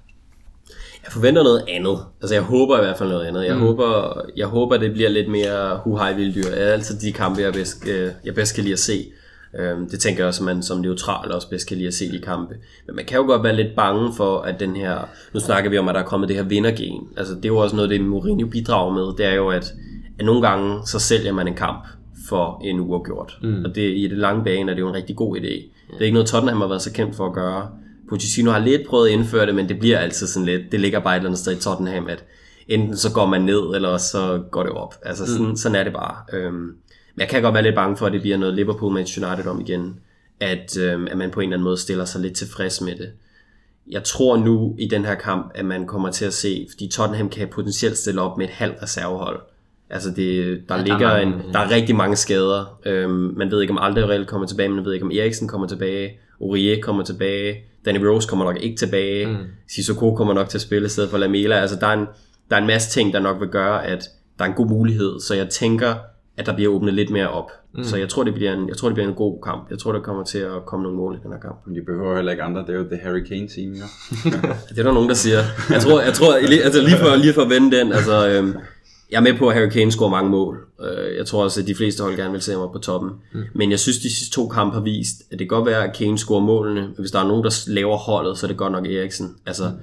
Jeg 1.05 1.13
forventer 1.13 1.43
noget 1.43 1.65
andet. 1.69 1.99
Altså 2.21 2.35
jeg 2.35 2.43
håber 2.43 2.79
i 2.79 2.81
hvert 2.81 2.99
fald 2.99 3.09
noget 3.09 3.27
andet. 3.27 3.47
Jeg, 3.47 3.55
mm. 3.55 3.61
håber, 3.61 4.21
jeg 4.37 4.47
håber, 4.47 4.77
det 4.77 4.93
bliver 4.93 5.09
lidt 5.09 5.31
mere 5.31 5.81
huhej 5.85 6.13
vilddyr. 6.13 6.51
Altid 6.55 7.01
de 7.01 7.13
kampe, 7.13 7.41
jeg 7.41 7.53
bedst, 7.53 7.87
jeg 8.25 8.35
bedst 8.35 8.55
kan 8.55 8.65
lide 8.65 8.73
at 8.73 8.79
se. 8.79 9.13
Øhm, 9.59 9.89
det 9.91 10.01
tænker 10.01 10.21
jeg 10.21 10.29
også, 10.29 10.43
at 10.43 10.47
man 10.47 10.63
som 10.63 10.81
neutral 10.81 11.33
også 11.33 11.51
bedst 11.51 11.69
kan 11.69 11.77
lide 11.77 11.89
at 11.89 11.95
se 11.95 12.13
de 12.13 12.21
kampe. 12.21 12.55
Men 12.87 12.97
man 12.97 13.05
kan 13.05 13.19
jo 13.19 13.25
godt 13.25 13.43
være 13.43 13.57
lidt 13.57 13.77
bange 13.77 14.13
for, 14.17 14.41
at 14.41 14.61
den 14.61 14.77
her... 14.77 15.09
Nu 15.35 15.41
snakker 15.41 15.71
vi 15.71 15.79
om, 15.79 15.89
at 15.89 15.95
der 15.95 16.01
er 16.01 16.05
kommet 16.05 16.29
det 16.29 16.37
her 16.37 16.45
vindergen. 16.45 17.09
Altså 17.17 17.35
det 17.35 17.45
er 17.45 17.49
jo 17.49 17.57
også 17.57 17.77
noget, 17.77 17.91
det 17.91 18.01
Mourinho 18.01 18.47
bidrager 18.47 18.95
med. 18.95 19.17
Det 19.17 19.27
er 19.27 19.35
jo, 19.35 19.49
at, 19.49 19.73
at 20.19 20.25
nogle 20.25 20.49
gange 20.49 20.87
så 20.87 20.99
sælger 20.99 21.33
man 21.33 21.49
en 21.49 21.55
kamp 21.55 21.87
for 22.29 22.61
en 22.65 22.81
uafgjort. 22.81 23.39
Mm. 23.43 23.65
Og 23.65 23.75
det, 23.75 23.97
i 23.97 24.09
det 24.09 24.19
lange 24.19 24.45
bane 24.45 24.71
er 24.71 24.75
det 24.75 24.81
jo 24.81 24.89
en 24.89 24.95
rigtig 24.95 25.17
god 25.17 25.37
idé. 25.37 25.71
Det 25.91 26.01
er 26.01 26.05
ikke 26.05 26.15
noget, 26.15 26.29
Tottenham 26.29 26.61
har 26.61 26.69
været 26.69 26.83
så 26.83 26.93
kendt 26.93 27.17
for 27.17 27.27
at 27.27 27.33
gøre. 27.33 27.69
Pochettino 28.09 28.51
har 28.51 28.59
lidt 28.59 28.87
prøvet 28.89 29.09
at 29.09 29.13
indføre 29.13 29.47
det, 29.47 29.55
men 29.55 29.69
det 29.69 29.79
bliver 29.79 29.99
altid 29.99 30.27
sådan 30.27 30.47
lidt... 30.47 30.63
Det 30.73 30.81
ligger 30.81 31.01
bare 31.01 31.15
et 31.15 31.19
eller 31.19 31.29
andet 31.29 31.39
sted 31.39 31.57
i 31.57 31.61
Tottenham, 31.61 32.07
at 32.07 32.25
enten 32.69 32.97
så 32.97 33.13
går 33.13 33.27
man 33.27 33.43
ned, 33.43 33.75
eller 33.75 33.97
så 33.97 34.43
går 34.51 34.63
det 34.63 34.73
op. 34.73 34.95
Altså 35.03 35.27
sådan, 35.27 35.49
mm. 35.49 35.57
sådan 35.57 35.77
er 35.77 35.85
det 35.85 35.93
bare. 35.93 36.17
Øhm, 36.33 36.71
men 37.15 37.21
jeg 37.21 37.29
kan 37.29 37.43
godt 37.43 37.55
være 37.55 37.63
lidt 37.63 37.75
bange 37.75 37.97
for, 37.97 38.07
at 38.07 38.13
det 38.13 38.21
bliver 38.21 38.37
noget 38.37 38.55
Liverpool 38.55 38.93
Manchester 38.93 39.29
United 39.29 39.51
om 39.51 39.61
igen. 39.61 40.01
At, 40.41 40.79
øh, 40.79 41.07
at 41.11 41.19
man 41.19 41.31
på 41.31 41.41
en 41.41 41.49
eller 41.49 41.57
anden 41.57 41.65
måde 41.65 41.77
stiller 41.77 42.05
sig 42.05 42.21
lidt 42.21 42.37
tilfreds 42.37 42.81
med 42.81 42.97
det. 42.97 43.11
Jeg 43.91 44.05
tror 44.05 44.37
nu 44.37 44.75
i 44.79 44.89
den 44.89 45.05
her 45.05 45.15
kamp, 45.15 45.53
at 45.55 45.65
man 45.65 45.87
kommer 45.87 46.11
til 46.11 46.25
at 46.25 46.33
se, 46.33 46.67
fordi 46.71 46.89
Tottenham 46.89 47.29
kan 47.29 47.49
potentielt 47.49 47.99
stille 47.99 48.21
op 48.21 48.39
med 48.39 48.47
et 48.47 48.53
halvt 48.53 48.83
reservehold. 48.83 49.41
Altså 49.91 50.11
det, 50.11 50.47
der, 50.47 50.75
der 50.75 50.75
er 50.75 50.85
ligger 50.85 51.09
mange, 51.09 51.23
en, 51.23 51.43
ja. 51.47 51.53
der 51.53 51.59
er 51.59 51.71
rigtig 51.71 51.97
mange 51.97 52.17
skader. 52.17 52.79
Øhm, 52.87 53.35
man 53.37 53.51
ved 53.51 53.61
ikke, 53.61 53.71
om 53.71 53.79
Alderweireld 53.79 54.27
kommer 54.27 54.47
tilbage, 54.47 54.69
man 54.69 54.85
ved 54.85 54.93
ikke, 54.93 55.05
om 55.05 55.11
Eriksen 55.11 55.49
kommer 55.49 55.67
tilbage. 55.67 56.19
Aurier 56.41 56.81
kommer 56.83 57.05
tilbage. 57.05 57.57
Danny 57.85 58.05
Rose 58.05 58.29
kommer 58.29 58.45
nok 58.45 58.57
ikke 58.61 58.77
tilbage. 58.77 59.27
Mm. 59.27 59.37
Sissoko 59.69 60.15
kommer 60.15 60.35
nok 60.35 60.49
til 60.49 60.59
at 60.59 60.63
spille 60.63 60.87
i 60.87 60.89
stedet 60.89 61.11
for 61.11 61.19
Lamela. 61.19 61.61
Altså 61.61 61.77
der 61.81 61.87
er, 61.87 61.93
en, 61.93 62.07
der 62.51 62.57
er 62.57 62.61
en 62.61 62.67
masse 62.67 62.91
ting, 62.91 63.13
der 63.13 63.21
nok 63.21 63.41
vil 63.41 63.49
gøre, 63.49 63.87
at 63.87 64.09
der 64.39 64.45
er 64.45 64.49
en 64.49 64.55
god 64.55 64.69
mulighed. 64.69 65.21
Så 65.21 65.35
jeg 65.35 65.49
tænker, 65.49 65.95
at 66.37 66.47
der 66.47 66.55
bliver 66.55 66.73
åbnet 66.73 66.95
lidt 66.95 67.11
mere 67.11 67.31
op. 67.31 67.51
Mm. 67.75 67.85
Så 67.85 67.97
jeg 67.97 68.09
tror, 68.09 68.25
det 68.25 68.35
bliver 68.35 68.53
en, 68.53 68.69
jeg 68.69 68.77
tror, 68.77 68.89
det 68.89 68.95
bliver 68.95 69.09
en 69.09 69.15
god 69.15 69.39
kamp. 69.43 69.71
Jeg 69.71 69.79
tror, 69.79 69.93
der 69.93 70.01
kommer 70.01 70.25
til 70.25 70.39
at 70.39 70.67
komme 70.67 70.83
nogle 70.83 70.99
mål 70.99 71.15
i 71.15 71.19
den 71.23 71.33
her 71.33 71.41
kamp. 71.41 71.67
Men 71.67 71.77
de 71.77 71.83
behøver 71.83 72.15
heller 72.17 72.33
ikke 72.33 72.43
andre, 72.43 72.61
det 72.61 72.69
er 72.69 72.79
jo 72.79 72.85
The 72.85 72.97
Harry 73.03 73.23
Kane 73.23 73.49
team, 73.49 73.73
jo. 73.73 73.85
Det 74.69 74.79
er 74.79 74.83
der 74.83 74.93
nogen, 74.93 75.09
der 75.09 75.15
siger. 75.15 75.39
Jeg 75.71 75.81
tror, 75.81 76.01
jeg 76.01 76.15
tror 76.15 76.35
altså 76.65 76.81
lige 76.83 76.97
for, 76.97 77.17
lige 77.17 77.33
for 77.33 77.43
at 77.43 77.51
vende 77.51 77.77
den, 77.77 77.93
altså, 77.93 78.29
øhm, 78.29 78.55
jeg 79.11 79.17
er 79.17 79.23
med 79.23 79.39
på, 79.39 79.49
at 79.49 79.55
Harry 79.55 79.69
Kane 79.69 79.93
scorer 79.93 80.11
mange 80.11 80.31
mål. 80.31 80.59
Øh, 80.81 81.17
jeg 81.17 81.27
tror 81.27 81.45
også, 81.45 81.61
at 81.61 81.67
de 81.67 81.75
fleste 81.75 82.03
hold 82.03 82.17
gerne 82.17 82.33
vil 82.33 82.43
se 82.43 82.53
ham 82.53 82.61
op 82.61 82.73
på 82.73 82.79
toppen. 82.79 83.11
Mm. 83.33 83.41
Men 83.55 83.71
jeg 83.71 83.81
synes, 83.81 83.99
de 83.99 84.15
sidste 84.15 84.35
to 84.35 84.49
kampe 84.49 84.75
har 84.75 84.81
vist, 84.81 85.23
at 85.31 85.39
det 85.39 85.39
kan 85.39 85.47
godt 85.49 85.67
være, 85.67 85.85
at 85.85 85.97
Kane 85.97 86.19
scorer 86.19 86.41
målene. 86.41 86.89
Hvis 86.99 87.11
der 87.11 87.19
er 87.19 87.29
nogen, 87.29 87.45
der 87.45 87.65
laver 87.67 87.97
holdet, 87.97 88.39
så 88.39 88.47
er 88.47 88.49
det 88.49 88.57
godt 88.57 88.73
nok 88.73 88.87
Eriksen. 88.87 89.37
Altså, 89.47 89.65
mm. 89.65 89.77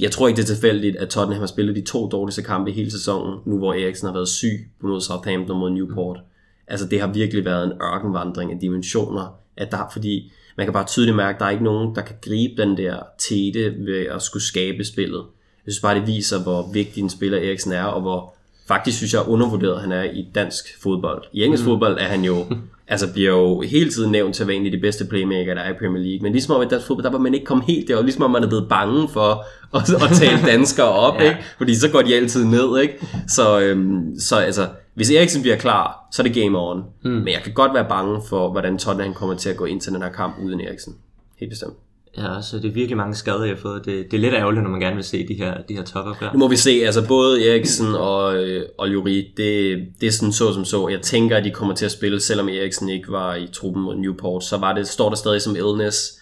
Jeg 0.00 0.10
tror 0.10 0.28
ikke, 0.28 0.36
det 0.36 0.42
er 0.42 0.54
tilfældigt, 0.54 0.96
at 0.96 1.08
Tottenham 1.08 1.40
har 1.40 1.46
spillet 1.46 1.76
de 1.76 1.82
to 1.82 2.08
dårligste 2.08 2.42
kampe 2.42 2.70
i 2.70 2.74
hele 2.74 2.90
sæsonen, 2.90 3.38
nu 3.46 3.58
hvor 3.58 3.74
Eriksen 3.74 4.06
har 4.06 4.14
været 4.14 4.28
syg 4.28 4.70
mod 4.80 5.00
Southampton 5.00 5.50
og 5.50 5.56
mod 5.56 5.70
Newport. 5.70 6.20
Altså 6.68 6.86
det 6.88 7.00
har 7.00 7.06
virkelig 7.06 7.44
været 7.44 7.64
en 7.64 7.72
ørkenvandring 7.82 8.52
af 8.52 8.58
dimensioner, 8.58 9.36
at 9.56 9.70
der, 9.70 9.88
fordi 9.92 10.32
man 10.56 10.66
kan 10.66 10.72
bare 10.72 10.86
tydeligt 10.86 11.16
mærke, 11.16 11.34
at 11.34 11.40
der 11.40 11.46
er 11.46 11.50
ikke 11.50 11.64
nogen, 11.64 11.94
der 11.94 12.02
kan 12.02 12.16
gribe 12.22 12.62
den 12.62 12.76
der 12.76 12.98
tete 13.18 13.74
ved 13.78 14.06
at 14.06 14.22
skulle 14.22 14.42
skabe 14.42 14.84
spillet. 14.84 15.24
Jeg 15.66 15.72
synes 15.72 15.82
bare, 15.82 15.94
det 15.94 16.06
viser, 16.06 16.42
hvor 16.42 16.72
vigtig 16.72 17.02
en 17.02 17.10
spiller 17.10 17.38
Eriksen 17.38 17.72
er, 17.72 17.84
og 17.84 18.00
hvor 18.00 18.34
faktisk 18.68 18.96
synes 18.96 19.14
jeg 19.14 19.28
undervurderet 19.28 19.80
han 19.80 19.92
er 19.92 20.02
i 20.02 20.28
dansk 20.34 20.82
fodbold. 20.82 21.24
I 21.32 21.44
engelsk 21.44 21.64
mm. 21.64 21.70
fodbold 21.70 21.98
er 21.98 22.04
han 22.04 22.24
jo, 22.24 22.36
altså 22.88 23.12
bliver 23.12 23.30
jo 23.30 23.60
hele 23.60 23.90
tiden 23.90 24.12
nævnt 24.12 24.34
til 24.34 24.42
at 24.42 24.48
være 24.48 24.56
en 24.56 24.66
af 24.66 24.72
de 24.72 24.78
bedste 24.78 25.04
playmaker, 25.04 25.54
der 25.54 25.62
er 25.62 25.70
i 25.70 25.78
Premier 25.78 26.02
League. 26.02 26.22
Men 26.22 26.32
ligesom 26.32 26.54
om 26.54 26.62
i 26.62 26.64
dansk 26.64 26.86
fodbold, 26.86 27.04
der 27.04 27.10
var 27.10 27.18
man 27.18 27.34
ikke 27.34 27.46
kommet 27.46 27.66
helt 27.66 27.88
der, 27.88 27.96
og 27.96 28.04
ligesom 28.04 28.22
om 28.22 28.30
man 28.30 28.42
er 28.42 28.48
blevet 28.48 28.68
bange 28.68 29.08
for 29.08 29.44
at, 29.74 29.90
at 29.90 30.16
tale 30.16 30.46
danskere 30.52 30.88
op, 30.88 31.20
ja. 31.20 31.28
ikke? 31.28 31.40
Fordi 31.56 31.74
så 31.74 31.90
går 31.90 32.02
de 32.02 32.16
altid 32.16 32.44
ned, 32.44 32.78
ikke? 32.78 33.06
Så, 33.28 33.60
øhm, 33.60 34.18
så 34.18 34.36
altså, 34.36 34.68
hvis 34.94 35.10
Eriksen 35.10 35.42
bliver 35.42 35.56
klar, 35.56 36.08
så 36.12 36.22
er 36.22 36.26
det 36.26 36.42
game 36.42 36.58
on. 36.58 36.84
Mm. 37.04 37.10
Men 37.10 37.28
jeg 37.28 37.40
kan 37.44 37.52
godt 37.52 37.74
være 37.74 37.88
bange 37.88 38.20
for, 38.28 38.50
hvordan 38.50 38.78
Tottenham 38.78 39.14
kommer 39.14 39.34
til 39.34 39.48
at 39.48 39.56
gå 39.56 39.64
ind 39.64 39.80
til 39.80 39.92
den 39.92 40.02
her 40.02 40.12
kamp 40.12 40.34
uden 40.42 40.60
Eriksen. 40.60 40.94
Helt 41.40 41.50
bestemt. 41.50 41.74
Ja, 42.18 42.42
så 42.42 42.56
det 42.56 42.64
er 42.64 42.72
virkelig 42.72 42.96
mange 42.96 43.14
skader, 43.14 43.44
jeg 43.44 43.54
har 43.54 43.60
fået. 43.60 43.84
Det, 43.84 44.10
det 44.10 44.16
er 44.16 44.20
lidt 44.20 44.34
ærgerligt, 44.34 44.62
når 44.62 44.70
man 44.70 44.80
gerne 44.80 44.94
vil 44.96 45.04
se 45.04 45.28
de 45.28 45.34
her, 45.34 45.62
de 45.62 45.74
her 45.74 45.84
topopgør. 45.84 46.32
Nu 46.32 46.38
må 46.38 46.48
vi 46.48 46.56
se, 46.56 46.70
altså 46.70 47.08
både 47.08 47.48
Eriksen 47.48 47.94
og, 47.94 48.36
øh, 48.36 48.68
og 48.78 48.88
Lloris, 48.88 49.24
det, 49.36 49.78
det 50.00 50.06
er 50.06 50.10
sådan 50.10 50.32
så 50.32 50.52
som 50.52 50.64
så. 50.64 50.88
Jeg 50.88 51.00
tænker, 51.00 51.36
at 51.36 51.44
de 51.44 51.50
kommer 51.50 51.74
til 51.74 51.84
at 51.84 51.92
spille, 51.92 52.20
selvom 52.20 52.48
Eriksen 52.48 52.88
ikke 52.88 53.12
var 53.12 53.34
i 53.34 53.46
truppen 53.52 53.82
mod 53.82 53.96
Newport, 53.96 54.44
så 54.44 54.58
var 54.58 54.72
det, 54.72 54.88
står 54.88 55.08
der 55.08 55.16
stadig 55.16 55.42
som 55.42 55.56
illness. 55.56 56.20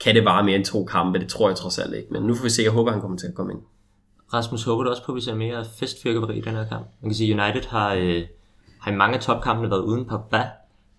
Kan 0.00 0.14
det 0.14 0.24
vare 0.24 0.44
mere 0.44 0.56
end 0.56 0.64
to 0.64 0.84
kampe? 0.84 1.18
Det 1.18 1.28
tror 1.28 1.48
jeg 1.48 1.56
trods 1.56 1.78
alt 1.78 1.94
ikke. 1.94 2.08
Men 2.10 2.22
nu 2.22 2.34
får 2.34 2.42
vi 2.42 2.50
se, 2.50 2.62
jeg 2.62 2.72
håber, 2.72 2.92
han 2.92 3.00
kommer 3.00 3.16
til 3.18 3.26
at 3.26 3.34
komme 3.34 3.52
ind. 3.52 3.60
Rasmus, 4.34 4.64
håber 4.64 4.84
du 4.84 4.90
også 4.90 5.04
på, 5.04 5.12
at 5.12 5.16
vi 5.16 5.20
ser 5.20 5.34
mere 5.34 5.64
festfyrkeri 5.78 6.38
i 6.38 6.40
den 6.40 6.52
her 6.52 6.66
kamp? 6.66 6.86
Man 7.02 7.10
kan 7.10 7.14
sige, 7.14 7.34
at 7.34 7.40
United 7.40 7.68
har, 7.68 7.94
øh, 7.94 8.22
har 8.80 8.92
i 8.92 8.94
mange 8.94 9.16
af 9.16 9.22
topkampene 9.22 9.70
været 9.70 9.82
uden 9.82 10.04
Pogba, 10.04 10.42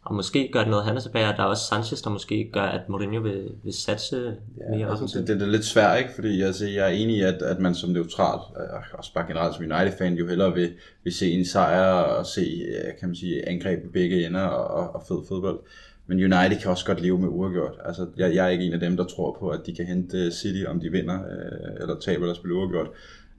og 0.04 0.16
måske 0.16 0.50
gør 0.54 0.60
det 0.60 0.70
noget, 0.70 0.86
han 0.86 0.98
er 0.98 1.02
tilbage, 1.02 1.28
og 1.28 1.38
der 1.38 1.44
er 1.44 1.48
også 1.48 1.64
Sanchez, 1.64 2.02
der 2.02 2.10
måske 2.10 2.50
gør, 2.54 2.62
at 2.62 2.90
Mourinho 2.90 3.22
vil, 3.22 3.50
vil 3.64 3.74
satse 3.74 4.36
ja, 4.58 4.78
mere 4.78 4.90
altså, 4.90 5.20
det, 5.20 5.28
det, 5.28 5.42
er 5.42 5.52
lidt 5.52 5.66
svært, 5.66 6.00
ikke? 6.00 6.14
Fordi 6.14 6.42
altså, 6.42 6.68
jeg 6.68 6.86
er 6.86 6.92
enig 6.92 7.18
i, 7.18 7.22
at, 7.22 7.42
at 7.42 7.60
man 7.60 7.76
som 7.76 7.90
neutral, 7.90 8.40
og 8.56 8.84
også 8.94 9.14
bare 9.14 9.28
generelt 9.28 9.56
som 9.56 9.64
United-fan, 9.64 10.14
jo 10.14 10.28
hellere 10.28 10.54
vil, 10.54 10.74
vil 11.04 11.14
se 11.14 11.32
en 11.32 11.46
sejr 11.46 11.92
og 11.92 12.26
se, 12.26 12.66
kan 13.00 13.10
man 13.10 13.16
sige, 13.16 13.50
angreb 13.50 13.86
i 13.86 13.88
begge 13.88 14.26
ender 14.26 14.42
og, 14.42 14.84
og, 14.84 14.96
og 14.96 15.04
fed 15.08 15.28
fodbold. 15.28 15.60
Men 16.08 16.18
United 16.18 16.62
kan 16.62 16.72
også 16.72 16.86
godt 16.86 17.02
leve 17.02 17.20
med 17.20 17.28
uafgjort. 17.28 17.74
Altså, 17.86 18.08
jeg, 18.18 18.36
jeg 18.36 18.46
er 18.46 18.50
ikke 18.50 18.66
en 18.66 18.74
af 18.74 18.80
dem, 18.80 18.98
der 18.98 19.04
tror 19.04 19.38
på, 19.40 19.50
at 19.50 19.60
de 19.66 19.76
kan 19.76 19.86
hente 19.86 20.32
City, 20.32 20.66
om 20.68 20.80
de 20.80 20.92
vinder, 20.92 21.16
øh, 21.16 21.82
eller 21.82 22.00
taber 22.00 22.24
eller 22.24 22.36
spiller 22.36 22.58
uafgjort. 22.58 22.90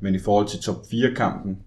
Men 0.00 0.14
i 0.14 0.18
forhold 0.18 0.48
til 0.48 0.60
top 0.60 0.76
4-kampen, 0.76 1.58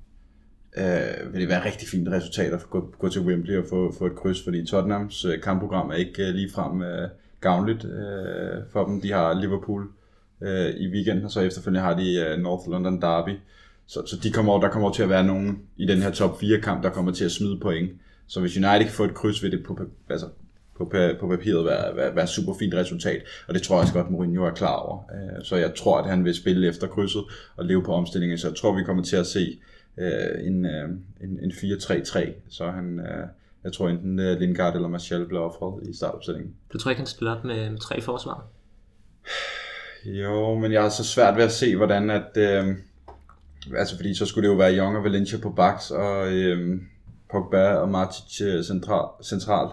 øh, 0.78 1.34
vil 1.34 1.42
det 1.42 1.50
være 1.50 1.66
rigtig 1.66 1.88
fint 1.88 2.10
resultat 2.10 2.54
at 2.54 2.70
gå, 2.70 2.94
gå 3.00 3.10
til 3.10 3.22
Wembley 3.22 3.58
og 3.58 3.66
få, 3.70 3.94
få 3.98 4.06
et 4.06 4.16
kryds, 4.16 4.44
fordi 4.44 4.66
Tottenhams 4.66 5.26
øh, 5.26 5.42
kampprogram 5.42 5.90
er 5.90 5.96
ikke 5.96 6.28
øh, 6.28 6.34
ligefrem 6.34 6.82
øh, 6.82 7.10
gavnligt 7.42 7.86
øh, 7.86 8.64
for 8.72 8.86
dem. 8.86 9.02
De 9.02 9.12
har 9.12 9.42
Liverpool 9.42 9.88
øh, 10.42 10.70
i 10.70 10.88
weekenden, 10.88 11.26
og 11.26 11.32
så 11.32 11.42
efterfølgende 11.42 11.86
har 11.86 11.98
de 11.98 12.26
øh, 12.28 12.40
North 12.40 12.70
London 12.70 13.02
Derby. 13.02 13.40
Så, 13.88 14.04
så 14.06 14.20
de 14.24 14.32
kommer, 14.32 14.60
der 14.60 14.70
kommer 14.70 14.92
til 14.92 15.04
at 15.04 15.10
være 15.10 15.24
nogen 15.24 15.60
i 15.78 15.86
den 15.86 16.02
her 16.02 16.12
top 16.12 16.40
4 16.40 16.62
kamp, 16.62 16.84
der 16.84 16.90
kommer 16.90 17.12
til 17.12 17.26
at 17.26 17.32
smide 17.32 17.60
point. 17.62 17.92
Så 18.28 18.40
hvis 18.40 18.58
United 18.58 18.84
kan 18.84 18.92
få 18.92 19.04
et 19.04 19.14
kryds, 19.14 19.44
vil 19.44 19.52
det 19.52 19.64
på, 19.64 19.80
altså, 20.10 20.26
på, 20.78 20.94
på 21.20 21.28
papiret 21.28 21.66
være, 21.66 21.96
være, 21.96 22.16
være 22.16 22.28
super 22.28 22.54
fint 22.60 22.74
resultat, 22.74 23.22
og 23.48 23.54
det 23.54 23.62
tror 23.62 23.76
jeg 23.76 23.82
også 23.82 23.94
godt, 23.94 24.12
Mourinho 24.12 24.44
er 24.46 24.52
klar 24.52 24.76
over. 24.76 24.98
Øh, 24.98 25.46
så 25.46 25.56
jeg 25.56 25.76
tror, 25.76 25.98
at 25.98 26.10
han 26.10 26.26
vil 26.26 26.36
spille 26.36 26.68
efter 26.68 26.88
krydset 26.88 27.24
og 27.56 27.66
leve 27.66 27.84
på 27.84 27.94
omstillingen, 27.94 28.38
så 28.38 28.48
jeg 28.48 28.56
tror, 28.56 28.78
vi 28.78 28.84
kommer 28.84 29.04
til 29.04 29.16
at 29.16 29.28
se 29.28 29.60
øh, 29.98 30.48
en, 30.48 30.66
øh, 30.66 30.90
en, 31.22 31.40
en 31.42 31.52
4-3-3, 31.52 32.32
så 32.50 32.72
han, 32.72 33.00
øh, 33.00 33.28
jeg 33.64 33.74
tror 33.74 33.90
enten 33.90 34.20
øh, 34.20 34.40
Lingard 34.40 34.76
eller 34.76 34.88
Martial 34.88 35.26
bliver 35.26 35.42
offret 35.42 35.88
i 35.90 35.94
startopstillingen. 35.94 36.56
Du 36.74 36.78
tror 36.78 36.92
ikke, 36.92 37.00
han 37.00 37.08
stiller 37.08 37.36
op 37.36 37.44
med, 37.44 37.70
med 37.70 37.80
tre 37.80 38.02
forsvar? 38.02 38.48
Jo, 40.06 40.56
men 40.56 40.72
jeg 40.72 40.82
har 40.82 40.90
så 40.90 41.04
svært 41.04 41.36
ved 41.36 41.44
at 41.44 41.52
se, 41.52 41.76
hvordan 41.76 42.10
at... 42.10 42.38
Øh, 42.38 42.76
altså, 43.78 43.96
fordi 43.96 44.16
så 44.16 44.26
skulle 44.26 44.48
det 44.48 44.54
jo 44.54 44.58
være 44.58 44.78
Young 44.78 44.98
og 44.98 45.04
Valencia 45.04 45.40
på 45.40 45.50
baks, 45.50 45.92
og 45.92 46.34
øh, 46.34 46.82
Pogba 47.32 47.74
og 47.74 47.90
Matic 47.90 48.42
øh, 48.42 48.64
central, 48.64 49.08
centralt. 49.24 49.72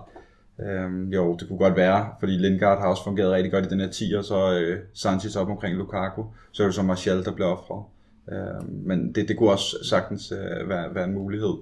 Øh, 0.61 1.15
jo, 1.15 1.37
det 1.41 1.49
kunne 1.49 1.59
godt 1.59 1.77
være, 1.77 2.11
fordi 2.21 2.33
Lingard 2.33 2.81
har 2.81 2.89
også 2.89 3.05
fungeret 3.05 3.33
rigtig 3.33 3.53
godt 3.53 3.67
i 3.67 3.69
den 3.69 3.81
her 3.81 3.91
10, 3.91 4.13
og 4.13 4.25
så 4.25 4.59
øh, 4.59 4.79
Sanchez 4.95 5.37
op 5.37 5.49
omkring 5.49 5.77
Lukaku. 5.77 6.25
Så 6.53 6.63
er 6.63 6.67
det 6.67 6.75
så 6.75 6.83
Martial, 6.83 7.25
der 7.25 7.33
bliver 7.33 7.49
offret. 7.49 7.85
Øh, 8.33 8.87
men 8.87 9.13
det, 9.13 9.29
det 9.29 9.37
kunne 9.37 9.51
også 9.51 9.77
sagtens 9.85 10.33
øh, 10.33 10.69
være, 10.69 10.95
være 10.95 11.05
en 11.05 11.15
mulighed. 11.15 11.55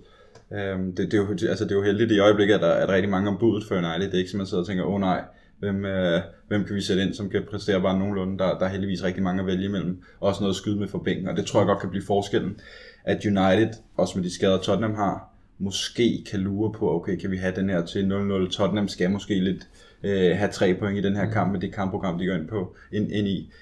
Øh, 0.52 0.78
det, 0.78 0.96
det, 0.96 1.14
er 1.14 1.18
jo, 1.18 1.30
altså, 1.30 1.64
det 1.64 1.72
er 1.72 1.76
jo 1.76 1.82
heldigt 1.82 2.12
i 2.12 2.18
øjeblikket, 2.18 2.54
at 2.54 2.60
der 2.60 2.68
er 2.68 2.92
rigtig 2.92 3.10
mange 3.10 3.28
om 3.28 3.38
budet 3.38 3.64
for 3.64 3.74
United. 3.74 4.06
Det 4.06 4.14
er 4.14 4.18
ikke 4.18 4.30
som 4.30 4.38
man 4.38 4.46
sidder 4.46 4.62
og 4.62 4.66
tænker, 4.66 4.84
åh 4.84 4.94
oh, 4.94 5.00
nej, 5.00 5.24
hvem, 5.58 5.84
øh, 5.84 6.20
hvem 6.48 6.64
kan 6.64 6.76
vi 6.76 6.80
sætte 6.80 7.02
ind, 7.02 7.14
som 7.14 7.30
kan 7.30 7.42
præstere 7.50 7.80
bare 7.80 7.98
nogenlunde. 7.98 8.38
Der, 8.38 8.58
der 8.58 8.64
er 8.64 8.70
heldigvis 8.70 9.04
rigtig 9.04 9.22
mange 9.22 9.40
at 9.40 9.46
vælge 9.46 9.64
imellem. 9.64 10.02
Også 10.20 10.40
noget 10.40 10.52
at 10.52 10.56
skyde 10.56 10.78
med 10.78 10.88
for 10.88 10.98
bænken, 10.98 11.28
og 11.28 11.36
det 11.36 11.46
tror 11.46 11.60
jeg 11.60 11.66
godt 11.66 11.80
kan 11.80 11.90
blive 11.90 12.04
forskellen. 12.04 12.60
At 13.04 13.26
United, 13.26 13.70
også 13.96 14.18
med 14.18 14.24
de 14.24 14.34
skader 14.34 14.58
Tottenham 14.58 14.94
har, 14.94 15.30
måske 15.58 16.24
kan 16.30 16.40
lure 16.40 16.72
på, 16.72 16.94
okay, 16.94 17.16
kan 17.16 17.30
vi 17.30 17.36
have 17.36 17.56
den 17.56 17.70
her 17.70 17.86
til 17.86 18.02
0-0. 18.46 18.50
Tottenham 18.50 18.88
skal 18.88 19.10
måske 19.10 19.34
lidt 19.34 19.68
øh, 20.02 20.36
have 20.36 20.50
tre 20.50 20.74
point 20.74 20.98
i 20.98 21.02
den 21.02 21.16
her 21.16 21.30
kamp 21.30 21.52
med 21.52 21.60
det 21.60 21.74
kampprogram, 21.74 22.18
de 22.18 22.26
går 22.26 22.34
ind, 22.34 22.48
på, 22.48 22.76
ind, 22.92 23.12
ind 23.12 23.28
i. 23.28 23.52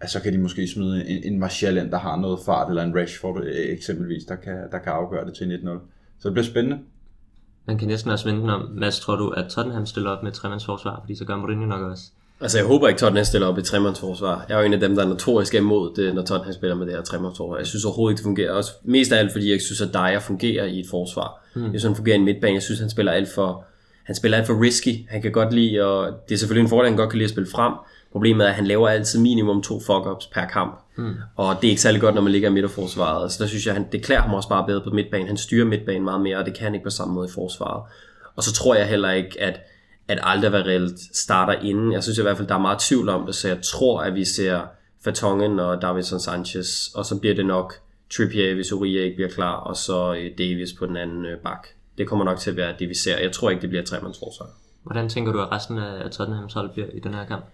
Altså, 0.00 0.18
så 0.18 0.22
kan 0.22 0.32
de 0.32 0.38
måske 0.38 0.68
smide 0.68 1.08
en, 1.08 1.32
en 1.32 1.38
Martial 1.38 1.76
ind, 1.76 1.90
der 1.90 1.98
har 1.98 2.16
noget 2.16 2.38
fart, 2.46 2.68
eller 2.68 2.82
en 2.82 2.96
Rashford 2.96 3.42
øh, 3.44 3.72
eksempelvis, 3.72 4.24
der 4.24 4.36
kan, 4.36 4.56
der 4.72 4.78
kan 4.78 4.92
afgøre 4.92 5.26
det 5.26 5.34
til 5.34 5.44
1-0. 5.44 5.68
Så 6.18 6.28
det 6.28 6.32
bliver 6.32 6.46
spændende. 6.46 6.78
Man 7.66 7.78
kan 7.78 7.88
næsten 7.88 8.10
også 8.10 8.24
vente 8.24 8.40
den 8.40 8.50
om. 8.50 8.68
Mads, 8.74 9.00
tror 9.00 9.16
du, 9.16 9.28
at 9.28 9.50
Tottenham 9.50 9.86
stiller 9.86 10.10
op 10.10 10.22
med 10.22 10.32
tremandsforsvar, 10.32 11.00
fordi 11.00 11.14
så 11.14 11.24
gør 11.24 11.36
Mourinho 11.36 11.66
nok 11.66 11.90
også? 11.90 12.04
Altså 12.40 12.58
jeg 12.58 12.66
håber 12.66 12.88
ikke 12.88 12.98
Tottenham 12.98 13.24
stiller 13.24 13.46
op 13.46 13.58
i 13.58 13.62
tremandsforsvar. 13.62 14.44
Jeg 14.48 14.54
er 14.54 14.58
jo 14.58 14.66
en 14.66 14.72
af 14.72 14.80
dem, 14.80 14.94
der 14.94 15.04
er 15.04 15.08
notorisk 15.08 15.54
imod 15.54 15.94
det, 15.96 16.14
når 16.14 16.22
Tottenham 16.22 16.52
spiller 16.52 16.76
med 16.76 16.86
det 16.86 16.94
her 16.94 17.02
tremandsforsvar. 17.02 17.56
Jeg 17.56 17.66
synes 17.66 17.84
overhovedet 17.84 18.12
ikke, 18.12 18.18
det 18.18 18.24
fungerer. 18.24 18.52
Også 18.52 18.72
mest 18.84 19.12
af 19.12 19.18
alt, 19.18 19.32
fordi 19.32 19.50
jeg 19.50 19.60
synes, 19.60 19.80
at 19.80 19.94
Dyer 19.94 20.18
fungerer 20.18 20.64
i 20.64 20.80
et 20.80 20.86
forsvar. 20.90 21.44
Mm. 21.54 21.62
Jeg 21.62 21.70
synes, 21.70 21.82
han 21.82 21.96
fungerer 21.96 22.16
i 22.16 22.18
en 22.18 22.24
midtbane. 22.24 22.54
Jeg 22.54 22.62
synes, 22.62 22.80
han 22.80 22.90
spiller 22.90 23.12
alt 23.12 23.28
for, 23.34 23.64
han 24.04 24.14
spiller 24.14 24.38
alt 24.38 24.46
for 24.46 24.62
risky. 24.62 25.08
Han 25.08 25.22
kan 25.22 25.32
godt 25.32 25.52
lide, 25.52 25.84
og 25.84 26.12
det 26.28 26.34
er 26.34 26.38
selvfølgelig 26.38 26.64
en 26.64 26.70
fordel, 26.70 26.88
han 26.88 26.96
godt 26.96 27.10
kan 27.10 27.18
lide 27.18 27.26
at 27.26 27.30
spille 27.30 27.50
frem. 27.50 27.72
Problemet 28.16 28.44
er, 28.44 28.48
at 28.48 28.54
han 28.54 28.66
laver 28.66 28.88
altid 28.88 29.20
minimum 29.20 29.62
to 29.62 29.78
fuck-ups 29.78 30.30
per 30.34 30.46
kamp. 30.46 30.80
Mm. 30.96 31.14
Og 31.36 31.56
det 31.60 31.68
er 31.68 31.70
ikke 31.70 31.82
særlig 31.82 32.00
godt, 32.00 32.14
når 32.14 32.22
man 32.22 32.32
ligger 32.32 32.48
i 32.48 32.52
midterforsvaret. 32.52 33.32
Så 33.32 33.42
der 33.42 33.48
synes 33.48 33.66
jeg, 33.66 33.74
han, 33.74 33.86
det 33.92 34.04
klæder 34.04 34.20
ham 34.20 34.34
også 34.34 34.48
bare 34.48 34.66
bedre 34.66 34.80
på 34.80 34.90
midtbanen. 34.90 35.26
Han 35.26 35.36
styrer 35.36 35.66
midtbanen 35.66 36.04
meget 36.04 36.20
mere, 36.20 36.38
og 36.38 36.44
det 36.44 36.54
kan 36.54 36.64
han 36.64 36.74
ikke 36.74 36.84
på 36.84 36.90
samme 36.90 37.14
måde 37.14 37.28
i 37.28 37.30
forsvaret. 37.34 37.82
Og 38.36 38.42
så 38.42 38.52
tror 38.52 38.74
jeg 38.74 38.88
heller 38.88 39.10
ikke, 39.10 39.42
at 39.42 39.60
at 40.08 40.18
Alderweireld 40.22 41.14
starter 41.14 41.52
inden. 41.52 41.92
Jeg 41.92 42.02
synes 42.02 42.18
i 42.18 42.22
hvert 42.22 42.36
fald, 42.36 42.48
der 42.48 42.54
er 42.54 42.58
meget 42.58 42.78
tvivl 42.78 43.08
om 43.08 43.26
det, 43.26 43.34
så 43.34 43.48
jeg 43.48 43.58
tror, 43.62 44.00
at 44.00 44.14
vi 44.14 44.24
ser 44.24 44.60
Fatongen 45.04 45.60
og 45.60 45.82
Davidson 45.82 46.20
Sanchez, 46.20 46.88
og 46.94 47.04
så 47.04 47.20
bliver 47.20 47.34
det 47.34 47.46
nok 47.46 47.74
Trippier, 48.16 48.54
hvis 48.54 48.72
Uriah 48.72 49.04
ikke 49.04 49.16
bliver 49.16 49.30
klar, 49.30 49.54
og 49.54 49.76
så 49.76 50.14
øh, 50.14 50.30
Davis 50.38 50.72
på 50.72 50.86
den 50.86 50.96
anden 50.96 51.26
øh, 51.26 51.38
bak. 51.38 51.66
Det 51.98 52.08
kommer 52.08 52.24
nok 52.24 52.38
til 52.38 52.50
at 52.50 52.56
være 52.56 52.74
det, 52.78 52.88
vi 52.88 52.94
ser. 52.94 53.18
Jeg 53.18 53.32
tror 53.32 53.50
ikke, 53.50 53.62
det 53.62 53.68
bliver 53.68 53.84
tremandsforsvar. 53.84 54.46
Hvordan 54.82 55.08
tænker 55.08 55.32
du, 55.32 55.40
at 55.40 55.52
resten 55.52 55.78
af 55.78 56.10
Tottenhams 56.10 56.52
hold 56.52 56.70
bliver 56.70 56.86
i 56.94 56.98
den 56.98 57.14
her 57.14 57.24
kamp? 57.24 57.44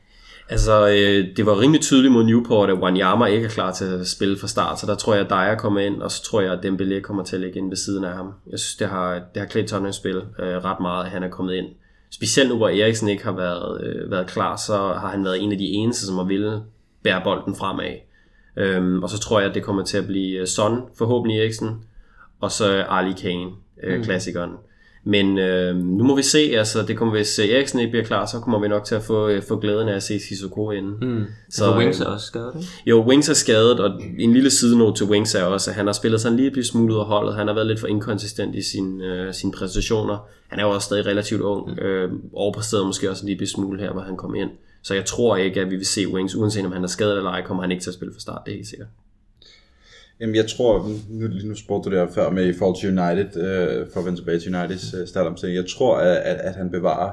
Altså, 0.52 0.88
øh, 0.88 1.36
det 1.36 1.46
var 1.46 1.60
rimelig 1.60 1.80
tydeligt 1.80 2.12
mod 2.12 2.24
Newport, 2.24 2.70
at 2.70 2.78
Wanyama 2.78 3.24
ikke 3.24 3.46
er 3.46 3.50
klar 3.50 3.72
til 3.72 3.84
at 3.84 4.06
spille 4.06 4.38
fra 4.38 4.46
start, 4.46 4.80
så 4.80 4.86
der 4.86 4.94
tror 4.94 5.14
jeg, 5.14 5.24
at 5.24 5.30
Dyer 5.30 5.54
kommer 5.54 5.80
ind, 5.80 6.02
og 6.02 6.10
så 6.10 6.22
tror 6.22 6.40
jeg, 6.40 6.52
at 6.52 6.64
Dembélé 6.64 7.00
kommer 7.00 7.24
til 7.24 7.36
at 7.36 7.42
ligge 7.42 7.58
ind 7.58 7.68
ved 7.68 7.76
siden 7.76 8.04
af 8.04 8.14
ham. 8.14 8.32
Jeg 8.50 8.58
synes, 8.58 8.76
det 8.76 8.88
har, 8.88 9.14
det 9.14 9.40
har 9.42 9.46
klædt 9.46 9.68
Tottenham 9.68 9.92
spil 9.92 10.16
øh, 10.16 10.64
ret 10.64 10.80
meget, 10.80 11.04
at 11.04 11.10
han 11.10 11.22
er 11.22 11.28
kommet 11.28 11.54
ind. 11.54 11.66
Specielt 12.10 12.50
nu, 12.50 12.56
hvor 12.56 12.68
Eriksen 12.68 13.08
ikke 13.08 13.24
har 13.24 13.32
været, 13.32 13.84
øh, 13.84 14.10
været 14.10 14.26
klar, 14.26 14.56
så 14.56 14.76
har 14.76 15.08
han 15.08 15.24
været 15.24 15.42
en 15.42 15.52
af 15.52 15.58
de 15.58 15.64
eneste, 15.64 16.06
som 16.06 16.16
har 16.16 16.24
ville 16.24 16.60
bære 17.02 17.20
bolden 17.24 17.54
fremad. 17.54 17.94
Øhm, 18.56 19.02
og 19.02 19.10
så 19.10 19.18
tror 19.18 19.40
jeg, 19.40 19.48
at 19.48 19.54
det 19.54 19.62
kommer 19.62 19.84
til 19.84 19.98
at 19.98 20.06
blive 20.06 20.46
Son, 20.46 20.82
forhåbentlig 20.98 21.40
Eriksen, 21.40 21.68
og 22.40 22.50
så 22.50 22.84
Ali 22.88 23.12
Kane. 23.12 23.50
øh, 23.82 23.96
mm. 23.96 24.04
klassikeren. 24.04 24.50
Men 25.04 25.38
øh, 25.38 25.76
nu 25.76 26.04
må 26.04 26.16
vi 26.16 26.22
se, 26.22 26.38
altså 26.38 26.82
det 26.82 26.96
kommer, 26.96 27.14
hvis 27.14 27.38
Eriksen 27.38 27.78
ikke 27.78 27.90
bliver 27.90 28.04
klar, 28.04 28.26
så 28.26 28.40
kommer 28.40 28.58
vi 28.60 28.68
nok 28.68 28.84
til 28.84 28.94
at 28.94 29.02
få, 29.02 29.28
øh, 29.28 29.42
få 29.42 29.56
glæden 29.56 29.88
af 29.88 29.94
at 29.94 30.02
se 30.02 30.20
Sissoko 30.20 30.70
inden. 30.70 30.94
Mm. 31.02 31.24
Så 31.50 31.64
For 31.64 31.78
Wings 31.78 32.00
er 32.00 32.06
også 32.06 32.26
skadet, 32.26 32.52
ikke? 32.56 32.68
Jo, 32.86 33.06
Wings 33.08 33.28
er 33.28 33.34
skadet, 33.34 33.80
og 33.80 34.02
en 34.18 34.32
lille 34.32 34.50
sidenote 34.50 35.00
til 35.00 35.06
Wings 35.06 35.34
er 35.34 35.44
også, 35.44 35.70
at 35.70 35.76
han 35.76 35.86
har 35.86 35.92
spillet 35.92 36.20
sig 36.20 36.30
en 36.30 36.36
lille 36.36 36.64
smule 36.64 36.94
ud 36.94 36.98
af 36.98 37.04
holdet. 37.04 37.34
Han 37.34 37.46
har 37.46 37.54
været 37.54 37.66
lidt 37.66 37.80
for 37.80 37.86
inkonsistent 37.86 38.54
i 38.54 38.62
sin, 38.62 39.00
øh, 39.00 39.34
sine 39.34 39.52
præstationer. 39.52 40.18
Han 40.48 40.58
er 40.58 40.62
jo 40.62 40.70
også 40.70 40.84
stadig 40.84 41.06
relativt 41.06 41.40
ung, 41.40 41.70
mm. 41.70 41.78
øh, 41.78 42.12
overpræsteret 42.32 42.86
måske 42.86 43.10
også 43.10 43.22
en 43.22 43.28
lille 43.28 43.46
smule 43.46 43.80
her, 43.80 43.92
hvor 43.92 44.02
han 44.02 44.16
kom 44.16 44.34
ind. 44.34 44.50
Så 44.82 44.94
jeg 44.94 45.04
tror 45.04 45.36
ikke, 45.36 45.60
at 45.60 45.70
vi 45.70 45.76
vil 45.76 45.86
se 45.86 46.08
Wings, 46.08 46.36
uanset 46.36 46.66
om 46.66 46.72
han 46.72 46.84
er 46.84 46.88
skadet 46.88 47.16
eller 47.16 47.30
ej, 47.30 47.42
kommer 47.42 47.62
han 47.62 47.70
ikke 47.70 47.82
til 47.82 47.90
at 47.90 47.94
spille 47.94 48.14
for 48.14 48.20
start, 48.20 48.42
det 48.46 48.52
er 48.52 48.56
helt 48.56 48.68
sikkert. 48.68 48.88
Jamen 50.20 50.34
jeg 50.34 50.46
tror, 50.46 50.88
nu, 51.10 51.28
nu 51.44 51.54
spurgte 51.54 51.90
du 51.90 51.96
der 51.96 52.08
før 52.08 52.30
med 52.30 52.46
i 52.46 52.52
forhold 52.52 52.80
til 52.80 52.98
United, 52.98 53.36
øh, 53.36 53.86
for 53.92 54.00
at 54.00 54.06
vende 54.06 54.18
tilbage 54.20 54.40
til 54.40 54.56
Uniteds 54.56 54.94
øh, 54.94 55.06
startomstilling. 55.06 55.56
Jeg 55.56 55.68
tror, 55.68 55.96
at, 55.96 56.16
at, 56.16 56.36
at 56.36 56.54
han 56.54 56.70
bevarer 56.70 57.12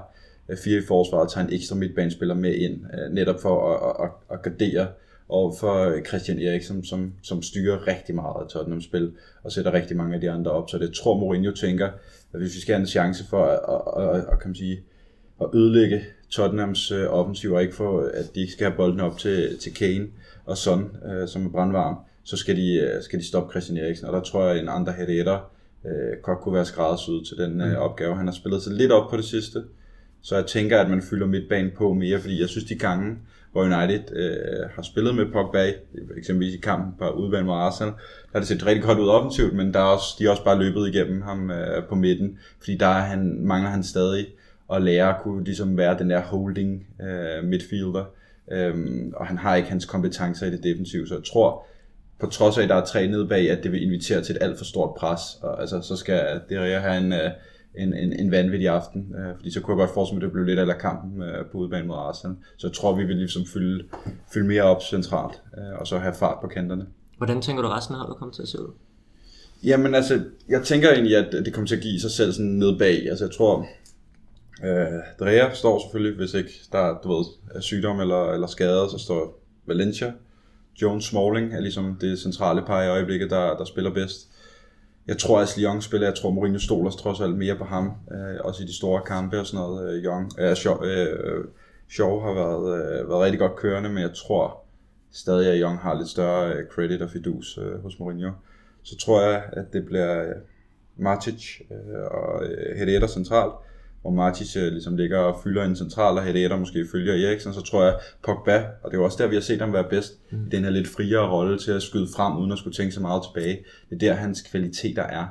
øh, 0.50 0.58
fire 0.58 0.78
i 0.78 0.86
forsvaret 0.88 1.26
og 1.26 1.32
tager 1.32 1.48
en 1.48 1.54
ekstra 1.54 1.76
midtbanespiller 1.76 2.36
med 2.36 2.56
ind, 2.56 2.82
øh, 2.94 3.14
netop 3.14 3.42
for 3.42 3.74
at, 3.74 4.06
at, 4.06 4.38
at 4.38 4.42
gardere 4.44 4.88
og 5.30 5.56
for 5.60 5.74
øh, 5.74 6.04
Christian 6.04 6.40
Eriksen, 6.40 6.86
som, 6.86 7.14
som 7.24 7.42
styrer 7.42 7.88
rigtig 7.88 8.16
meget 8.16 8.44
af 8.44 8.48
Tottenham 8.48 8.82
spil 8.82 9.12
og 9.44 9.52
sætter 9.52 9.74
rigtig 9.74 9.98
mange 9.98 10.16
af 10.16 10.22
de 10.22 10.32
andre 10.32 10.52
op. 10.52 10.70
Så 10.70 10.78
det 10.78 10.94
tror 10.94 11.18
Mourinho 11.18 11.52
tænker, 11.52 11.90
at 12.34 12.40
hvis 12.40 12.56
vi 12.56 12.60
skal 12.62 12.76
have 12.76 12.82
en 12.82 12.88
chance 12.88 13.24
for 13.30 13.46
at, 13.46 13.60
at, 13.70 14.16
at, 14.16 14.26
at, 14.32 14.40
kan 14.40 14.50
man 14.50 14.56
sige, 14.56 14.84
at 15.42 15.48
ødelægge 15.54 16.04
Tottenhams 16.30 16.92
øh, 16.92 17.08
offensiv, 17.10 17.52
og 17.52 17.62
ikke 17.62 17.76
for, 17.76 18.02
at 18.14 18.36
de 18.36 18.40
ikke 18.42 18.54
skal 18.54 18.68
have 18.68 18.78
bolden 18.78 19.00
op 19.00 19.18
til, 19.18 19.58
til 19.58 19.74
Kane 19.74 20.08
og 20.46 20.58
Son, 20.58 20.98
øh, 21.06 21.28
som 21.28 21.46
er 21.46 21.50
brandvarm, 21.50 21.96
så 22.30 22.38
skal 22.38 22.58
de, 22.58 22.74
øh, 22.74 23.04
skal 23.04 23.20
de 23.20 23.26
stoppe 23.26 23.52
Christian 23.52 23.78
Eriksen. 23.78 24.08
Og 24.08 24.14
der 24.14 24.22
tror 24.22 24.44
jeg, 24.44 24.56
at 24.56 24.62
en 24.62 24.70
andre 24.70 24.94
Herrera 24.94 25.42
øh, 25.86 26.22
godt 26.24 26.40
kunne 26.40 26.56
være 26.56 26.66
skræddersyet 26.66 27.28
til 27.28 27.38
den 27.38 27.62
øh, 27.62 27.70
mm. 27.70 27.76
opgave. 27.76 28.16
Han 28.16 28.28
har 28.28 28.34
spillet 28.34 28.62
sig 28.62 28.74
lidt 28.74 28.92
op 28.92 29.10
på 29.10 29.18
det 29.18 29.26
sidste, 29.26 29.64
så 30.22 30.36
jeg 30.36 30.46
tænker, 30.46 30.80
at 30.80 30.90
man 30.90 31.02
fylder 31.02 31.28
midtbanen 31.28 31.72
på 31.78 31.94
mere, 31.94 32.20
fordi 32.20 32.42
jeg 32.42 32.50
synes, 32.50 32.66
de 32.66 32.76
gange, 32.76 33.18
hvor 33.52 33.64
United 33.64 34.16
øh, 34.16 34.70
har 34.76 34.82
spillet 34.82 35.16
med 35.16 35.26
Pogba, 35.32 35.74
eksempelvis 36.18 36.56
i 36.56 36.58
kampen 36.58 36.94
på 37.00 37.10
udbanen 37.10 37.46
mod 37.46 37.56
Arsenal, 37.56 37.94
der 37.94 38.30
har 38.32 38.40
det 38.40 38.48
set 38.48 38.66
rigtig 38.66 38.84
godt 38.84 39.00
ud 39.00 39.08
offensivt, 39.08 39.56
men 39.56 39.74
der 39.74 39.80
er 39.80 39.84
også, 39.84 40.16
de 40.20 40.26
er 40.26 40.30
også 40.30 40.44
bare 40.44 40.60
løbet 40.60 40.88
igennem 40.88 41.22
ham 41.22 41.52
øh, 41.52 41.84
på 41.84 41.96
midten, 41.96 42.38
fordi 42.60 42.78
der 42.78 42.88
er 42.88 43.02
han, 43.02 43.40
mangler 43.42 43.70
han 43.70 43.84
stadig 43.84 44.28
at 44.74 44.82
lære 44.82 45.10
at 45.16 45.22
kunne 45.22 45.44
ligesom 45.44 45.78
være 45.78 46.00
den 46.00 46.10
der 46.10 46.22
holding 46.22 46.88
øh, 47.02 47.44
midfielder, 47.44 48.06
øhm, 48.52 49.14
og 49.16 49.28
han 49.28 49.38
har 49.38 49.56
ikke 49.56 49.70
hans 49.70 49.86
kompetencer 49.86 50.46
i 50.46 50.52
det 50.52 50.64
defensive, 50.64 51.08
så 51.08 51.16
jeg 51.16 51.24
tror, 51.24 51.66
på 52.20 52.28
trods 52.28 52.58
af, 52.58 52.64
at 52.64 52.70
der 52.70 52.76
er 52.76 52.86
tre 52.86 53.08
nede 53.08 53.28
bag, 53.28 53.52
at 53.52 53.64
det 53.64 53.72
vil 53.72 53.84
invitere 53.84 54.22
til 54.22 54.36
et 54.36 54.44
alt 54.44 54.58
for 54.58 54.66
stort 54.66 54.96
pres, 54.98 55.22
og 55.42 55.62
altså, 55.62 55.82
så 55.82 55.96
skal 55.96 56.42
Deria 56.50 56.80
have 56.80 56.98
en, 56.98 57.14
øh, 57.14 57.32
en, 57.76 57.94
en, 57.94 58.14
en 58.14 58.32
vanvittig 58.32 58.70
aften, 58.70 59.16
øh, 59.16 59.36
fordi 59.36 59.52
så 59.52 59.62
kunne 59.62 59.74
jeg 59.74 59.88
godt 59.88 59.94
forestille 59.94 60.20
mig, 60.20 60.24
at 60.24 60.28
det 60.28 60.34
blev 60.34 60.46
lidt 60.46 60.60
af 60.60 60.78
kampen 60.78 61.22
øh, 61.22 61.46
på 61.52 61.58
udbanen 61.58 61.88
mod 61.88 61.96
Arsenal. 61.96 62.36
Så 62.58 62.68
jeg 62.68 62.74
tror, 62.74 62.96
vi 62.96 63.04
vil 63.04 63.16
ligesom 63.16 63.46
fylde, 63.46 63.84
fylde 64.34 64.48
mere 64.48 64.64
op 64.64 64.84
centralt, 64.84 65.42
øh, 65.58 65.80
og 65.80 65.88
så 65.88 65.98
have 65.98 66.14
fart 66.14 66.38
på 66.42 66.48
kanterne. 66.48 66.86
Hvordan 67.18 67.42
tænker 67.42 67.64
du 67.64 67.70
resten 67.70 67.96
af 67.96 68.00
holdet 68.00 68.18
kommer 68.18 68.34
til 68.34 68.42
at 68.42 68.48
se 68.48 68.62
ud? 68.62 68.74
Jamen 69.64 69.96
altså, 69.96 70.22
jeg 70.50 70.64
tænker 70.64 70.90
egentlig, 70.90 71.18
at 71.18 71.46
det 71.46 71.54
kommer 71.54 71.68
til 71.68 71.76
at 71.76 71.82
give 71.82 72.00
sig 72.00 72.12
selv 72.12 72.32
sådan 72.32 72.52
ned 72.52 72.80
bag. 72.80 73.10
Altså 73.10 73.26
jeg 73.26 73.32
tror, 73.32 73.68
øh, 74.64 75.00
Drea 75.20 75.54
står 75.54 75.80
selvfølgelig, 75.80 76.18
hvis 76.18 76.34
ikke 76.34 76.52
der 76.72 76.80
er, 76.80 77.02
du 77.04 77.14
ved, 77.14 77.26
er 77.56 77.60
sygdom 77.60 78.00
eller, 78.00 78.34
eller 78.34 78.48
skade, 78.48 78.88
så 78.92 78.98
står 78.98 79.44
Valencia. 79.68 80.14
Jones 80.82 81.06
Smalling 81.06 81.54
er 81.54 81.60
ligesom 81.60 81.98
det 82.02 82.20
centrale 82.20 82.62
par 82.62 82.84
i 82.84 82.90
øjeblikket, 82.90 83.30
der, 83.30 83.58
der 83.58 83.66
spiller 83.66 83.94
bedst. 83.94 84.30
Jeg 85.08 85.18
tror, 85.18 85.40
at 85.40 85.58
Lyon 85.58 85.82
spiller, 85.82 86.08
jeg 86.08 86.16
tror, 86.16 86.32
Mourinho 86.32 86.60
stoler 86.60 86.92
trods 86.92 87.22
alt 87.22 87.38
mere 87.38 87.56
på 87.56 87.64
ham, 87.64 87.92
øh, 88.12 88.40
også 88.44 88.64
i 88.64 88.66
de 88.66 88.78
store 88.78 89.02
kampe 89.02 89.40
og 89.40 89.46
sådan 89.46 89.66
noget. 89.66 89.94
Øh, 89.94 90.04
Young, 90.04 90.32
øh, 90.40 90.56
Shaw, 90.56 90.84
øh, 90.84 91.46
Shaw 91.90 92.20
har 92.20 92.34
været, 92.34 93.00
øh, 93.02 93.10
været 93.10 93.22
rigtig 93.22 93.40
godt 93.40 93.56
kørende, 93.56 93.90
men 93.90 94.04
jeg 94.04 94.14
tror 94.14 94.64
stadig, 95.12 95.48
at 95.48 95.60
Young 95.62 95.80
har 95.80 95.94
lidt 95.94 96.10
større 96.10 96.54
øh, 96.54 96.68
credit 96.68 97.02
og 97.02 97.10
fidus 97.10 97.60
øh, 97.62 97.84
hos 97.84 98.00
Mourinho. 98.00 98.32
Så 98.84 98.98
tror 98.98 99.22
jeg, 99.22 99.44
at 99.54 99.74
det 99.74 99.86
bliver 99.86 100.24
øh, 100.24 100.36
Matic 100.98 101.62
øh, 101.72 102.04
og 102.12 102.44
øh, 102.44 102.78
Herrera 102.78 103.08
centralt, 103.08 103.54
hvor 104.02 104.12
Martis 104.12 104.56
øh, 104.56 104.72
ligesom 104.72 104.98
ligger 104.98 105.18
og 105.18 105.40
fylder 105.44 105.64
en 105.64 105.76
central, 105.76 106.18
og 106.18 106.24
Hedder 106.24 106.58
måske 106.58 106.88
følger 106.92 107.28
Eriksen, 107.28 107.54
så 107.54 107.62
tror 107.62 107.84
jeg 107.84 108.00
Pogba, 108.24 108.66
og 108.84 108.92
det 108.92 108.98
er 108.98 109.00
jo 109.02 109.06
også 109.06 109.24
der, 109.24 109.30
vi 109.30 109.36
har 109.36 109.42
set 109.42 109.62
ham 109.62 109.74
være 109.74 109.90
bedst, 109.90 110.14
mm. 110.32 110.46
i 110.46 110.50
den 110.50 110.64
her 110.64 110.72
lidt 110.72 110.88
friere 110.88 111.30
rolle 111.30 111.60
til 111.60 111.72
at 111.72 111.82
skyde 111.82 112.08
frem, 112.16 112.38
uden 112.38 112.52
at 112.52 112.58
skulle 112.58 112.76
tænke 112.76 112.92
så 112.92 113.02
meget 113.02 113.24
tilbage. 113.24 113.60
Det 113.90 113.96
er 113.96 114.00
der, 114.00 114.14
hans 114.14 114.42
kvaliteter 114.42 115.04
er. 115.04 115.26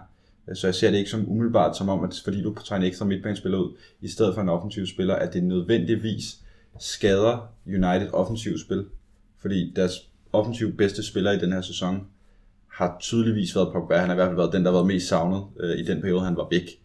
Så 0.55 0.67
jeg 0.67 0.75
ser 0.75 0.91
det 0.91 0.99
ikke 0.99 1.11
som 1.11 1.31
umiddelbart 1.31 1.77
som 1.77 1.89
om, 1.89 2.05
at 2.05 2.21
fordi 2.25 2.43
du 2.43 2.55
tager 2.65 2.81
en 2.81 2.87
ekstra 2.87 3.05
midtbanespiller 3.05 3.59
ud, 3.59 3.77
i 4.01 4.09
stedet 4.09 4.35
for 4.35 4.43
en 4.43 4.49
offensiv 4.49 4.87
spiller, 4.87 5.15
at 5.15 5.33
det 5.33 5.45
nødvendigvis 5.45 6.39
skader 6.79 7.53
United 7.67 8.09
offensiv 8.13 8.59
spil. 8.59 8.85
Fordi 9.41 9.73
deres 9.77 9.93
offensiv 10.33 10.77
bedste 10.77 11.03
spiller 11.03 11.33
i 11.33 11.39
den 11.39 11.53
her 11.53 11.61
sæson 11.61 12.07
har 12.73 12.97
tydeligvis 13.01 13.57
været 13.57 13.73
Pogba. 13.73 13.97
Han 13.97 14.09
har 14.09 14.15
i 14.15 14.17
hvert 14.17 14.29
fald 14.29 14.37
været 14.37 14.53
den, 14.53 14.65
der 14.65 14.71
har 14.71 14.77
været 14.77 14.87
mest 14.87 15.09
savnet 15.09 15.45
øh, 15.61 15.79
i 15.79 15.83
den 15.83 16.01
periode, 16.01 16.25
han 16.25 16.37
var 16.37 16.49
væk. 16.51 16.78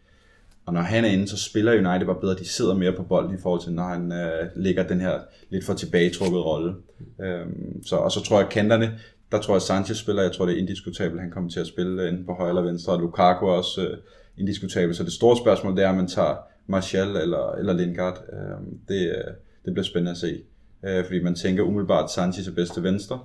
Og 0.65 0.73
når 0.73 0.82
han 0.82 1.06
er 1.06 1.10
inde, 1.10 1.28
så 1.28 1.38
spiller 1.38 1.71
United 1.71 2.06
bare 2.06 2.21
bedre. 2.21 2.36
De 2.36 2.47
sidder 2.47 2.73
mere 2.76 2.93
på 2.93 3.04
bolden 3.04 3.34
i 3.34 3.41
forhold 3.41 3.62
til, 3.62 3.73
når 3.73 3.84
han 3.84 4.12
øh, 4.12 4.49
ligger 4.56 4.88
den 4.88 5.02
her 5.02 5.19
lidt 5.49 5.65
for 5.65 5.73
tilbagetrukket 5.73 6.45
rolle. 6.45 6.76
Øhm, 7.21 7.84
så, 7.84 7.95
og 7.95 8.12
så 8.12 8.23
tror 8.23 8.38
jeg, 8.38 8.45
at 8.45 8.54
kanterne, 8.54 8.99
der 9.32 9.39
tror 9.39 9.54
jeg, 9.54 9.62
Sanchez 9.62 9.97
spiller. 9.97 10.21
Jeg 10.21 10.32
tror, 10.32 10.45
det 10.45 10.56
er 10.56 10.60
indiskutabelt, 10.60 11.21
han 11.21 11.32
kommer 11.32 11.49
til 11.49 11.60
at 11.60 11.67
spille 11.67 12.02
øh, 12.02 12.10
enten 12.10 12.26
på 12.26 12.34
højre 12.34 12.49
eller 12.49 12.62
venstre. 12.62 12.93
Og 12.93 12.99
Lukaku 12.99 13.45
er 13.45 13.52
også 13.52 13.88
øh, 13.88 13.97
indiskutabelt. 14.38 14.97
Så 14.97 15.04
det 15.04 15.13
store 15.13 15.38
spørgsmål, 15.38 15.76
det 15.76 15.84
er, 15.84 15.89
om 15.89 15.95
man 15.95 16.08
tager 16.08 16.36
Martial 16.67 17.08
eller, 17.08 17.52
eller 17.52 17.73
Lingard. 17.73 18.23
Øhm, 18.34 18.80
det, 18.88 19.10
øh, 19.10 19.34
det 19.65 19.73
bliver 19.73 19.84
spændende 19.84 20.12
at 20.12 20.17
se. 20.17 20.41
Øh, 20.84 21.06
fordi 21.06 21.23
man 21.23 21.36
tænker 21.36 21.63
umiddelbart, 21.63 22.04
at 22.04 22.10
Sanchez 22.10 22.47
er 22.47 22.52
bedst 22.52 22.73
til 22.73 22.84
venstre. 22.84 23.19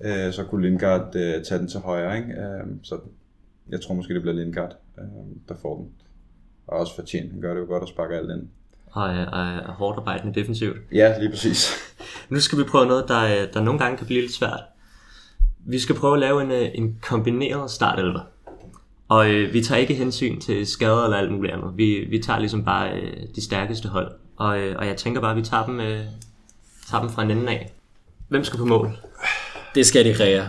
Øh, 0.00 0.32
så 0.32 0.44
kunne 0.44 0.68
Lingard 0.68 1.16
øh, 1.16 1.44
tage 1.44 1.58
den 1.58 1.68
til 1.68 1.80
højre. 1.80 2.16
Ikke? 2.16 2.32
Øh, 2.32 2.66
så 2.82 2.98
jeg 3.68 3.80
tror 3.80 3.94
måske, 3.94 4.14
det 4.14 4.22
bliver 4.22 4.36
Lingard, 4.36 4.76
øh, 4.98 5.04
der 5.48 5.54
får 5.62 5.76
den 5.76 5.88
og 6.70 6.78
også 6.78 6.94
fortjent. 6.94 7.32
Han 7.32 7.40
gør 7.40 7.54
det 7.54 7.60
jo 7.60 7.66
godt 7.66 7.82
at 7.82 7.88
sparke 7.88 8.14
alt 8.14 8.30
ind. 8.30 8.48
Og 8.86 9.08
er, 9.08 9.26
er 9.66 9.72
hårdt 9.72 9.98
arbejdende 9.98 10.40
defensivt. 10.40 10.76
Ja, 10.92 11.18
lige 11.18 11.30
præcis. 11.30 11.72
nu 12.30 12.40
skal 12.40 12.58
vi 12.58 12.64
prøve 12.64 12.86
noget, 12.86 13.04
der, 13.08 13.46
der 13.46 13.60
nogle 13.62 13.80
gange 13.80 13.96
kan 13.96 14.06
blive 14.06 14.20
lidt 14.20 14.34
svært. 14.34 14.60
Vi 15.66 15.78
skal 15.78 15.94
prøve 15.94 16.14
at 16.14 16.20
lave 16.20 16.42
en, 16.42 16.50
øh, 16.50 16.68
en 16.74 16.98
kombineret 17.02 17.70
startelver. 17.70 18.20
Og 19.08 19.30
øh, 19.30 19.52
vi 19.52 19.62
tager 19.62 19.78
ikke 19.78 19.94
hensyn 19.94 20.40
til 20.40 20.66
skader 20.66 21.04
eller 21.04 21.16
alt 21.16 21.32
muligt 21.32 21.54
andet. 21.54 21.72
Vi, 21.76 22.06
vi 22.10 22.18
tager 22.18 22.38
ligesom 22.38 22.64
bare 22.64 22.92
øh, 22.92 23.12
de 23.34 23.44
stærkeste 23.44 23.88
hold. 23.88 24.12
Og, 24.36 24.60
øh, 24.60 24.76
og 24.78 24.86
jeg 24.86 24.96
tænker 24.96 25.20
bare, 25.20 25.30
at 25.30 25.36
vi 25.36 25.42
tager 25.42 25.66
dem, 25.66 25.80
øh, 25.80 26.00
tager 26.90 27.00
dem 27.00 27.10
fra 27.10 27.22
en 27.22 27.30
ende 27.30 27.48
af. 27.48 27.72
Hvem 28.28 28.44
skal 28.44 28.58
på 28.58 28.64
mål? 28.64 28.98
Det 29.74 29.86
skal 29.86 30.04
de 30.04 30.24
rære. 30.24 30.48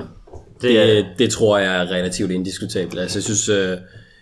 Det, 0.62 0.70
det, 0.70 1.06
det 1.20 1.30
tror 1.30 1.58
jeg 1.58 1.76
er 1.76 1.92
relativt 1.92 2.32
indiskutabelt. 2.32 3.00
Altså, 3.00 3.20
jeg 3.20 3.24
synes, 3.24 3.50
øh, 3.50 3.78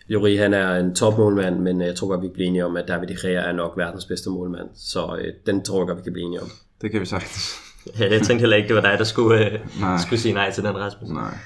Juri, 0.09 0.35
han 0.35 0.53
er 0.53 0.75
en 0.75 0.95
topmålmand, 0.95 1.59
men 1.59 1.81
jeg 1.81 1.95
tror 1.95 2.07
godt, 2.07 2.21
vi 2.21 2.27
kan 2.27 2.33
blive 2.33 2.47
enige 2.47 2.65
om, 2.65 2.77
at 2.77 2.87
David 2.87 3.07
De 3.07 3.15
Gea 3.21 3.49
er 3.49 3.51
nok 3.51 3.77
verdens 3.77 4.05
bedste 4.05 4.29
målmand. 4.29 4.67
Så 4.75 5.17
øh, 5.21 5.33
den 5.45 5.63
tror 5.63 5.79
jeg 5.79 5.87
godt, 5.87 5.97
vi 5.97 6.03
kan 6.03 6.13
blive 6.13 6.25
enige 6.25 6.41
om. 6.41 6.47
Det 6.81 6.91
kan 6.91 7.01
vi 7.01 7.05
sagtens. 7.05 7.55
ja, 7.99 8.11
jeg 8.11 8.21
tænkte 8.21 8.39
heller 8.39 8.57
ikke, 8.57 8.67
det 8.67 8.75
var 8.75 8.81
dig, 8.81 8.95
der 8.97 9.03
skulle, 9.03 9.45
øh, 9.45 9.59
skulle 9.99 10.19
sige 10.19 10.33
nej 10.33 10.51
til 10.51 10.63
den, 10.63 10.77
Rasmus. 10.77 11.09
Nej. 11.09 11.37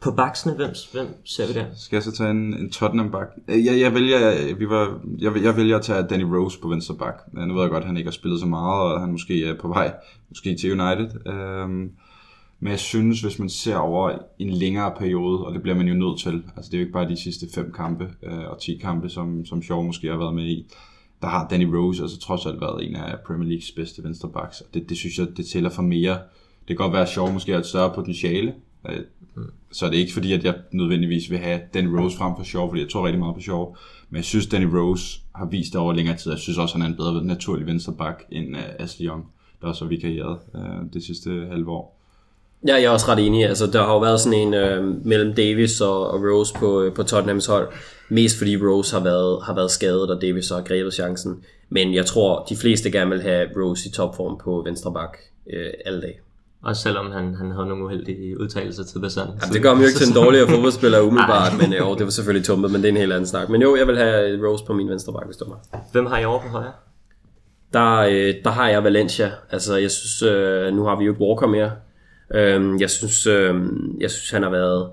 På 0.00 0.10
baksene, 0.10 0.54
hvem, 0.54 0.70
hvem 0.92 1.06
ser 1.24 1.46
vi 1.46 1.52
der? 1.52 1.64
Skal 1.76 1.96
jeg 1.96 2.02
så 2.02 2.12
tage 2.12 2.30
en, 2.30 2.54
en 2.54 2.70
Tottenham 2.70 3.10
bak? 3.10 3.28
Jeg, 3.48 3.80
jeg, 3.80 3.94
vælger, 3.94 4.54
vi 4.54 4.68
var, 4.68 5.00
jeg, 5.18 5.32
jeg 5.42 5.56
vælger 5.56 5.76
at 5.76 5.82
tage 5.82 6.02
Danny 6.02 6.22
Rose 6.22 6.60
på 6.60 6.68
venstre 6.68 6.94
bak. 6.94 7.14
Nu 7.32 7.54
ved 7.54 7.62
jeg 7.62 7.70
godt, 7.70 7.82
at 7.82 7.86
han 7.86 7.96
ikke 7.96 8.08
har 8.08 8.12
spillet 8.12 8.40
så 8.40 8.46
meget, 8.46 8.94
og 8.94 9.00
han 9.00 9.12
måske 9.12 9.46
er 9.46 9.54
på 9.60 9.68
vej 9.68 9.94
måske 10.28 10.56
til 10.56 10.80
United. 10.80 11.26
Um, 11.64 11.90
men 12.60 12.70
jeg 12.70 12.78
synes, 12.78 13.20
hvis 13.20 13.38
man 13.38 13.48
ser 13.48 13.76
over 13.76 14.18
en 14.38 14.50
længere 14.50 14.94
periode, 14.98 15.46
og 15.46 15.54
det 15.54 15.62
bliver 15.62 15.76
man 15.76 15.88
jo 15.88 15.94
nødt 15.94 16.20
til, 16.20 16.42
altså 16.56 16.70
det 16.70 16.74
er 16.74 16.78
jo 16.78 16.84
ikke 16.84 16.92
bare 16.92 17.08
de 17.08 17.16
sidste 17.16 17.46
fem 17.54 17.72
kampe 17.72 18.08
øh, 18.22 18.50
og 18.50 18.60
10 18.60 18.76
kampe, 18.76 19.08
som, 19.08 19.44
som 19.44 19.62
Shaw 19.62 19.82
måske 19.82 20.08
har 20.08 20.16
været 20.16 20.34
med 20.34 20.46
i, 20.46 20.66
der 21.22 21.28
har 21.28 21.48
Danny 21.48 21.64
Rose 21.64 22.02
altså 22.02 22.18
trods 22.20 22.46
alt 22.46 22.60
været 22.60 22.88
en 22.88 22.96
af 22.96 23.18
Premier 23.26 23.48
Leagues 23.48 23.70
bedste 23.70 24.04
venstrebacks, 24.04 24.60
og 24.60 24.74
det, 24.74 24.88
det 24.88 24.96
synes 24.96 25.18
jeg, 25.18 25.26
det 25.36 25.46
tæller 25.46 25.70
for 25.70 25.82
mere. 25.82 26.18
Det 26.68 26.76
kan 26.76 26.76
godt 26.76 26.92
være, 26.92 27.02
at 27.02 27.08
Shaw 27.08 27.32
måske 27.32 27.52
har 27.52 27.58
et 27.58 27.66
større 27.66 27.94
potentiale, 27.94 28.54
øh, 28.88 29.00
så 29.72 29.86
er 29.86 29.90
det 29.90 29.96
ikke 29.96 30.12
fordi, 30.12 30.32
at 30.32 30.44
jeg 30.44 30.54
nødvendigvis 30.72 31.30
vil 31.30 31.38
have 31.38 31.60
Danny 31.74 31.88
Rose 31.88 32.16
frem 32.16 32.32
for 32.36 32.44
Shaw, 32.44 32.68
fordi 32.68 32.80
jeg 32.80 32.90
tror 32.90 33.06
rigtig 33.06 33.18
meget 33.18 33.34
på 33.34 33.40
Shaw, 33.40 33.74
men 34.10 34.16
jeg 34.16 34.24
synes, 34.24 34.46
Danny 34.46 34.64
Rose 34.64 35.20
har 35.34 35.46
vist 35.46 35.72
det 35.72 35.80
over 35.80 35.92
længere 35.92 36.16
tid. 36.16 36.30
Jeg 36.30 36.38
synes 36.38 36.58
også, 36.58 36.74
han 36.74 36.82
er 36.82 36.86
en 36.86 36.96
bedre 36.96 37.24
naturlig 37.24 37.66
venstreback 37.66 38.24
end 38.32 38.56
øh, 38.56 38.62
Ashley 38.78 39.06
Young, 39.06 39.26
der 39.60 39.68
også 39.68 39.84
har 39.84 39.88
vikarieret 39.88 40.38
øh, 40.54 40.92
det 40.92 41.02
sidste 41.02 41.30
halve 41.50 41.70
år. 41.70 41.99
Ja, 42.66 42.74
jeg 42.74 42.84
er 42.84 42.90
også 42.90 43.08
ret 43.08 43.26
enig. 43.26 43.46
Altså, 43.46 43.66
der 43.66 43.82
har 43.82 43.92
jo 43.92 43.98
været 43.98 44.20
sådan 44.20 44.38
en 44.38 44.54
øh, 44.54 45.06
mellem 45.06 45.34
Davis 45.34 45.80
og, 45.80 46.10
og 46.10 46.20
Rose 46.20 46.54
på, 46.54 46.82
øh, 46.82 46.94
på 46.94 47.02
Tottenhams 47.02 47.46
hold. 47.46 47.68
Mest 48.08 48.38
fordi 48.38 48.56
Rose 48.56 48.96
har 48.96 49.04
været, 49.04 49.42
har 49.44 49.54
været 49.54 49.70
skadet, 49.70 50.10
og 50.10 50.22
Davis 50.22 50.48
har 50.48 50.60
grebet 50.60 50.94
chancen. 50.94 51.44
Men 51.68 51.94
jeg 51.94 52.06
tror, 52.06 52.44
de 52.48 52.56
fleste 52.56 52.90
gerne 52.90 53.10
vil 53.10 53.22
have 53.22 53.48
Rose 53.56 53.88
i 53.88 53.92
topform 53.92 54.38
på 54.44 54.62
venstre 54.66 54.92
bak 54.92 55.16
øh, 55.52 55.70
alle 55.86 56.00
dage. 56.00 56.14
Også 56.62 56.82
selvom 56.82 57.12
han, 57.12 57.34
han 57.34 57.50
havde 57.50 57.66
nogle 57.66 57.84
uheldige 57.84 58.40
udtalelser 58.40 58.84
til 58.84 58.98
Besan. 58.98 59.26
Ja, 59.26 59.52
det 59.52 59.62
gør 59.62 59.68
ham 59.68 59.80
jo 59.80 59.86
ikke 59.86 59.98
til 59.98 60.08
en 60.08 60.14
dårligere 60.14 60.48
fodboldspiller 60.54 61.00
umiddelbart, 61.00 61.52
men 61.60 61.72
jo, 61.72 61.94
det 61.94 62.04
var 62.04 62.10
selvfølgelig 62.10 62.46
tumpet, 62.46 62.70
men 62.70 62.80
det 62.82 62.88
er 62.88 62.92
en 62.92 62.96
helt 62.96 63.12
anden 63.12 63.26
snak. 63.26 63.48
Men 63.48 63.62
jo, 63.62 63.76
jeg 63.76 63.86
vil 63.86 63.96
have 63.96 64.48
Rose 64.48 64.64
på 64.64 64.72
min 64.72 64.88
venstre 64.88 65.12
bakke, 65.12 65.26
hvis 65.26 65.40
var 65.40 65.46
mig. 65.46 65.82
Hvem 65.92 66.06
har 66.06 66.18
I 66.18 66.24
over 66.24 66.40
på 66.40 66.48
højre? 66.48 66.72
Der, 67.72 67.96
øh, 67.96 68.34
der 68.44 68.50
har 68.50 68.68
jeg 68.68 68.84
Valencia. 68.84 69.30
Altså, 69.50 69.76
jeg 69.76 69.90
synes, 69.90 70.22
øh, 70.22 70.74
nu 70.74 70.84
har 70.84 70.98
vi 70.98 71.04
jo 71.04 71.12
ikke 71.12 71.22
Walker 71.24 71.46
mere. 71.46 71.70
Øh, 72.34 72.80
jeg 72.80 72.90
synes, 72.90 73.26
øh, 73.26 73.54
jeg 74.00 74.10
synes 74.10 74.30
han 74.30 74.42
har 74.42 74.50
været 74.50 74.90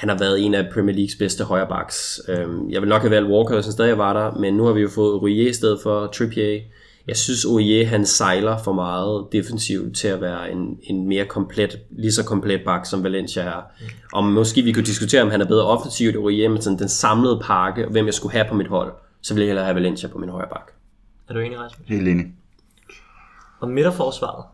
han 0.00 0.08
har 0.08 0.18
været 0.18 0.40
en 0.40 0.54
af 0.54 0.68
Premier 0.72 0.94
Leagues 0.96 1.14
bedste 1.14 1.44
højrebacks. 1.44 2.20
Øh, 2.28 2.48
jeg 2.70 2.80
vil 2.80 2.88
nok 2.88 3.02
have 3.02 3.10
valgt 3.10 3.30
Walker, 3.30 3.54
hvis 3.54 3.66
han 3.66 3.72
stadig 3.72 3.98
var 3.98 4.12
der, 4.12 4.38
men 4.38 4.54
nu 4.54 4.64
har 4.64 4.72
vi 4.72 4.80
jo 4.80 4.88
fået 4.88 5.22
Rouillet 5.22 5.50
i 5.50 5.52
stedet 5.52 5.78
for 5.82 6.06
Trippier. 6.06 6.60
Jeg 7.06 7.16
synes, 7.16 7.44
Oje 7.44 7.84
han 7.84 8.06
sejler 8.06 8.58
for 8.58 8.72
meget 8.72 9.26
defensivt 9.32 9.96
til 9.96 10.08
at 10.08 10.20
være 10.20 10.52
en, 10.52 10.78
en 10.82 11.08
mere 11.08 11.24
komplet, 11.24 11.78
lige 11.90 12.12
så 12.12 12.24
komplet 12.24 12.60
bak, 12.64 12.86
som 12.86 13.04
Valencia 13.04 13.42
er. 13.42 13.62
Og 14.12 14.24
måske 14.24 14.62
vi 14.62 14.72
kunne 14.72 14.84
diskutere, 14.84 15.22
om 15.22 15.30
han 15.30 15.40
er 15.40 15.46
bedre 15.46 15.66
offensivt, 15.66 16.16
Oje, 16.16 16.48
men 16.48 16.62
sådan 16.62 16.78
den 16.78 16.88
samlede 16.88 17.40
pakke, 17.44 17.84
og 17.84 17.92
hvem 17.92 18.06
jeg 18.06 18.14
skulle 18.14 18.32
have 18.32 18.46
på 18.48 18.54
mit 18.54 18.68
hold, 18.68 18.92
så 19.22 19.34
vil 19.34 19.40
jeg 19.40 19.48
hellere 19.48 19.64
have 19.64 19.74
Valencia 19.74 20.08
på 20.08 20.18
min 20.18 20.28
højre 20.28 20.48
bak. 20.48 20.72
Er 21.28 21.34
du 21.34 21.40
enig, 21.40 21.58
Rasmus? 21.58 21.88
Helt 21.88 22.08
enig. 22.08 22.26
Og 23.60 23.68
midterforsvaret? 23.68 24.44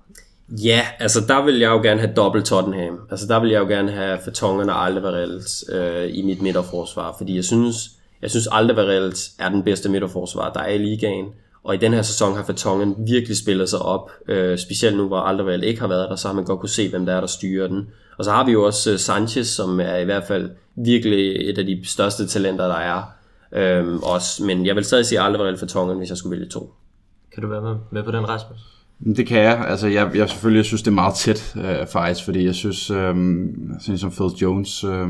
Ja, 0.49 0.80
altså 0.99 1.20
der 1.28 1.44
vil 1.44 1.59
jeg 1.59 1.70
jo 1.70 1.82
gerne 1.82 2.01
have 2.01 2.14
dobbelt 2.14 2.44
Tottenham. 2.44 3.01
Altså 3.11 3.26
der 3.26 3.40
vil 3.40 3.51
jeg 3.51 3.61
jo 3.61 3.66
gerne 3.66 3.92
have 3.92 4.18
Fatongen 4.24 4.70
og 4.70 4.86
Alderweireld 4.86 5.72
øh, 5.72 6.16
i 6.18 6.22
mit 6.22 6.42
midterforsvar, 6.42 7.14
fordi 7.18 7.36
jeg 7.36 7.44
synes, 7.44 7.90
jeg 8.22 8.30
synes 8.30 8.49
Alderweireld 8.53 9.16
er 9.38 9.49
den 9.49 9.62
bedste 9.62 9.88
midterforsvar, 9.88 10.53
der 10.53 10.61
er 10.61 10.70
i 10.70 10.78
ligaen. 10.78 11.26
Og 11.64 11.74
i 11.74 11.78
den 11.78 11.92
her 11.92 12.03
sæson 12.03 12.36
har 12.36 12.44
Fatongen 12.44 12.94
virkelig 13.07 13.36
spillet 13.36 13.68
sig 13.68 13.78
op, 13.78 14.11
øh, 14.28 14.59
specielt 14.59 14.97
nu 14.97 15.07
hvor 15.07 15.18
Alderweireld 15.18 15.64
ikke 15.64 15.80
har 15.80 15.88
været 15.88 16.11
der, 16.11 16.16
så 16.16 16.28
har 16.28 16.34
man 16.34 16.44
godt 16.44 16.61
kunne 16.61 16.68
se, 16.68 16.90
hvem 16.90 17.07
der 17.07 17.12
er, 17.12 17.20
der 17.20 17.26
styrer 17.26 17.68
den. 17.68 17.88
Og 18.18 18.24
så 18.24 18.30
har 18.30 18.47
vi 18.47 18.53
jo 18.53 18.64
også 18.64 18.92
øh, 18.92 18.99
Sanchez, 18.99 19.47
som 19.47 19.80
er 19.80 19.97
i 19.97 20.05
hvert 20.05 20.24
fald 20.24 20.51
virkelig 20.76 21.51
et 21.51 21.59
af 21.59 21.66
de 21.66 21.80
største 21.84 22.26
talenter, 22.26 22.66
der 22.66 22.74
er. 22.74 23.03
Øhm, 23.53 23.99
også, 24.03 24.44
men 24.44 24.66
jeg 24.66 24.76
vil 24.76 24.84
stadig 24.84 25.07
sige 25.07 25.20
Alderweireld 25.20 25.59
Fatongen, 25.59 25.99
hvis 25.99 26.09
jeg 26.09 26.18
skulle 26.18 26.38
vælge 26.38 26.51
to. 26.51 26.74
Kan 27.34 27.42
du 27.42 27.49
være 27.49 27.62
med, 27.62 27.76
med 27.90 28.03
på 28.03 28.11
den, 28.11 28.28
Rasmus? 28.28 28.76
Det 29.05 29.26
kan 29.26 29.42
jeg. 29.42 29.64
Altså, 29.68 29.88
jeg, 29.88 30.11
jeg 30.14 30.28
selvfølgelig 30.28 30.59
jeg 30.59 30.64
synes, 30.64 30.82
det 30.82 30.90
er 30.90 30.94
meget 30.94 31.14
tæt 31.14 31.57
øh, 31.57 31.86
faktisk, 31.86 32.24
fordi 32.24 32.44
jeg 32.44 32.55
synes, 32.55 32.90
øh, 32.90 33.14
sådan 33.80 33.99
som 33.99 34.11
Phil 34.11 34.42
Jones, 34.42 34.84
øh, 34.84 35.09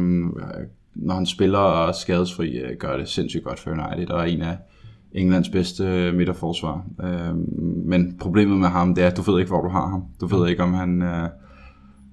når 0.95 1.15
han 1.15 1.27
spiller 1.27 1.59
og 1.59 1.89
er 1.89 1.93
skadesfri, 1.93 2.59
øh, 2.59 2.77
gør 2.79 2.97
det 2.97 3.09
sindssygt 3.09 3.45
godt 3.45 3.61
for 3.61 3.71
United, 3.71 4.11
og 4.11 4.21
er 4.21 4.25
en 4.25 4.43
af 4.43 4.57
Englands 5.13 5.49
bedste 5.49 6.13
midterforsvar. 6.13 6.85
Øh, 7.03 7.37
men 7.87 8.17
problemet 8.19 8.59
med 8.59 8.69
ham, 8.69 8.95
det 8.95 9.05
er, 9.05 9.09
at 9.09 9.17
du 9.17 9.31
ved 9.31 9.41
ikke, 9.41 9.51
hvor 9.51 9.63
du 9.63 9.69
har 9.69 9.89
ham. 9.89 10.05
Du 10.21 10.27
ved 10.27 10.49
ikke, 10.49 10.63
om 10.63 10.75
han, 10.75 11.03
øh, 11.03 11.29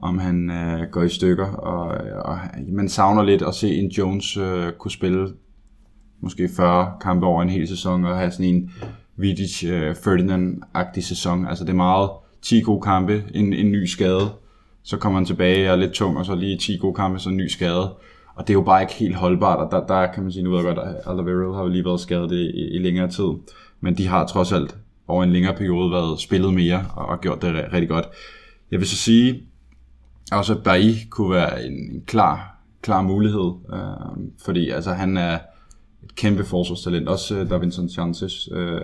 om 0.01 0.17
han 0.17 0.51
øh, 0.51 0.89
går 0.91 1.03
i 1.03 1.09
stykker, 1.09 1.47
og, 1.47 1.97
og 2.25 2.39
man 2.67 2.89
savner 2.89 3.23
lidt 3.23 3.41
at 3.41 3.55
se 3.55 3.75
en 3.75 3.89
Jones 3.89 4.37
øh, 4.37 4.71
kunne 4.79 4.91
spille 4.91 5.27
måske 6.19 6.49
40 6.55 6.91
kampe 7.01 7.25
over 7.25 7.41
en 7.41 7.49
hel 7.49 7.67
sæson, 7.67 8.05
og 8.05 8.17
have 8.17 8.31
sådan 8.31 8.45
en 8.45 8.71
Vidic 9.15 9.63
øh, 9.63 9.95
Ferdinand-agtig 9.95 11.03
sæson. 11.03 11.47
Altså 11.47 11.63
det 11.63 11.69
er 11.69 11.75
meget 11.75 12.09
10 12.41 12.61
gode 12.61 12.81
kampe, 12.81 13.23
en, 13.33 13.53
en 13.53 13.71
ny 13.71 13.85
skade, 13.85 14.29
så 14.83 14.97
kommer 14.97 15.19
han 15.19 15.25
tilbage 15.25 15.69
og 15.69 15.77
er 15.77 15.79
lidt 15.79 15.91
tung, 15.91 16.17
og 16.17 16.25
så 16.25 16.35
lige 16.35 16.57
10 16.57 16.77
gode 16.77 16.93
kampe, 16.93 17.19
så 17.19 17.29
en 17.29 17.37
ny 17.37 17.47
skade. 17.47 17.93
Og 18.35 18.47
det 18.47 18.49
er 18.49 18.53
jo 18.53 18.61
bare 18.61 18.81
ikke 18.81 18.93
helt 18.93 19.15
holdbart, 19.15 19.59
og 19.59 19.71
der, 19.71 19.87
der 19.87 20.11
kan 20.11 20.23
man 20.23 20.31
sige, 20.31 20.43
nu 20.43 20.49
ved 20.49 20.57
jeg 20.57 20.75
godt, 20.75 20.87
at 20.87 20.95
Alderweireld 21.05 21.55
har 21.55 21.63
jo 21.63 21.69
lige 21.69 21.85
været 21.85 21.99
skadet 21.99 22.31
i, 22.31 22.41
i, 22.41 22.75
i 22.75 22.79
længere 22.79 23.07
tid, 23.07 23.29
men 23.81 23.97
de 23.97 24.07
har 24.07 24.27
trods 24.27 24.51
alt 24.51 24.77
over 25.07 25.23
en 25.23 25.31
længere 25.31 25.55
periode 25.55 25.91
været 25.91 26.19
spillet 26.19 26.53
mere 26.53 26.85
og, 26.95 27.05
og 27.05 27.21
gjort 27.21 27.41
det 27.41 27.73
rigtig 27.73 27.89
godt. 27.89 28.05
Jeg 28.71 28.79
vil 28.79 28.87
så 28.87 28.95
sige, 28.95 29.41
også 30.31 30.53
at 30.53 30.63
Bailly 30.63 30.93
kunne 31.09 31.31
være 31.31 31.65
en, 31.65 31.73
en 31.73 32.03
klar, 32.07 32.57
klar 32.81 33.01
mulighed, 33.01 33.51
øh, 33.73 34.23
fordi 34.45 34.69
altså, 34.69 34.93
han 34.93 35.17
er 35.17 35.39
et 36.05 36.15
kæmpe 36.15 36.43
forsvarstalent. 36.43 37.07
Også 37.09 37.35
øh, 37.35 37.49
Davinson 37.49 37.89
Sanchez. 37.89 38.47
Øh, 38.51 38.81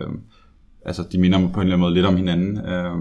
altså, 0.86 1.04
de 1.12 1.18
minder 1.18 1.40
mig 1.40 1.52
på 1.54 1.60
en 1.60 1.68
eller 1.68 1.76
anden 1.76 1.82
måde 1.86 1.94
lidt 1.94 2.06
om 2.06 2.18
hinanden. 2.18 2.58
Øh, 2.68 2.96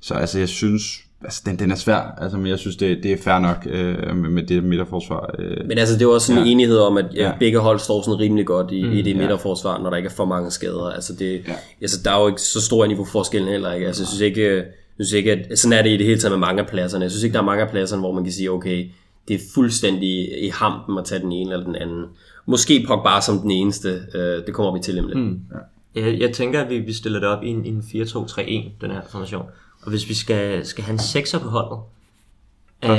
så 0.00 0.14
altså, 0.14 0.38
jeg 0.38 0.48
synes, 0.48 0.82
altså, 1.24 1.42
den, 1.46 1.58
den 1.58 1.70
er 1.70 1.74
svær, 1.74 2.14
altså, 2.18 2.38
men 2.38 2.46
jeg 2.46 2.58
synes, 2.58 2.76
det, 2.76 3.02
det 3.02 3.12
er 3.12 3.16
fair 3.16 3.38
nok 3.38 3.66
øh, 3.70 4.16
med, 4.16 4.30
med 4.30 4.42
det 4.42 4.64
midterforsvar. 4.64 5.34
Øh. 5.38 5.56
Men 5.68 5.78
altså, 5.78 5.94
det 5.94 6.02
er 6.02 6.06
jo 6.06 6.12
også 6.14 6.32
en 6.32 6.38
Ja. 6.38 6.44
enighed 6.44 6.78
om, 6.78 6.96
at 6.96 7.06
ja, 7.14 7.22
Ja. 7.28 7.32
begge 7.38 7.58
hold 7.58 7.78
står 7.78 8.02
sådan 8.02 8.18
rimelig 8.18 8.46
godt 8.46 8.70
i, 8.72 8.82
mm, 8.84 8.92
i 8.92 9.02
det 9.02 9.10
ja. 9.10 9.16
midterforsvar, 9.16 9.78
når 9.82 9.90
der 9.90 9.96
ikke 9.96 10.06
er 10.06 10.12
for 10.12 10.24
mange 10.24 10.50
skader. 10.50 10.84
Altså, 10.90 11.12
det, 11.18 11.32
Ja. 11.48 11.54
altså, 11.80 12.00
der 12.04 12.10
er 12.10 12.20
jo 12.22 12.28
ikke 12.28 12.40
så 12.40 12.60
stor 12.60 12.84
en 12.84 12.90
niveauforskel 12.90 13.44
heller 13.48 13.72
ikke. 13.72 13.86
Altså, 13.86 14.02
jeg 14.02 14.08
synes 14.08 14.20
ikke, 14.20 14.56
jeg 14.98 15.06
synes 15.06 15.12
ikke 15.12 15.32
at, 15.32 15.58
sådan 15.58 15.78
er 15.78 15.82
det 15.82 15.90
i 15.90 15.96
det 15.96 16.06
hele 16.06 16.20
taget 16.20 16.32
med 16.32 16.38
mange 16.46 16.62
af 16.62 16.68
pladserne. 16.68 17.02
Jeg 17.02 17.10
synes 17.10 17.24
ikke, 17.24 17.34
der 17.34 17.40
er 17.40 17.44
mange 17.44 17.62
af 17.64 17.70
pladserne, 17.70 18.00
hvor 18.02 18.12
man 18.12 18.24
kan 18.24 18.32
sige, 18.32 18.50
okay, 18.50 18.86
det 19.28 19.34
er 19.34 19.40
fuldstændig 19.54 20.42
i 20.44 20.48
hampen 20.48 20.98
at 20.98 21.04
tage 21.04 21.20
den 21.22 21.32
ene 21.32 21.52
eller 21.52 21.64
den 21.66 21.76
anden. 21.76 22.04
Måske 22.46 22.84
Pogba 22.88 23.20
som 23.20 23.38
den 23.38 23.50
eneste, 23.50 24.02
øh, 24.14 24.46
det 24.46 24.54
kommer 24.54 24.72
vi 24.72 24.80
til 24.82 24.94
lidt. 24.94 25.18
Mm. 25.18 25.40
Jeg, 25.94 26.20
jeg 26.20 26.32
tænker, 26.32 26.60
at 26.60 26.70
vi, 26.70 26.78
vi 26.78 26.92
stiller 26.92 27.20
det 27.20 27.28
op 27.28 27.42
i 27.42 27.48
en, 27.48 27.66
i 27.66 27.68
en 27.68 27.80
4-2-3-1, 27.80 28.40
den 28.80 28.90
her 28.90 29.00
formation. 29.10 29.46
Og 29.82 29.90
hvis 29.90 30.08
vi 30.08 30.14
skal, 30.14 30.66
skal 30.66 30.84
have 30.84 30.92
en 30.92 30.98
sekser 30.98 31.38
på 31.38 31.48
holdet, 31.48 31.78
er, 32.82 32.92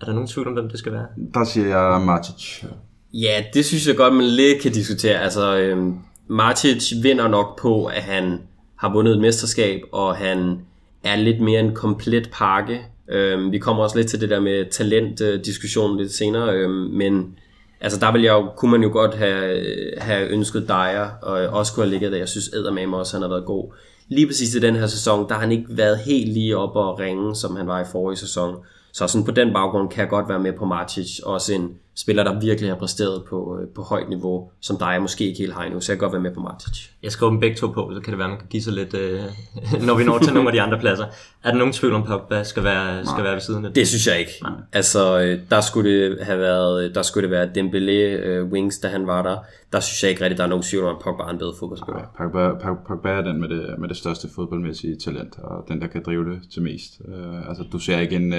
er 0.00 0.04
der 0.04 0.12
nogen 0.12 0.26
tvivl 0.26 0.48
om, 0.48 0.52
hvem 0.52 0.68
det 0.68 0.78
skal 0.78 0.92
være? 0.92 1.06
Der 1.34 1.44
siger 1.44 1.66
jeg 1.66 2.00
Matic. 2.00 2.64
Ja, 3.12 3.44
det 3.54 3.64
synes 3.64 3.88
jeg 3.88 3.96
godt, 3.96 4.14
man 4.14 4.24
lidt 4.24 4.62
kan 4.62 4.72
diskutere. 4.72 5.18
Altså, 5.18 5.56
øhm, 5.58 5.98
Martic 6.28 6.92
vinder 7.02 7.28
nok 7.28 7.60
på, 7.60 7.84
at 7.84 8.02
han 8.02 8.38
har 8.76 8.92
vundet 8.92 9.14
et 9.14 9.20
mesterskab, 9.20 9.80
og 9.92 10.16
han 10.16 10.58
er 11.04 11.16
lidt 11.16 11.40
mere 11.40 11.60
en 11.60 11.74
komplet 11.74 12.30
pakke. 12.32 12.80
Øhm, 13.08 13.52
vi 13.52 13.58
kommer 13.58 13.82
også 13.82 13.96
lidt 13.96 14.08
til 14.08 14.20
det 14.20 14.30
der 14.30 14.40
med 14.40 14.70
talentdiskussionen 14.70 15.98
lidt 15.98 16.12
senere, 16.12 16.54
øhm, 16.54 16.72
men 16.72 17.38
altså 17.80 18.00
der 18.00 18.12
vil 18.12 18.22
jeg 18.22 18.32
jo, 18.32 18.48
kunne 18.56 18.70
man 18.70 18.82
jo 18.82 18.88
godt 18.92 19.14
have, 19.14 19.64
have 19.98 20.28
ønsket 20.28 20.68
Dyer, 20.68 21.08
og 21.22 21.32
også 21.32 21.74
kunne 21.74 21.84
have 21.84 21.90
ligget 21.90 22.12
der. 22.12 22.18
Jeg 22.18 22.28
synes 22.28 22.48
eddermame 22.48 22.96
også, 22.96 23.16
han 23.16 23.22
har 23.22 23.28
været 23.28 23.46
god. 23.46 23.72
Lige 24.08 24.26
præcis 24.26 24.54
i 24.54 24.60
den 24.60 24.76
her 24.76 24.86
sæson, 24.86 25.28
der 25.28 25.34
har 25.34 25.40
han 25.40 25.52
ikke 25.52 25.66
været 25.68 25.98
helt 25.98 26.32
lige 26.32 26.56
op 26.56 26.76
og 26.76 26.98
ringe, 26.98 27.36
som 27.36 27.56
han 27.56 27.66
var 27.66 27.80
i 27.80 27.84
forrige 27.92 28.16
sæson. 28.16 28.56
Så 28.92 29.06
sådan 29.06 29.24
på 29.24 29.30
den 29.30 29.52
baggrund 29.52 29.90
kan 29.90 30.00
jeg 30.00 30.08
godt 30.08 30.28
være 30.28 30.38
med 30.38 30.52
på 30.52 30.64
Martic, 30.64 31.18
også 31.24 31.54
en 31.54 31.70
spiller, 32.00 32.24
der 32.24 32.40
virkelig 32.40 32.70
har 32.70 32.76
præsteret 32.78 33.22
på, 33.30 33.58
øh, 33.60 33.68
på 33.74 33.82
højt 33.82 34.08
niveau, 34.08 34.50
som 34.60 34.76
dig 34.78 35.02
måske 35.02 35.24
ikke 35.26 35.38
helt 35.38 35.54
har 35.54 35.62
endnu, 35.64 35.80
så 35.80 35.92
jeg 35.92 35.98
kan 35.98 36.04
godt 36.06 36.12
være 36.12 36.22
med 36.22 36.34
på 36.34 36.40
Martic. 36.40 36.88
Jeg 37.02 37.12
skriver 37.12 37.30
dem 37.30 37.40
begge 37.40 37.56
to 37.56 37.66
på, 37.66 37.90
så 37.94 38.00
kan 38.00 38.10
det 38.12 38.18
være, 38.18 38.28
man 38.28 38.38
kan 38.38 38.46
give 38.50 38.62
sig 38.62 38.72
lidt, 38.72 38.94
øh, 38.94 39.20
når 39.86 39.94
vi 39.98 40.04
når 40.04 40.18
til 40.18 40.34
nogle 40.34 40.48
af 40.48 40.52
de 40.52 40.60
andre 40.62 40.78
pladser. 40.78 41.04
Er 41.44 41.50
der 41.50 41.58
nogen 41.58 41.72
tvivl 41.72 41.94
om, 41.94 42.02
Pogba 42.02 42.42
skal 42.42 42.64
være, 42.64 43.06
skal 43.06 43.24
være 43.24 43.32
ved 43.34 43.40
siden 43.40 43.64
af 43.64 43.68
det? 43.70 43.76
Det 43.76 43.88
synes 43.88 44.06
jeg 44.06 44.18
ikke. 44.18 44.32
Nej. 44.42 44.52
Altså, 44.72 45.20
øh, 45.20 45.38
der 45.50 45.60
skulle 45.60 45.90
det 45.90 46.18
have 46.24 46.38
været, 46.38 46.94
der 46.94 47.02
skulle 47.02 47.22
det 47.28 47.30
være 47.30 47.46
Dembélé 47.46 48.28
uh, 48.40 48.52
Wings, 48.52 48.78
da 48.78 48.88
han 48.88 49.06
var 49.06 49.22
der. 49.22 49.36
Der 49.72 49.80
synes 49.80 50.02
jeg 50.02 50.10
ikke 50.10 50.24
rigtigt, 50.24 50.38
der 50.38 50.44
er 50.44 50.48
nogen 50.48 50.62
tvivl 50.62 50.84
om, 50.84 50.96
at 50.96 51.02
Pogba 51.02 51.22
er 51.22 51.28
en 51.28 51.38
bedre 51.38 51.52
fodboldspiller. 51.58 52.00
Pogba, 52.18 52.48
Pog- 52.48 52.86
Pogba 52.88 53.08
er 53.08 53.20
den 53.22 53.40
med 53.40 53.48
det, 53.48 53.78
med 53.78 53.88
det 53.88 53.96
største 53.96 54.28
fodboldmæssige 54.34 54.96
talent, 54.96 55.38
og 55.38 55.64
den, 55.68 55.80
der 55.80 55.86
kan 55.86 56.02
drive 56.06 56.24
det 56.30 56.40
til 56.52 56.62
mest. 56.62 57.00
Uh, 57.08 57.48
altså, 57.48 57.64
du 57.72 57.78
ser 57.78 57.98
ikke 58.00 58.16
en, 58.16 58.32
uh, 58.32 58.38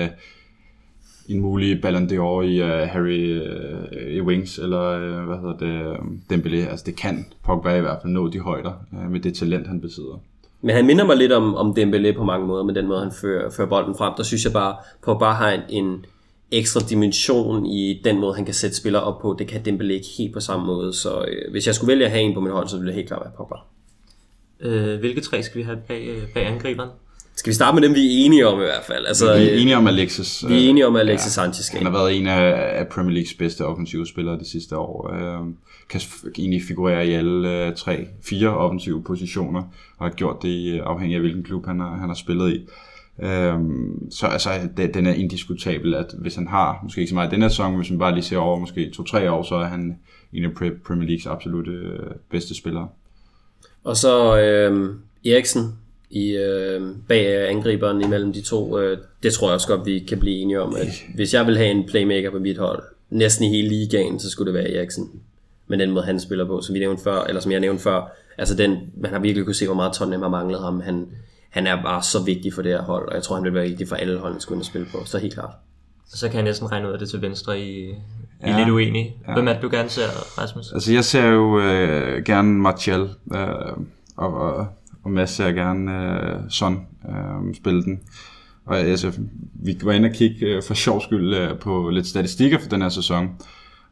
en 1.29 1.39
mulig 1.41 1.81
Ballon 1.81 2.07
d'Or 2.07 2.41
i 2.41 2.61
uh, 2.61 2.67
Harry 2.67 3.41
uh, 3.41 4.13
i 4.13 4.21
Wings, 4.21 4.57
eller 4.57 4.95
uh, 4.95 5.25
hvad 5.27 5.37
hedder 5.37 5.57
det, 5.57 5.99
um, 5.99 6.21
Dembélé. 6.33 6.69
Altså, 6.69 6.85
det 6.85 6.95
kan 6.95 7.25
Pogba 7.43 7.77
i 7.77 7.81
hvert 7.81 7.97
fald 8.01 8.13
nå 8.13 8.27
de 8.27 8.39
højder 8.39 8.73
uh, 8.91 9.11
med 9.11 9.19
det 9.19 9.35
talent, 9.35 9.67
han 9.67 9.81
besidder. 9.81 10.19
Men 10.61 10.75
han 10.75 10.85
minder 10.85 11.05
mig 11.05 11.17
lidt 11.17 11.31
om, 11.31 11.55
om 11.55 11.75
Dembélé 11.79 12.17
på 12.17 12.23
mange 12.23 12.47
måder, 12.47 12.63
med 12.63 12.73
den 12.73 12.87
måde, 12.87 12.99
han 12.99 13.11
fører, 13.21 13.49
fører 13.49 13.67
bolden 13.67 13.95
frem. 13.95 14.13
Der 14.17 14.23
synes 14.23 14.45
jeg 14.45 14.53
bare, 14.53 14.75
Pogba 15.03 15.25
har 15.25 15.51
en, 15.51 15.61
en 15.69 16.05
ekstra 16.51 16.79
dimension 16.89 17.65
i 17.65 18.01
den 18.03 18.19
måde, 18.19 18.35
han 18.35 18.45
kan 18.45 18.53
sætte 18.53 18.75
spillere 18.75 19.03
op 19.03 19.21
på. 19.21 19.35
Det 19.39 19.47
kan 19.47 19.61
Dembélé 19.61 19.91
ikke 19.91 20.07
helt 20.17 20.33
på 20.33 20.39
samme 20.39 20.65
måde. 20.65 20.93
Så 20.93 21.25
øh, 21.27 21.51
hvis 21.51 21.67
jeg 21.67 21.75
skulle 21.75 21.91
vælge 21.91 22.05
at 22.05 22.11
have 22.11 22.23
en 22.23 22.33
på 22.33 22.39
mit 22.39 22.51
hold, 22.51 22.67
så 22.67 22.77
ville 22.77 22.87
det 22.87 22.95
helt 22.95 23.07
klart 23.07 23.21
være 23.21 23.31
Pogba. 23.37 23.55
Øh, 24.59 24.99
hvilke 24.99 25.21
tre 25.21 25.43
skal 25.43 25.57
vi 25.57 25.63
have 25.63 25.77
bag, 25.87 26.09
bag 26.33 26.47
angriberen? 26.47 26.89
Skal 27.35 27.49
vi 27.49 27.55
starte 27.55 27.75
med 27.79 27.87
dem, 27.87 27.95
vi 27.95 27.99
er 27.99 28.25
enige 28.25 28.47
om 28.47 28.59
i 28.59 28.63
hvert 28.63 28.83
fald? 28.87 29.05
Altså, 29.05 29.33
Vi 29.33 29.47
er 29.47 29.53
øh, 29.53 29.61
enige 29.61 29.77
om 29.77 29.87
Alexis. 29.87 30.45
vi 30.47 30.53
er 30.65 30.69
enige 30.69 30.87
om, 30.87 30.95
Alexis 30.95 31.31
Sanchez 31.31 31.65
skal 31.65 31.77
Han 31.77 31.85
har 31.85 31.93
været 31.93 32.17
en 32.17 32.27
af, 32.27 32.79
af 32.79 32.87
Premier 32.87 33.13
Leagues 33.13 33.33
bedste 33.33 33.65
offensive 33.65 34.07
spillere 34.07 34.39
de 34.39 34.49
sidste 34.49 34.77
år. 34.77 35.13
Øh, 35.13 35.47
kan 35.89 36.01
egentlig 36.37 36.61
figurere 36.67 37.07
i 37.07 37.11
alle 37.11 37.65
øh, 37.67 37.75
tre, 37.75 38.07
fire 38.23 38.49
offensive 38.57 39.03
positioner, 39.03 39.63
og 39.97 40.05
har 40.05 40.09
gjort 40.09 40.41
det 40.41 40.73
øh, 40.73 40.79
afhængig 40.85 41.15
af 41.15 41.21
hvilken 41.21 41.43
klub 41.43 41.65
han 41.65 41.79
har, 41.79 41.97
han 41.97 42.09
har 42.09 42.15
spillet 42.15 42.53
i. 42.53 42.65
Øhm, 43.23 44.11
så 44.11 44.27
altså, 44.27 44.49
det, 44.77 44.93
den 44.93 45.07
er 45.07 45.13
indiskutabel, 45.13 45.95
at 45.95 46.15
hvis 46.17 46.35
han 46.35 46.47
har, 46.47 46.79
måske 46.83 47.01
ikke 47.01 47.09
så 47.09 47.15
meget 47.15 47.31
den 47.31 47.41
her 47.41 47.49
sæson, 47.49 47.75
hvis 47.75 47.89
man 47.89 47.99
bare 47.99 48.13
lige 48.13 48.23
ser 48.23 48.37
over 48.37 48.59
måske 48.59 48.91
to-tre 48.91 49.31
år, 49.31 49.43
så 49.43 49.55
er 49.55 49.65
han 49.65 49.99
en 50.33 50.43
af 50.43 50.49
Pre- 50.49 50.83
Premier 50.87 51.07
Leagues 51.07 51.25
absolut 51.25 51.67
øh, 51.67 51.99
bedste 52.31 52.55
spillere. 52.55 52.87
Og 53.83 53.97
så 53.97 54.39
øh, 54.39 54.95
Eriksen 55.25 55.73
i, 56.11 56.29
øh, 56.31 56.81
bag 57.07 57.49
angriberen 57.49 58.01
imellem 58.01 58.33
de 58.33 58.41
to. 58.41 58.79
Øh, 58.79 58.97
det 59.23 59.33
tror 59.33 59.47
jeg 59.47 59.53
også 59.53 59.67
godt, 59.67 59.85
vi 59.85 59.99
kan 59.99 60.19
blive 60.19 60.35
enige 60.37 60.61
om, 60.61 60.75
at 60.75 60.87
hvis 61.15 61.33
jeg 61.33 61.47
vil 61.47 61.57
have 61.57 61.71
en 61.71 61.85
playmaker 61.87 62.31
på 62.31 62.39
mit 62.39 62.57
hold, 62.57 62.83
næsten 63.09 63.45
i 63.45 63.49
hele 63.49 63.67
ligaen, 63.69 64.19
så 64.19 64.29
skulle 64.29 64.53
det 64.53 64.63
være 64.63 64.73
Eriksen. 64.73 65.09
Men 65.67 65.79
den 65.79 65.91
måde, 65.91 66.05
han 66.05 66.19
spiller 66.19 66.45
på, 66.45 66.61
som 66.61 66.75
vi 66.75 66.79
nævnte 66.79 67.03
før, 67.03 67.23
eller 67.23 67.41
som 67.41 67.51
jeg 67.51 67.59
nævnte 67.59 67.83
før, 67.83 68.11
altså 68.37 68.55
den, 68.55 68.77
man 68.97 69.11
har 69.11 69.19
virkelig 69.19 69.45
kunne 69.45 69.55
se, 69.55 69.65
hvor 69.65 69.75
meget 69.75 69.93
Tottenham 69.93 70.21
har 70.21 70.29
manglet 70.29 70.61
ham. 70.61 70.81
Han, 70.81 71.07
han 71.49 71.67
er 71.67 71.83
bare 71.83 72.03
så 72.03 72.23
vigtig 72.23 72.53
for 72.53 72.61
det 72.61 72.71
her 72.71 72.81
hold, 72.81 73.09
og 73.09 73.15
jeg 73.15 73.23
tror, 73.23 73.35
han 73.35 73.43
vil 73.43 73.53
være 73.53 73.67
vigtig 73.67 73.87
for 73.87 73.95
alle 73.95 74.17
hold, 74.19 74.31
han 74.31 74.41
skulle 74.41 74.55
ind 74.57 74.61
og 74.61 74.65
spille 74.65 74.87
på, 74.91 74.97
så 75.05 75.17
helt 75.17 75.33
klart. 75.33 75.51
Så 76.13 76.27
kan 76.27 76.35
jeg 76.35 76.43
næsten 76.43 76.71
regne 76.71 76.87
ud 76.87 76.93
af 76.93 76.99
det 76.99 77.09
til 77.09 77.21
venstre 77.21 77.59
i, 77.59 77.89
I 77.89 77.93
Ja. 78.43 78.51
er 78.53 78.57
lidt 78.57 78.69
uenige. 78.69 79.15
Hvem 79.33 79.47
er 79.47 79.53
det, 79.53 79.61
du 79.61 79.69
gerne 79.71 79.89
ser, 79.89 80.01
Rasmus? 80.41 80.71
Altså, 80.73 80.93
jeg 80.93 81.05
ser 81.05 81.25
jo 81.27 81.59
øh, 81.59 82.23
gerne 82.25 82.49
Martial, 82.53 83.09
øh, 83.35 83.47
og, 84.17 84.33
og, 84.33 84.67
og 85.03 85.11
Mads 85.11 85.29
ser 85.29 85.51
gerne 85.51 85.91
øh, 85.91 86.39
Son 86.49 86.87
øh, 87.09 87.55
spille 87.55 87.83
den. 87.83 87.99
Og 88.65 88.77
altså, 88.77 89.11
vi 89.53 89.77
var 89.83 89.91
inde 89.91 90.09
og 90.09 90.15
kigge 90.15 90.45
øh, 90.45 90.63
for 90.67 90.73
sjov 90.73 91.01
skyld 91.01 91.35
øh, 91.35 91.59
på 91.59 91.89
lidt 91.89 92.07
statistikker 92.07 92.59
for 92.59 92.69
den 92.69 92.81
her 92.81 92.89
sæson. 92.89 93.29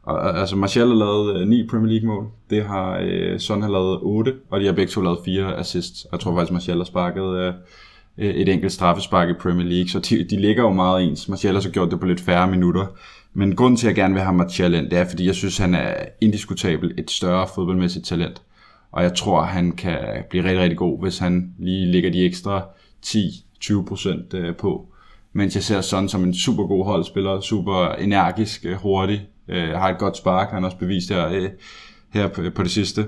Og, 0.02 0.38
altså, 0.38 0.56
Martial 0.56 0.86
har 0.86 0.94
lavet 0.94 1.40
øh, 1.40 1.48
9 1.48 1.66
Premier 1.66 1.92
League 1.92 2.08
mål. 2.08 2.26
Det 2.50 2.64
har 2.64 2.98
øh, 3.02 3.38
Son 3.38 3.62
har 3.62 3.70
lavet 3.70 3.98
8, 4.02 4.34
og 4.50 4.60
de 4.60 4.66
har 4.66 4.72
begge 4.72 4.90
to 4.90 5.00
lavet 5.00 5.18
4 5.24 5.56
assists. 5.56 6.06
Jeg 6.12 6.20
tror 6.20 6.34
faktisk, 6.34 6.52
Martial 6.52 6.76
har 6.76 6.84
sparket 6.84 7.36
øh, 7.36 7.54
øh, 8.18 8.34
et 8.34 8.48
enkelt 8.48 8.72
straffespark 8.72 9.28
i 9.28 9.32
Premier 9.32 9.66
League, 9.66 9.88
så 9.88 9.98
de, 9.98 10.24
de 10.24 10.40
ligger 10.40 10.62
jo 10.62 10.72
meget 10.72 11.04
ens. 11.04 11.28
Martial 11.28 11.54
har 11.54 11.60
så 11.60 11.70
gjort 11.70 11.90
det 11.90 12.00
på 12.00 12.06
lidt 12.06 12.20
færre 12.20 12.50
minutter. 12.50 12.86
Men 13.34 13.56
grunden 13.56 13.76
til, 13.76 13.86
at 13.86 13.88
jeg 13.88 13.96
gerne 14.02 14.14
vil 14.14 14.22
have 14.22 14.36
Martial 14.36 14.74
ind, 14.74 14.90
det 14.90 14.98
er, 14.98 15.08
fordi 15.08 15.26
jeg 15.26 15.34
synes, 15.34 15.58
han 15.58 15.74
er 15.74 15.94
indiskutabel 16.20 16.94
et 16.98 17.10
større 17.10 17.46
fodboldmæssigt 17.54 18.06
talent. 18.06 18.42
Og 18.92 19.02
jeg 19.02 19.14
tror, 19.14 19.42
han 19.42 19.72
kan 19.72 19.98
blive 20.30 20.44
rigtig, 20.44 20.60
rigtig 20.60 20.78
god, 20.78 21.00
hvis 21.00 21.18
han 21.18 21.54
lige 21.58 21.86
lægger 21.86 22.10
de 22.10 22.24
ekstra 22.24 22.62
10-20 23.06 23.84
procent 23.84 24.34
øh, 24.34 24.56
på. 24.56 24.86
Mens 25.32 25.54
jeg 25.54 25.62
ser 25.62 25.80
sådan 25.80 26.08
som 26.08 26.24
en 26.24 26.34
super 26.34 26.66
god 26.66 26.84
holdspiller, 26.84 27.40
super 27.40 27.88
energisk, 27.88 28.64
øh, 28.64 28.76
hurtig, 28.76 29.28
øh, 29.48 29.68
har 29.68 29.88
et 29.88 29.98
godt 29.98 30.16
spark, 30.16 30.50
han 30.50 30.62
har 30.62 30.70
også 30.70 30.78
bevist 30.78 31.08
her, 31.10 31.48
her 32.12 32.28
på, 32.28 32.42
på 32.54 32.62
det 32.62 32.70
sidste. 32.70 33.06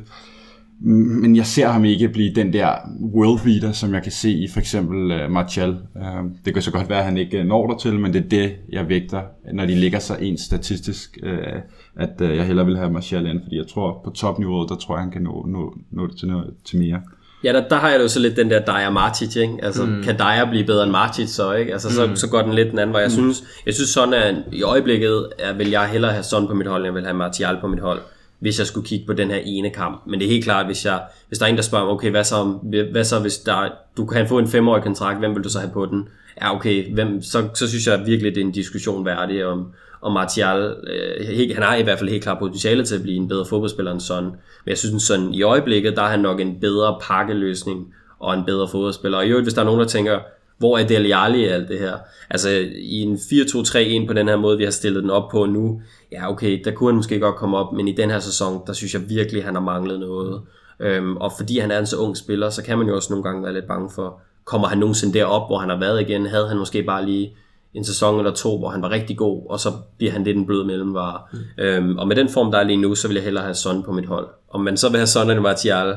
Men 0.85 1.37
jeg 1.37 1.47
ser 1.47 1.69
ham 1.69 1.85
ikke 1.85 2.09
blive 2.09 2.35
den 2.35 2.53
der 2.53 2.69
world 3.15 3.41
beater, 3.45 3.73
som 3.73 3.95
jeg 3.95 4.03
kan 4.03 4.13
se 4.13 4.31
i 4.31 4.49
for 4.49 4.61
eksempel 4.61 5.25
uh, 5.25 5.31
Martial. 5.31 5.71
Uh, 5.95 6.31
det 6.45 6.53
kan 6.55 6.63
så 6.63 6.71
godt 6.71 6.89
være, 6.89 6.99
at 6.99 7.05
han 7.05 7.19
ikke 7.19 7.41
uh, 7.41 7.47
når 7.47 7.67
der 7.67 7.79
til, 7.79 7.99
men 7.99 8.13
det 8.13 8.25
er 8.25 8.29
det, 8.29 8.53
jeg 8.73 8.89
vægter, 8.89 9.23
når 9.53 9.67
de 9.67 9.75
ligger 9.75 9.99
så 9.99 10.17
ens 10.21 10.41
statistisk, 10.41 11.19
uh, 11.23 11.61
at 11.97 12.21
uh, 12.21 12.37
jeg 12.37 12.47
hellere 12.47 12.67
vil 12.67 12.77
have 12.77 12.93
Martial 12.93 13.27
ind, 13.27 13.41
fordi 13.43 13.57
jeg 13.57 13.67
tror 13.67 14.01
på 14.05 14.11
topniveauet, 14.11 14.69
der 14.69 14.77
tror 14.77 14.97
jeg, 14.97 15.03
han 15.03 15.13
kan 15.13 15.23
nå, 15.23 15.47
nå, 15.49 15.75
nå 15.91 16.07
det 16.07 16.17
til, 16.17 16.29
noget, 16.29 16.51
til 16.65 16.79
mere. 16.79 17.01
Ja, 17.45 17.53
der, 17.53 17.69
der 17.69 17.77
har 17.77 17.91
jeg 17.91 18.01
jo 18.01 18.09
så 18.09 18.21
lidt 18.21 18.37
den 18.37 18.51
der 18.51 18.61
Dyer 18.61 18.91
Martic, 18.91 19.37
ikke? 19.37 19.59
Altså, 19.63 19.85
mm. 19.85 20.03
kan 20.03 20.19
Dyer 20.19 20.51
blive 20.51 20.65
bedre 20.65 20.83
end 20.83 20.93
Martic 20.93 21.29
så, 21.29 21.53
ikke? 21.53 21.73
Altså, 21.73 21.91
så, 21.91 22.07
mm. 22.07 22.17
så 22.17 22.29
går 22.29 22.43
den 22.43 22.55
lidt 22.55 22.71
den 22.71 22.79
anden 22.79 22.93
vej. 22.93 23.03
Jeg 23.03 23.11
synes, 23.11 23.45
jeg 23.67 23.75
synes 23.75 23.91
sådan, 23.91 24.15
at 24.15 24.35
i 24.53 24.63
øjeblikket 24.63 25.29
er, 25.39 25.53
vil 25.53 25.71
jeg 25.71 25.89
hellere 25.89 26.13
have 26.13 26.23
sådan 26.23 26.49
på 26.49 26.55
mit 26.55 26.67
hold, 26.67 26.81
end 26.81 26.87
jeg 26.87 26.95
vil 26.95 27.05
have 27.05 27.17
Martial 27.17 27.57
på 27.61 27.67
mit 27.67 27.81
hold, 27.81 28.01
hvis 28.43 28.59
jeg 28.59 28.67
skulle 28.67 28.87
kigge 28.89 29.07
på 29.07 29.13
den 29.13 29.31
her 29.31 29.41
ene 29.45 29.71
kamp. 29.71 30.03
Men 30.07 30.21
det 30.21 30.27
er 30.27 30.31
helt 30.31 30.45
klart, 30.45 30.67
hvis, 30.67 30.85
jeg, 30.85 31.01
hvis 31.29 31.39
der 31.39 31.47
er 31.47 31.51
en, 31.51 31.57
der 31.57 31.63
spørger 31.63 31.85
mig, 31.85 31.93
okay, 31.95 32.11
hvad 32.11 32.25
så, 32.25 32.37
om- 32.37 32.61
hvad 32.93 33.05
så 33.05 33.19
hvis 33.19 33.39
der, 33.39 33.69
du 33.97 34.07
kan 34.07 34.29
få 34.29 34.39
en 34.39 34.49
femårig 34.49 34.83
kontrakt, 34.83 35.19
hvem 35.19 35.35
vil 35.35 35.45
du 35.45 35.49
så 35.49 35.59
have 35.59 35.71
på 35.73 35.87
den? 35.87 36.09
Ja, 36.43 36.55
okay, 36.57 36.95
hvem, 36.95 37.23
så, 37.23 37.49
så 37.55 37.69
synes 37.69 37.87
jeg 37.87 38.03
virkelig, 38.07 38.35
det 38.35 38.41
er 38.41 38.45
en 38.45 38.53
diskussion 38.53 39.05
værdig 39.05 39.47
om, 39.47 39.67
om 40.03 40.13
Martial, 40.13 40.77
øh, 40.87 41.55
han 41.55 41.63
har 41.63 41.75
i 41.77 41.83
hvert 41.83 41.99
fald 41.99 42.11
helt 42.11 42.23
klart 42.23 42.39
potentiale 42.39 42.85
til 42.85 42.95
at 42.95 43.03
blive 43.03 43.17
en 43.17 43.29
bedre 43.29 43.45
fodboldspiller 43.45 43.93
end 43.93 44.01
Son. 44.01 44.25
Men 44.25 44.69
jeg 44.69 44.79
synes 44.79 45.03
sådan, 45.03 45.35
i 45.35 45.43
øjeblikket, 45.43 45.97
der 45.97 46.03
er 46.03 46.09
han 46.09 46.21
nok 46.21 46.41
en 46.41 46.61
bedre 46.61 46.99
pakkeløsning 47.03 47.95
og 48.21 48.35
en 48.35 48.45
bedre 48.45 48.69
fodboldspiller. 48.69 49.19
Og 49.19 49.27
i 49.27 49.29
øvrigt, 49.29 49.45
hvis 49.45 49.55
der 49.55 49.61
er 49.61 49.65
nogen, 49.67 49.81
der 49.81 49.87
tænker, 49.87 50.19
hvor 50.63 50.79
er 50.79 50.87
Dele 50.87 51.17
Alli 51.17 51.41
i 51.41 51.47
alt 51.47 51.69
det 51.69 51.79
her? 51.79 51.97
Altså 52.31 52.49
i 52.75 53.01
en 53.01 53.15
4-2-3-1 53.15 54.07
på 54.07 54.13
den 54.13 54.29
her 54.29 54.37
måde, 54.37 54.59
vi 54.59 54.65
har 54.65 54.71
stillet 54.71 55.03
den 55.03 55.11
op 55.11 55.31
på 55.31 55.47
nu, 55.47 55.83
ja 56.13 56.31
okay, 56.31 56.63
der 56.65 56.71
kunne 56.71 56.89
han 56.89 56.97
måske 56.97 57.21
godt 57.21 57.37
komme 57.37 57.57
op, 57.57 57.73
men 57.73 57.89
i 57.89 57.93
den 57.93 58.11
her 58.11 58.19
sæson, 58.19 58.63
der 58.67 58.73
synes 58.73 58.95
jeg 58.95 59.03
virkelig, 59.09 59.45
han 59.45 59.55
har 59.55 59.63
manglet 59.63 60.01
noget. 60.01 60.41
Øhm, 60.81 61.17
og 61.17 61.33
fordi 61.37 61.59
han 61.59 61.71
er 61.71 61.79
en 61.79 61.87
så 61.87 61.97
ung 61.97 62.17
spiller, 62.17 62.51
så 62.51 62.63
kan 62.63 62.79
man 62.79 62.87
jo 62.87 62.97
også 62.97 63.13
nogle 63.13 63.25
gange 63.25 63.43
være 63.43 63.53
lidt 63.53 63.67
bange 63.69 63.91
for, 63.95 64.21
kommer 64.45 64.69
han 64.69 64.79
nogensinde 64.79 65.19
derop, 65.19 65.49
hvor 65.49 65.59
han 65.59 65.69
har 65.69 65.79
været 65.79 66.01
igen? 66.01 66.27
Havde 66.27 66.49
han 66.49 66.59
måske 66.59 66.83
bare 66.83 67.07
lige 67.07 67.37
en 67.75 67.85
sæson 67.85 68.19
eller 68.19 68.33
to, 68.33 68.59
hvor 68.59 68.69
han 68.69 68.83
var 68.83 68.91
rigtig 68.91 69.17
god, 69.17 69.47
og 69.51 69.61
så 69.61 69.69
bliver 69.99 70.13
han 70.13 70.25
lidt 70.25 70.37
en 70.37 70.47
blød 70.47 70.65
mellemvare. 70.65 71.21
Mm. 71.33 71.39
Øhm, 71.59 71.99
og 71.99 72.09
med 72.09 72.17
den 72.17 72.29
form, 72.29 72.51
der 72.51 72.59
er 72.59 72.65
lige 72.65 72.81
nu, 72.81 72.95
så 72.95 73.09
vil 73.09 73.15
jeg 73.15 73.25
hellere 73.25 73.45
have 73.45 73.55
Son 73.55 73.83
på 73.83 73.93
mit 73.93 74.07
hold. 74.07 74.29
Om 74.51 74.61
man 74.61 74.77
så 74.77 74.89
vil 74.89 74.99
have 74.99 75.07
Son 75.07 75.31
eller 75.31 75.43
Martial, 75.43 75.97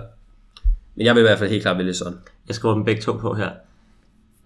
men 0.95 1.05
jeg 1.05 1.15
vil 1.15 1.21
i 1.21 1.23
hvert 1.23 1.39
fald 1.39 1.49
helt 1.49 1.61
klart 1.61 1.77
vælge 1.77 1.93
Son. 1.93 2.19
Jeg 2.47 2.55
skriver 2.55 2.75
dem 2.75 2.85
begge 2.85 3.01
to 3.01 3.11
på 3.11 3.33
her. 3.33 3.49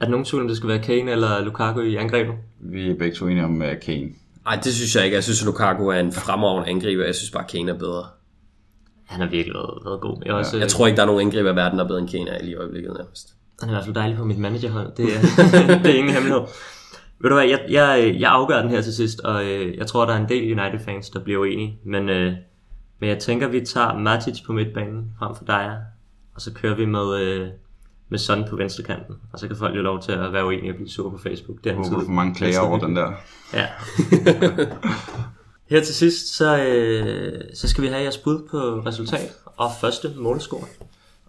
Er 0.01 0.05
der 0.05 0.11
nogen 0.11 0.25
tvivl, 0.25 0.41
om 0.41 0.47
det 0.47 0.57
skal 0.57 0.69
være 0.69 0.79
Kane 0.79 1.11
eller 1.11 1.43
Lukaku 1.43 1.81
i 1.81 1.95
angrebet? 1.95 2.33
Vi 2.59 2.89
er 2.89 2.95
begge 2.95 3.15
to 3.15 3.27
enige 3.27 3.45
om 3.45 3.61
uh, 3.61 3.67
Kane. 3.81 4.09
Nej, 4.45 4.55
det 4.63 4.73
synes 4.73 4.95
jeg 4.95 5.05
ikke. 5.05 5.15
Jeg 5.15 5.23
synes, 5.23 5.41
at 5.41 5.45
Lukaku 5.45 5.87
er 5.87 5.99
en 5.99 6.11
fremragende 6.11 6.69
angriber. 6.69 7.05
Jeg 7.05 7.15
synes 7.15 7.31
bare, 7.31 7.43
at 7.43 7.51
Kane 7.51 7.71
er 7.71 7.77
bedre. 7.77 8.05
Han 9.05 9.21
har 9.21 9.27
virkelig 9.27 9.53
været, 9.53 9.79
været 9.85 10.01
god. 10.01 10.21
Jeg, 10.25 10.33
også, 10.33 10.57
Jeg 10.57 10.67
tror 10.67 10.87
ikke, 10.87 10.97
der 10.97 11.01
er 11.01 11.07
nogen 11.07 11.21
angriber 11.21 11.51
i 11.51 11.55
verden, 11.55 11.77
der 11.77 11.83
er 11.83 11.87
bedre 11.87 11.99
end 11.99 12.09
Kane 12.09 12.29
er 12.29 12.43
lige 12.43 12.51
i 12.51 12.55
øjeblikket 12.55 12.93
nærmest. 12.97 13.35
Han 13.59 13.69
er 13.69 13.73
i 13.73 13.75
hvert 13.75 13.85
fald 13.85 13.95
dejlig 13.95 14.17
på 14.17 14.23
mit 14.23 14.37
managerhold. 14.37 14.91
Det 14.97 15.05
er, 15.05 15.19
det 15.83 15.91
er 15.91 15.97
ingen 15.97 16.13
hemmelighed. 16.13 16.41
Ved 17.21 17.29
du 17.29 17.35
hvad, 17.35 17.45
jeg, 17.47 17.65
jeg, 17.69 18.15
jeg 18.19 18.31
afgør 18.31 18.61
den 18.61 18.69
her 18.69 18.81
til 18.81 18.93
sidst, 18.93 19.19
og 19.19 19.45
øh, 19.45 19.77
jeg 19.77 19.87
tror, 19.87 20.05
der 20.05 20.13
er 20.13 20.17
en 20.17 20.29
del 20.29 20.59
United-fans, 20.59 21.09
der 21.09 21.19
bliver 21.19 21.39
uenige. 21.39 21.79
Men, 21.85 22.09
øh, 22.09 22.33
men 22.99 23.09
jeg 23.09 23.19
tænker, 23.19 23.47
vi 23.47 23.61
tager 23.65 23.97
Matic 23.97 24.43
på 24.45 24.53
midtbanen 24.53 25.11
frem 25.19 25.35
for 25.35 25.43
Dyer, 25.45 25.75
og 26.35 26.41
så 26.41 26.53
kører 26.53 26.75
vi 26.75 26.85
med, 26.85 27.21
øh, 27.21 27.47
med 28.09 28.19
Son 28.19 28.45
på 28.49 28.55
venstrekanten. 28.55 29.15
Og 29.33 29.39
så 29.39 29.47
kan 29.47 29.55
folk 29.55 29.75
jo 29.75 29.81
lov 29.81 30.01
til 30.01 30.11
at 30.11 30.33
være 30.33 30.45
uenige 30.45 30.71
og 30.71 30.75
blive 30.75 30.89
sur 30.89 31.09
på 31.09 31.17
Facebook. 31.17 31.57
Det 31.63 31.71
er 31.71 31.75
håber, 31.75 31.89
du 31.89 32.05
får 32.05 32.11
mange 32.11 32.35
klager 32.35 32.59
over 32.59 32.79
den 32.79 32.95
der. 32.95 33.11
Ja. 33.53 33.67
Her 35.69 35.83
til 35.83 35.95
sidst, 35.95 36.37
så, 36.37 36.57
øh, 36.57 37.41
så 37.53 37.67
skal 37.67 37.83
vi 37.83 37.87
have 37.87 38.01
jeres 38.01 38.17
bud 38.17 38.47
på 38.51 38.57
resultat 38.57 39.33
og 39.57 39.71
første 39.81 40.13
målscore. 40.17 40.65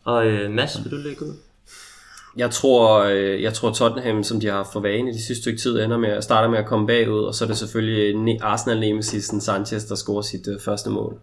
Og 0.05 0.27
øh, 0.27 0.51
Mads, 0.51 0.85
vil 0.85 0.93
du 0.93 0.97
lægge 0.97 1.25
ud? 1.25 1.35
Jeg 2.37 2.51
tror, 2.51 3.05
øh, 3.05 3.43
jeg 3.43 3.55
tror 3.55 3.73
Tottenham, 3.73 4.23
som 4.23 4.41
de 4.41 4.47
har 4.47 4.55
haft 4.55 4.73
for 4.73 4.81
vane 4.81 5.11
i 5.11 5.13
de 5.13 5.23
sidste 5.23 5.43
stykke 5.43 5.59
tid, 5.59 5.81
ender 5.81 5.99
med 5.99 6.09
at 6.09 6.25
starte 6.25 6.49
med 6.49 6.59
at 6.59 6.67
komme 6.67 6.87
bagud, 6.87 7.25
og 7.25 7.35
så 7.35 7.45
er 7.45 7.49
det 7.49 7.59
selvfølgelig 7.59 8.43
Arsenal 8.43 8.81
nemesisen 8.81 9.41
Sanchez, 9.41 9.89
der 9.89 9.95
scorer 9.95 10.23
sit 10.23 10.49
øh, 10.49 10.61
første 10.61 10.91
mål 10.91 11.19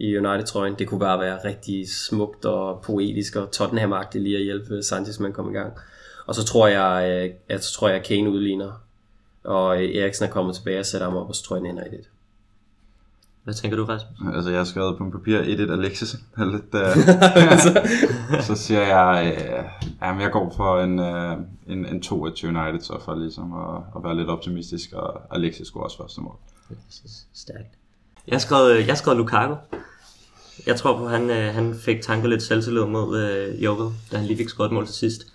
i 0.00 0.18
United-trøjen. 0.18 0.74
Det 0.78 0.88
kunne 0.88 1.00
bare 1.00 1.20
være 1.20 1.38
rigtig 1.44 1.90
smukt 1.90 2.44
og 2.44 2.82
poetisk 2.82 3.36
og 3.36 3.48
Tottenham-agtigt 3.56 4.22
lige 4.22 4.36
at 4.36 4.42
hjælpe 4.42 4.82
Sanchez 4.82 5.18
med 5.18 5.28
at 5.28 5.34
komme 5.34 5.50
i 5.50 5.54
gang. 5.54 5.72
Og 6.26 6.34
så 6.34 6.44
tror 6.44 6.68
jeg, 6.68 7.10
øh, 7.10 7.30
jeg 7.48 7.60
så 7.60 7.72
tror 7.72 7.88
jeg, 7.88 7.98
at 7.98 8.06
Kane 8.06 8.30
udligner, 8.30 8.72
og 9.44 9.82
øh, 9.82 9.96
Eriksen 9.96 10.24
er 10.24 10.30
kommet 10.30 10.54
tilbage 10.54 10.78
og 10.78 10.86
sætter 10.86 11.08
ham 11.08 11.16
op, 11.16 11.28
og 11.28 11.34
så 11.34 11.44
tror 11.44 11.56
jeg, 11.56 11.62
den 11.62 11.70
ender 11.70 11.84
i 11.84 11.90
det. 11.90 12.08
Hvad 13.44 13.54
tænker 13.54 13.76
du, 13.76 13.84
Rasmus? 13.84 14.34
Altså, 14.34 14.50
jeg 14.50 14.58
har 14.58 14.64
skrevet 14.64 14.98
på 14.98 15.04
en 15.04 15.12
papir 15.12 15.40
1-1 15.40 15.72
Alexis. 15.72 16.16
Lidt, 16.54 16.74
uh, 16.74 18.40
så 18.40 18.54
siger 18.56 18.80
jeg, 18.80 19.36
uh, 19.36 19.88
jamen, 20.02 20.22
jeg 20.22 20.30
går 20.30 20.54
for 20.56 20.80
en, 20.80 20.98
uh, 20.98 21.72
en, 21.72 21.86
en 21.86 22.02
2 22.02 22.30
til 22.30 22.48
United, 22.48 22.80
så 22.80 23.00
for 23.04 23.14
ligesom 23.14 23.52
at, 23.52 23.82
at 23.96 24.04
være 24.04 24.16
lidt 24.16 24.28
optimistisk, 24.28 24.92
og 24.92 25.34
Alexis 25.36 25.66
scorer 25.66 25.84
også 25.84 25.96
første 25.96 26.20
mål. 26.20 26.34
Stærkt. 27.34 27.74
Jeg 28.26 28.34
har 28.34 28.40
skrevet, 28.40 28.76
jeg 28.76 28.86
har 28.86 28.94
skrevet 28.94 29.18
Lukaku. 29.18 29.54
Jeg 30.66 30.76
tror 30.76 30.96
på, 30.98 31.04
at 31.04 31.10
han, 31.10 31.30
øh, 31.30 31.54
han 31.54 31.74
fik 31.74 32.02
tanket 32.02 32.30
lidt 32.30 32.42
selvtillid 32.42 32.84
mod 32.84 33.18
øh, 33.18 33.64
Joker, 33.64 33.92
da 34.12 34.16
han 34.16 34.26
lige 34.26 34.36
fik 34.36 34.48
skåret 34.48 34.72
mål 34.72 34.86
til 34.86 34.94
sidst. 34.94 35.26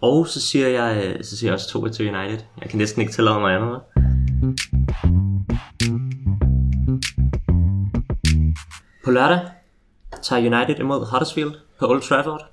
Og 0.00 0.28
så 0.28 0.40
siger 0.40 0.68
jeg, 0.68 1.04
øh, 1.04 1.24
så 1.24 1.36
siger 1.36 1.50
jeg 1.50 1.54
også 1.54 1.68
2 1.68 1.88
til 1.88 2.14
United. 2.14 2.38
Jeg 2.60 2.70
kan 2.70 2.78
næsten 2.78 3.02
ikke 3.02 3.12
tillade 3.12 3.40
mig 3.40 3.54
andet. 3.54 3.80
På 9.04 9.10
lørdag 9.10 9.40
tager 10.22 10.56
United 10.56 10.80
imod 10.80 11.06
Huddersfield 11.10 11.52
på 11.78 11.90
Old 11.90 12.02
Trafford. 12.02 12.46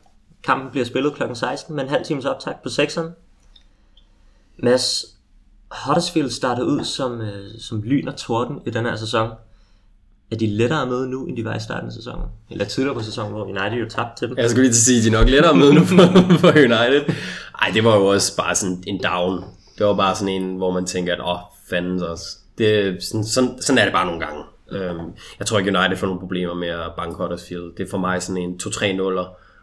Kampen 0.43 0.71
bliver 0.71 0.85
spillet 0.85 1.13
kl. 1.13 1.23
16 1.33 1.75
med 1.75 1.83
en 1.83 1.89
halv 1.89 2.05
times 2.05 2.25
optag 2.25 2.55
på 2.63 2.69
6'eren. 2.69 3.09
Mads, 4.57 5.05
Huddersfield 5.85 6.29
startede 6.29 6.67
ud 6.67 6.83
som, 6.83 7.21
øh, 7.21 7.59
som 7.59 7.81
lyn 7.81 8.07
og 8.07 8.15
torden 8.15 8.61
i 8.65 8.69
den 8.69 8.85
her 8.85 8.95
sæson. 8.95 9.29
Er 10.31 10.35
de 10.35 10.47
lettere 10.47 10.85
med 10.85 11.07
nu, 11.07 11.25
end 11.25 11.37
de 11.37 11.45
var 11.45 11.55
i 11.55 11.59
starten 11.59 11.87
af 11.87 11.93
sæsonen? 11.93 12.25
Eller 12.49 12.65
tidligere 12.65 12.95
på 12.95 13.03
sæsonen, 13.03 13.31
hvor 13.31 13.43
United 13.43 13.77
jo 13.79 13.89
tabte 13.89 14.19
til 14.19 14.29
dem? 14.29 14.37
Jeg 14.37 14.49
skulle 14.49 14.63
lige 14.63 14.73
til 14.73 14.79
at 14.79 14.85
sige, 14.85 14.97
at 14.97 15.03
de 15.03 15.09
er 15.09 15.19
nok 15.19 15.29
lettere 15.29 15.55
med 15.55 15.73
nu 15.73 15.83
for, 15.85 15.95
for 16.43 16.51
United. 16.51 17.15
Ej, 17.61 17.71
det 17.73 17.83
var 17.83 17.95
jo 17.95 18.05
også 18.05 18.37
bare 18.37 18.55
sådan 18.55 18.83
en 18.87 19.03
down. 19.03 19.43
Det 19.77 19.85
var 19.85 19.95
bare 19.95 20.15
sådan 20.15 20.33
en, 20.33 20.55
hvor 20.55 20.71
man 20.71 20.85
tænker, 20.85 21.13
at 21.13 21.21
åh, 21.31 21.39
fanden 21.69 22.03
også. 22.03 22.25
Det, 22.57 23.03
sådan, 23.03 23.25
sådan, 23.25 23.61
sådan 23.61 23.77
er 23.77 23.83
det 23.83 23.93
bare 23.93 24.05
nogle 24.05 24.19
gange. 24.25 24.43
Øhm, 24.71 25.11
jeg 25.39 25.47
tror 25.47 25.59
ikke, 25.59 25.77
United 25.79 25.97
får 25.97 26.07
nogle 26.07 26.19
problemer 26.19 26.53
med 26.53 26.67
at 26.67 26.91
banke 26.97 27.15
Huddersfield. 27.17 27.75
Det 27.77 27.85
er 27.85 27.89
for 27.89 27.97
mig 27.97 28.21
sådan 28.21 28.41
en 28.41 28.59
2-3 28.63 28.93
0 28.93 29.19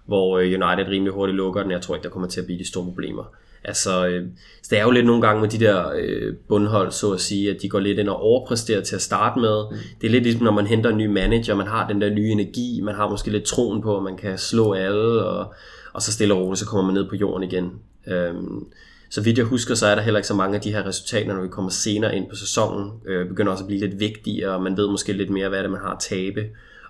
hvor 0.07 0.39
øh, 0.39 0.45
United 0.45 0.89
rimelig 0.89 1.13
hurtigt 1.13 1.37
lukker 1.37 1.63
den. 1.63 1.71
Jeg 1.71 1.81
tror 1.83 1.95
ikke, 1.95 2.05
der 2.05 2.11
kommer 2.11 2.29
til 2.29 2.41
at 2.41 2.47
blive 2.47 2.59
de 2.59 2.69
store 2.69 2.85
problemer. 2.85 3.25
Altså, 3.69 4.07
øh, 4.07 4.27
så 4.63 4.69
det 4.71 4.79
er 4.79 4.83
jo 4.83 4.91
lidt 4.91 5.07
nogle 5.07 5.23
gange 5.23 5.41
med 5.41 5.49
de 5.49 5.59
der 5.59 5.93
øh, 5.97 6.35
bundhold, 6.49 6.91
så 6.91 7.13
at 7.13 7.21
sige, 7.21 7.51
at 7.51 7.63
de 7.63 7.69
går 7.69 7.79
lidt 7.79 7.99
ind 7.99 8.09
og 8.09 8.21
overpræsterer 8.21 8.81
til 8.81 8.97
at 8.97 9.03
starte 9.03 9.41
med. 9.41 9.65
Mm. 9.71 9.77
Det 10.01 10.07
er 10.07 10.11
lidt 10.11 10.25
ligesom, 10.25 10.45
når 10.45 10.53
man 10.53 10.67
henter 10.67 10.91
en 10.91 10.97
ny 10.97 11.07
manager, 11.07 11.55
man 11.55 11.67
har 11.67 11.89
den 11.89 12.01
der 12.01 12.11
nye 12.11 12.31
energi, 12.31 12.81
man 12.85 12.95
har 12.95 13.11
måske 13.11 13.31
lidt 13.31 13.45
troen 13.45 13.83
på, 13.83 13.97
at 13.97 14.03
man 14.03 14.17
kan 14.17 14.39
slå 14.39 14.73
alle, 14.73 15.25
og, 15.25 15.55
og 15.93 16.03
så 16.03 16.13
stille 16.13 16.35
og 16.35 16.41
roligt, 16.41 16.59
så 16.59 16.67
kommer 16.67 16.85
man 16.87 16.95
ned 16.95 17.09
på 17.09 17.17
jorden 17.17 17.43
igen. 17.43 17.73
Øhm, 18.07 18.67
så 19.11 19.21
vidt 19.23 19.39
jeg 19.39 19.47
husker, 19.47 19.75
så 19.75 19.87
er 19.87 19.95
der 19.95 20.03
heller 20.03 20.19
ikke 20.19 20.29
så 20.29 20.35
mange 20.35 20.55
af 20.55 20.61
de 20.61 20.73
her 20.73 20.87
resultater, 20.87 21.35
når 21.35 21.43
vi 21.43 21.49
kommer 21.49 21.71
senere 21.71 22.17
ind 22.17 22.29
på 22.29 22.37
sæsonen. 22.37 22.91
Øh, 23.07 23.29
begynder 23.29 23.53
også 23.53 23.65
at 23.65 23.69
blive 23.69 23.81
lidt 23.81 24.01
vigtigere, 24.01 24.55
og 24.55 24.63
man 24.63 24.77
ved 24.77 24.89
måske 24.89 25.13
lidt 25.13 25.31
mere, 25.31 25.49
hvad 25.49 25.59
det 25.59 25.67
er, 25.67 25.71
man 25.71 25.81
har 25.81 25.93
at 25.93 26.01
tabe. 26.01 26.41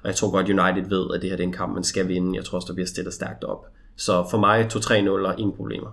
Og 0.02 0.08
jeg 0.08 0.14
tror 0.14 0.30
godt, 0.30 0.48
United 0.48 0.88
ved, 0.88 1.14
at 1.14 1.22
det 1.22 1.30
her 1.30 1.36
det 1.36 1.42
er 1.42 1.48
en 1.48 1.52
kamp, 1.52 1.74
man 1.74 1.84
skal 1.84 2.08
vinde. 2.08 2.36
Jeg 2.36 2.44
tror 2.44 2.56
også, 2.56 2.66
der 2.66 2.74
bliver 2.74 2.86
stillet 2.86 3.14
stærkt 3.14 3.44
op. 3.44 3.66
Så 3.96 4.26
for 4.30 4.38
mig 4.38 4.68
2-3-0 4.72 5.10
og 5.10 5.38
ingen 5.38 5.56
problemer. 5.56 5.88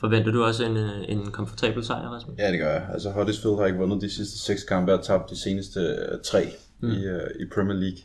Forventer 0.00 0.32
du 0.32 0.44
også 0.44 0.64
en, 0.64 0.76
øh, 0.76 1.04
en 1.08 1.30
komfortabel 1.30 1.84
sejr, 1.84 2.08
Rasmus? 2.08 2.38
Ja, 2.38 2.50
det 2.52 2.58
gør 2.58 2.72
jeg. 2.72 2.88
Altså 2.92 3.10
Huddersfield 3.10 3.58
har 3.58 3.66
ikke 3.66 3.78
vundet 3.78 4.00
de 4.00 4.10
sidste 4.10 4.38
seks 4.38 4.64
kampe 4.64 4.94
og 4.94 5.04
tabt 5.04 5.30
de 5.30 5.36
seneste 5.36 5.80
øh, 5.80 6.18
tre 6.24 6.52
mm. 6.80 6.90
i, 6.90 7.08
uh, 7.08 7.40
i 7.40 7.44
Premier 7.54 7.76
League. 7.76 7.98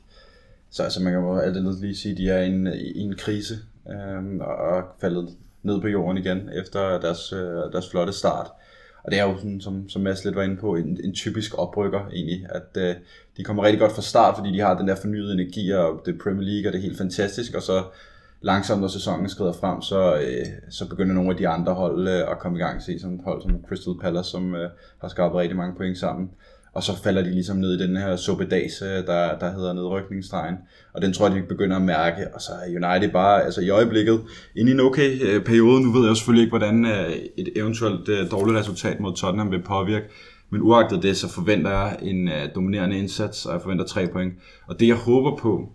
Så 0.71 0.83
altså, 0.83 1.03
man 1.03 1.13
kan 1.13 1.21
jo 1.21 1.37
alt 1.37 1.57
andet 1.57 1.81
lige 1.81 1.95
sige, 1.95 2.11
at 2.11 2.17
de 2.17 2.29
er 2.29 2.41
i 2.41 2.47
en, 2.47 2.67
i 2.67 2.99
en 2.99 3.15
krise 3.15 3.55
um, 3.85 4.39
og 4.39 4.77
er 4.77 4.95
faldet 5.01 5.29
ned 5.63 5.81
på 5.81 5.87
jorden 5.87 6.17
igen 6.17 6.49
efter 6.55 6.99
deres, 6.99 7.33
uh, 7.33 7.71
deres 7.71 7.89
flotte 7.89 8.13
start. 8.13 8.47
Og 9.03 9.11
det 9.11 9.19
er 9.19 9.23
jo 9.23 9.37
sådan, 9.37 9.61
som, 9.61 9.89
som 9.89 10.01
Mads 10.01 10.25
lidt 10.25 10.35
var 10.35 10.43
inde 10.43 10.57
på, 10.57 10.75
en, 10.75 10.99
en 11.03 11.13
typisk 11.13 11.57
oprykker 11.57 12.07
egentlig, 12.13 12.47
at 12.49 12.95
uh, 12.95 13.01
de 13.37 13.43
kommer 13.43 13.63
rigtig 13.63 13.79
godt 13.79 13.91
fra 13.91 14.01
start, 14.01 14.35
fordi 14.37 14.53
de 14.53 14.59
har 14.59 14.77
den 14.77 14.87
der 14.87 14.95
fornyede 14.95 15.33
energi, 15.33 15.71
og 15.71 16.01
det 16.05 16.19
Premier 16.23 16.47
League, 16.47 16.69
og 16.69 16.73
det 16.73 16.79
er 16.79 16.83
helt 16.83 16.97
fantastisk, 16.97 17.53
og 17.53 17.61
så 17.61 17.83
langsomt, 18.45 18.81
når 18.81 18.87
sæsonen 18.87 19.29
skrider 19.29 19.53
frem, 19.53 19.81
så, 19.81 20.15
øh, 20.15 20.45
så 20.69 20.89
begynder 20.89 21.13
nogle 21.13 21.29
af 21.29 21.37
de 21.37 21.47
andre 21.47 21.73
hold 21.73 22.07
øh, 22.07 22.31
at 22.31 22.39
komme 22.39 22.57
i 22.57 22.61
gang. 22.61 22.81
Se 22.81 22.99
sådan 22.99 23.15
et 23.15 23.21
hold 23.25 23.41
som 23.41 23.51
Crystal 23.67 23.93
Palace, 24.01 24.29
som 24.29 24.55
øh, 24.55 24.69
har 25.01 25.07
skabt 25.07 25.35
rigtig 25.35 25.57
mange 25.57 25.75
point 25.77 25.97
sammen. 25.97 26.29
Og 26.73 26.83
så 26.83 27.03
falder 27.03 27.21
de 27.21 27.31
ligesom 27.31 27.57
ned 27.57 27.79
i 27.79 27.87
den 27.87 27.97
her 27.97 28.15
suppedags, 28.15 28.81
øh, 28.81 29.07
der, 29.07 29.39
der 29.39 29.51
hedder 29.51 29.73
nedrykningsstregen. 29.73 30.55
Og 30.93 31.01
den 31.01 31.13
tror 31.13 31.27
jeg, 31.27 31.35
de 31.35 31.41
begynder 31.47 31.75
at 31.75 31.81
mærke. 31.81 32.21
Og 32.33 32.41
så 32.41 32.51
er 32.51 32.67
United 32.69 33.11
bare 33.11 33.43
altså 33.43 33.61
i 33.61 33.69
øjeblikket 33.69 34.21
inde 34.55 34.71
i 34.71 34.73
en 34.73 34.79
okay 34.79 35.09
øh, 35.21 35.43
periode. 35.43 35.81
Nu 35.81 35.91
ved 35.91 36.07
jeg 36.07 36.15
selvfølgelig 36.15 36.43
ikke, 36.43 36.57
hvordan 36.57 36.85
øh, 36.85 37.11
et 37.37 37.49
eventuelt 37.55 38.31
dårligt 38.31 38.59
resultat 38.59 38.99
mod 38.99 39.15
Tottenham 39.15 39.51
vil 39.51 39.63
påvirke. 39.63 40.05
Men 40.49 40.61
uagtet 40.61 41.03
det, 41.03 41.17
så 41.17 41.29
forventer 41.29 41.71
jeg 41.71 41.97
en 42.01 42.29
dominerende 42.55 42.97
indsats, 42.97 43.45
og 43.45 43.53
jeg 43.53 43.61
forventer 43.61 43.85
tre 43.85 44.07
point. 44.07 44.33
Og 44.67 44.79
det 44.79 44.87
jeg 44.87 44.95
håber 44.95 45.37
på, 45.37 45.69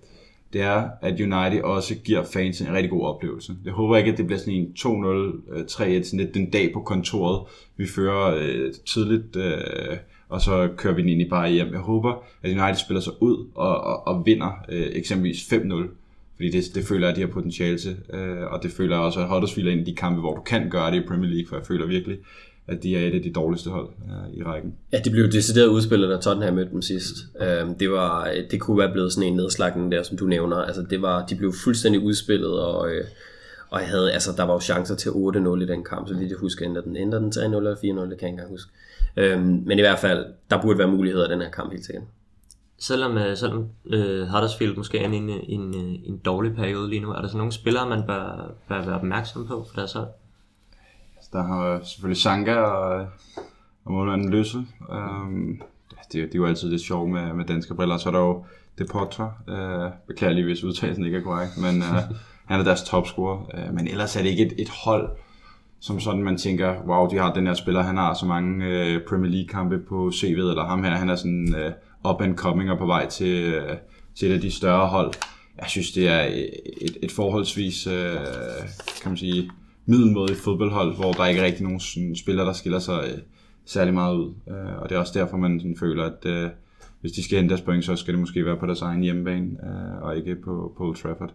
det 0.52 0.60
er, 0.60 0.88
at 1.02 1.20
United 1.20 1.62
også 1.62 1.94
giver 1.94 2.24
fans 2.24 2.60
en 2.60 2.72
rigtig 2.72 2.90
god 2.90 3.06
oplevelse. 3.06 3.52
Jeg 3.64 3.72
håber 3.72 3.96
ikke, 3.96 4.12
at 4.12 4.18
det 4.18 4.26
bliver 4.26 4.38
sådan 4.38 4.54
en 4.54 4.72
2-0, 4.78 4.86
3-1, 5.70 5.84
øh, 5.84 6.04
sådan 6.04 6.20
lidt 6.20 6.34
den 6.34 6.50
dag 6.50 6.72
på 6.72 6.80
kontoret. 6.80 7.46
Vi 7.76 7.86
fører 7.86 8.36
øh, 8.40 8.72
tidligt, 8.86 9.36
øh, 9.36 9.96
og 10.28 10.40
så 10.40 10.68
kører 10.76 10.94
vi 10.94 11.02
den 11.02 11.08
ind 11.08 11.20
i 11.20 11.28
bare 11.28 11.50
hjem. 11.50 11.72
Jeg 11.72 11.80
håber, 11.80 12.24
at 12.42 12.50
United 12.50 12.74
spiller 12.74 13.00
sig 13.00 13.12
ud 13.20 13.46
og, 13.54 13.80
og, 13.80 14.06
og 14.06 14.26
vinder 14.26 14.64
øh, 14.68 14.88
eksempelvis 14.92 15.52
5-0. 15.52 15.88
Fordi 16.36 16.50
det, 16.50 16.64
det 16.74 16.84
føler 16.84 17.06
jeg, 17.06 17.10
at 17.10 17.16
de 17.16 17.20
har 17.20 17.28
potentiale 17.28 17.78
til. 17.78 17.96
Øh, 18.12 18.52
og 18.52 18.62
det 18.62 18.70
føler 18.70 18.96
jeg 18.96 19.04
også, 19.04 19.20
at 19.20 19.28
Huddersfield 19.28 19.68
er 19.68 19.72
en 19.72 19.78
af 19.78 19.84
de 19.84 19.94
kampe, 19.94 20.20
hvor 20.20 20.34
du 20.34 20.40
kan 20.40 20.70
gøre 20.70 20.90
det 20.90 21.02
i 21.02 21.06
Premier 21.06 21.30
League, 21.30 21.48
for 21.48 21.56
jeg 21.56 21.66
føler 21.66 21.86
virkelig, 21.86 22.18
at 22.70 22.82
de 22.82 22.96
er 22.96 23.08
et 23.08 23.14
af 23.14 23.22
de 23.22 23.32
dårligste 23.32 23.70
hold 23.70 23.86
uh, 23.86 24.38
i 24.38 24.42
rækken. 24.42 24.74
Ja, 24.92 24.98
de 25.04 25.10
blev 25.10 25.32
decideret 25.32 25.66
udspillet, 25.66 26.10
da 26.10 26.16
Tottenham 26.16 26.54
mødte 26.54 26.70
dem 26.70 26.82
sidst. 26.82 27.14
Uh, 27.40 27.78
det, 27.80 27.90
var, 27.90 28.32
det 28.50 28.60
kunne 28.60 28.78
være 28.78 28.92
blevet 28.92 29.12
sådan 29.12 29.28
en 29.28 29.36
nedslagning 29.36 29.92
der, 29.92 30.02
som 30.02 30.16
du 30.16 30.24
nævner. 30.24 30.56
Altså, 30.56 30.82
det 30.90 31.02
var, 31.02 31.26
de 31.26 31.36
blev 31.36 31.52
fuldstændig 31.64 32.00
udspillet, 32.00 32.60
og, 32.60 32.80
uh, 32.80 33.06
og 33.70 33.80
havde, 33.80 34.12
altså, 34.12 34.30
der 34.36 34.42
var 34.42 34.52
jo 34.52 34.60
chancer 34.60 34.94
til 34.94 35.08
8-0 35.08 35.62
i 35.62 35.66
den 35.66 35.84
kamp, 35.84 36.08
så 36.08 36.14
lige 36.14 36.28
det 36.28 36.38
husker, 36.38 36.64
ændrer 36.64 36.82
den, 36.82 36.96
ændrer 36.96 37.18
den 37.18 37.32
til 37.32 37.40
1-0 37.40 37.44
eller 37.44 37.74
4-0, 37.74 37.84
det 37.84 37.84
kan 37.84 38.00
jeg 38.00 38.12
ikke 38.12 38.26
engang 38.26 38.50
huske. 38.50 38.70
Uh, 39.16 39.40
men 39.42 39.78
i 39.78 39.82
hvert 39.82 39.98
fald, 39.98 40.26
der 40.50 40.62
burde 40.62 40.78
være 40.78 40.88
muligheder 40.88 41.28
i 41.28 41.32
den 41.32 41.40
her 41.40 41.50
kamp 41.50 41.72
helt 41.72 41.86
sikkert. 41.86 42.04
Selvom, 42.78 43.16
uh, 43.16 43.34
selvom 43.34 43.68
uh, 43.84 43.92
Huddersfield 44.32 44.76
måske 44.76 44.98
er 44.98 45.10
i 45.10 45.16
en, 45.16 45.30
en, 45.30 45.74
en 46.04 46.20
dårlig 46.24 46.54
periode 46.54 46.90
lige 46.90 47.00
nu, 47.00 47.10
er 47.10 47.20
der 47.20 47.28
så 47.28 47.36
nogle 47.36 47.52
spillere, 47.52 47.88
man 47.88 48.02
bør, 48.06 48.54
bør 48.68 48.84
være 48.84 48.94
opmærksom 48.94 49.46
på 49.46 49.66
for 49.68 49.76
deres 49.76 49.92
hold? 49.92 50.08
Der 51.32 51.42
har 51.42 51.80
selvfølgelig 51.84 52.22
Sanka 52.22 52.54
og, 52.54 53.06
og 53.84 53.92
målmanden 53.92 54.30
Løsse. 54.30 54.58
Um, 54.88 55.62
det, 56.12 56.12
det, 56.12 56.34
er 56.34 56.38
jo 56.38 56.46
altid 56.46 56.70
lidt 56.70 56.82
sjovt 56.82 57.10
med, 57.10 57.32
med 57.32 57.44
danske 57.44 57.74
briller. 57.74 57.96
Så 57.96 58.08
er 58.08 58.12
der 58.12 58.20
jo 58.20 58.44
Depotre. 58.78 59.32
Uh, 59.48 59.92
beklager 60.06 60.34
lige, 60.34 60.44
hvis 60.44 60.64
udtalelsen 60.64 61.04
ikke 61.04 61.18
er 61.18 61.22
korrekt, 61.22 61.58
men 61.58 61.76
uh, 61.76 62.16
han 62.50 62.60
er 62.60 62.64
deres 62.64 62.82
topscorer. 62.82 63.38
Uh, 63.38 63.74
men 63.74 63.88
ellers 63.88 64.16
er 64.16 64.22
det 64.22 64.28
ikke 64.28 64.46
et, 64.46 64.54
et 64.58 64.68
hold, 64.84 65.10
som 65.80 66.00
sådan 66.00 66.22
man 66.22 66.36
tænker, 66.36 66.82
wow, 66.86 67.08
de 67.08 67.18
har 67.18 67.32
den 67.34 67.46
her 67.46 67.54
spiller, 67.54 67.82
han 67.82 67.96
har 67.96 68.14
så 68.14 68.26
mange 68.26 68.66
uh, 68.66 69.02
Premier 69.08 69.30
League 69.30 69.48
kampe 69.48 69.78
på 69.78 70.08
CV'et, 70.14 70.26
eller 70.26 70.66
ham 70.66 70.84
her, 70.84 70.90
han 70.90 71.08
er 71.08 71.16
sådan 71.16 71.54
uh, 72.04 72.10
up 72.10 72.20
and 72.20 72.36
coming 72.36 72.70
og 72.70 72.78
på 72.78 72.86
vej 72.86 73.08
til, 73.08 73.58
uh, 73.58 73.76
til 74.14 74.30
et 74.30 74.34
af 74.34 74.40
de 74.40 74.50
større 74.50 74.86
hold. 74.86 75.12
Jeg 75.60 75.68
synes, 75.68 75.92
det 75.92 76.08
er 76.08 76.20
et, 76.80 76.96
et 77.02 77.12
forholdsvis, 77.12 77.86
uh, 77.86 77.92
kan 79.02 79.10
man 79.10 79.16
sige, 79.16 79.50
middelmådigt 79.86 80.38
fodboldhold, 80.38 80.96
hvor 80.96 81.12
der 81.12 81.26
ikke 81.26 81.40
er 81.40 81.44
rigtig 81.44 81.62
nogen 81.62 81.80
sådan, 81.80 82.16
spillere, 82.16 82.46
der 82.46 82.52
skiller 82.52 82.78
sig 82.78 83.04
øh, 83.04 83.18
særlig 83.64 83.94
meget 83.94 84.16
ud. 84.16 84.32
Øh, 84.50 84.82
og 84.82 84.88
det 84.88 84.94
er 84.94 84.98
også 84.98 85.18
derfor, 85.18 85.36
man 85.36 85.60
sådan, 85.60 85.76
føler, 85.80 86.04
at 86.04 86.26
øh, 86.26 86.50
hvis 87.00 87.12
de 87.12 87.24
skal 87.24 87.38
hente 87.38 87.50
deres 87.50 87.60
point, 87.60 87.84
så 87.84 87.96
skal 87.96 88.14
det 88.14 88.20
måske 88.20 88.44
være 88.44 88.56
på 88.56 88.66
deres 88.66 88.82
egen 88.82 89.02
hjemmebane, 89.02 89.50
øh, 89.62 90.02
og 90.02 90.16
ikke 90.16 90.36
på, 90.36 90.72
på 90.76 90.84
Old 90.84 90.96
Trafford. 90.96 91.32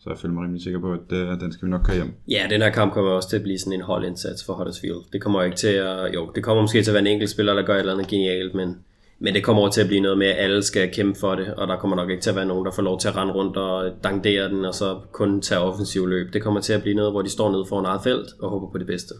Så 0.00 0.10
jeg 0.10 0.18
føler 0.18 0.34
mig 0.34 0.42
rimelig 0.42 0.62
sikker 0.62 0.80
på, 0.80 0.92
at 0.92 1.12
øh, 1.12 1.40
den 1.40 1.52
skal 1.52 1.66
vi 1.66 1.70
nok 1.70 1.82
køre 1.84 1.96
hjem. 1.96 2.12
Ja, 2.28 2.46
den 2.50 2.62
her 2.62 2.70
kamp 2.70 2.92
kommer 2.92 3.10
også 3.10 3.28
til 3.28 3.36
at 3.36 3.42
blive 3.42 3.58
sådan 3.58 3.72
en 3.72 3.80
holdindsats 3.80 4.44
for 4.44 4.52
Huddersfield. 4.54 5.12
Det 5.12 5.20
kommer 5.22 5.42
ikke 5.42 5.56
til 5.56 5.68
at... 5.68 6.14
Jo, 6.14 6.30
det 6.34 6.44
kommer 6.44 6.62
måske 6.62 6.82
til 6.82 6.90
at 6.90 6.94
være 6.94 7.00
en 7.00 7.06
enkelt 7.06 7.30
spiller, 7.30 7.54
der 7.54 7.62
gør 7.62 7.74
et 7.74 7.78
eller 7.78 7.92
andet 7.92 8.08
genialt, 8.08 8.54
men 8.54 8.76
men 9.18 9.34
det 9.34 9.44
kommer 9.44 9.62
over 9.62 9.70
til 9.70 9.80
at 9.80 9.86
blive 9.86 10.00
noget 10.00 10.18
med, 10.18 10.26
at 10.26 10.36
alle 10.38 10.62
skal 10.62 10.92
kæmpe 10.92 11.18
for 11.20 11.34
det, 11.34 11.54
og 11.54 11.68
der 11.68 11.76
kommer 11.76 11.96
nok 11.96 12.10
ikke 12.10 12.22
til 12.22 12.30
at 12.30 12.36
være 12.36 12.46
nogen, 12.46 12.66
der 12.66 12.72
får 12.72 12.82
lov 12.82 13.00
til 13.00 13.08
at 13.08 13.16
rende 13.16 13.34
rundt 13.34 13.56
og 13.56 13.92
dangdere 14.04 14.48
den, 14.48 14.64
og 14.64 14.74
så 14.74 15.00
kun 15.12 15.40
tage 15.40 15.60
offensiv 15.60 16.06
løb. 16.06 16.32
Det 16.32 16.42
kommer 16.42 16.60
til 16.60 16.72
at 16.72 16.82
blive 16.82 16.96
noget, 16.96 17.12
hvor 17.12 17.22
de 17.22 17.30
står 17.30 17.52
nede 17.52 17.64
for 17.68 17.80
en 17.80 17.86
eget 17.86 18.00
felt 18.02 18.28
og 18.40 18.50
håber 18.50 18.70
på 18.70 18.78
det 18.78 18.86
bedste. 18.86 19.14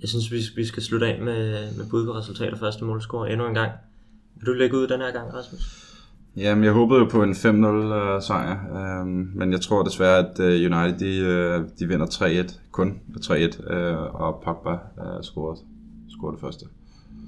Jeg 0.00 0.08
synes, 0.08 0.32
vi, 0.32 0.38
vi 0.56 0.64
skal 0.64 0.82
slutte 0.82 1.06
af 1.06 1.22
med, 1.22 1.52
med 1.76 1.90
bud 1.90 2.06
på 2.06 2.12
resultater 2.12 2.58
første 2.58 2.84
målscore 2.84 3.30
endnu 3.32 3.46
en 3.46 3.54
gang. 3.54 3.72
Vil 4.36 4.46
du 4.46 4.52
lægge 4.52 4.76
ud 4.76 4.86
den 4.86 5.00
her 5.00 5.12
gang, 5.12 5.34
Rasmus? 5.34 5.84
Jamen, 6.36 6.64
jeg 6.64 6.72
håbede 6.72 7.00
jo 7.00 7.04
på 7.04 7.22
en 7.22 7.32
5-0 7.32 7.46
uh, 7.46 8.22
sejr, 8.22 8.56
uh, 8.72 9.06
men 9.08 9.52
jeg 9.52 9.60
tror 9.60 9.82
desværre, 9.82 10.18
at 10.18 10.38
uh, 10.38 10.44
United 10.44 10.98
de, 10.98 11.60
uh, 11.60 11.68
de 11.78 11.88
vinder 11.88 12.06
3-1, 12.06 12.60
kun 12.70 13.00
3-1, 13.20 13.32
uh, 13.32 14.20
og 14.20 14.42
Pogba 14.44 14.72
uh, 14.72 15.22
scorer, 15.22 15.56
scorer 16.08 16.32
det 16.32 16.40
første. 16.40 16.66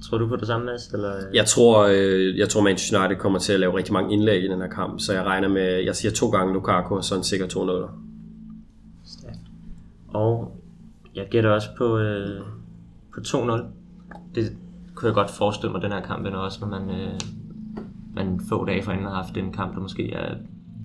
Tror 0.03 0.17
du 0.17 0.27
på 0.27 0.35
det 0.35 0.47
samme, 0.47 0.65
Mads? 0.65 0.87
Eller? 0.87 1.13
Jeg 1.33 1.45
tror, 1.45 1.87
øh, 1.91 2.37
jeg 2.37 2.49
tror 2.49 2.61
Manchester 2.61 2.99
United 2.99 3.21
kommer 3.21 3.39
til 3.39 3.53
at 3.53 3.59
lave 3.59 3.77
rigtig 3.77 3.93
mange 3.93 4.13
indlæg 4.13 4.43
i 4.43 4.47
den 4.47 4.61
her 4.61 4.67
kamp, 4.69 4.99
så 4.99 5.13
jeg 5.13 5.23
regner 5.23 5.47
med, 5.47 5.83
jeg 5.83 5.95
siger 5.95 6.11
to 6.11 6.29
gange 6.29 6.53
Lukaku, 6.53 6.95
og 6.95 7.03
så 7.03 7.15
en 7.15 7.23
sikker 7.23 7.47
2-0. 7.47 7.91
Og 10.13 10.57
jeg 11.15 11.27
gætter 11.31 11.49
også 11.49 11.67
på, 11.77 11.97
øh, 11.97 12.41
på 13.13 13.19
2-0. 13.27 13.63
Det 14.35 14.57
kunne 14.95 15.07
jeg 15.07 15.15
godt 15.15 15.31
forestille 15.31 15.71
mig, 15.71 15.81
den 15.81 15.91
her 15.91 16.01
kamp 16.01 16.25
også, 16.25 16.57
når 16.61 16.67
man, 16.67 16.89
øh, 16.89 17.19
man 18.15 18.41
få 18.49 18.65
dage 18.65 18.83
forinden 18.83 19.07
har 19.07 19.15
haft 19.15 19.37
en 19.37 19.53
kamp, 19.53 19.73
der 19.75 19.81
måske 19.81 20.13
er, 20.13 20.35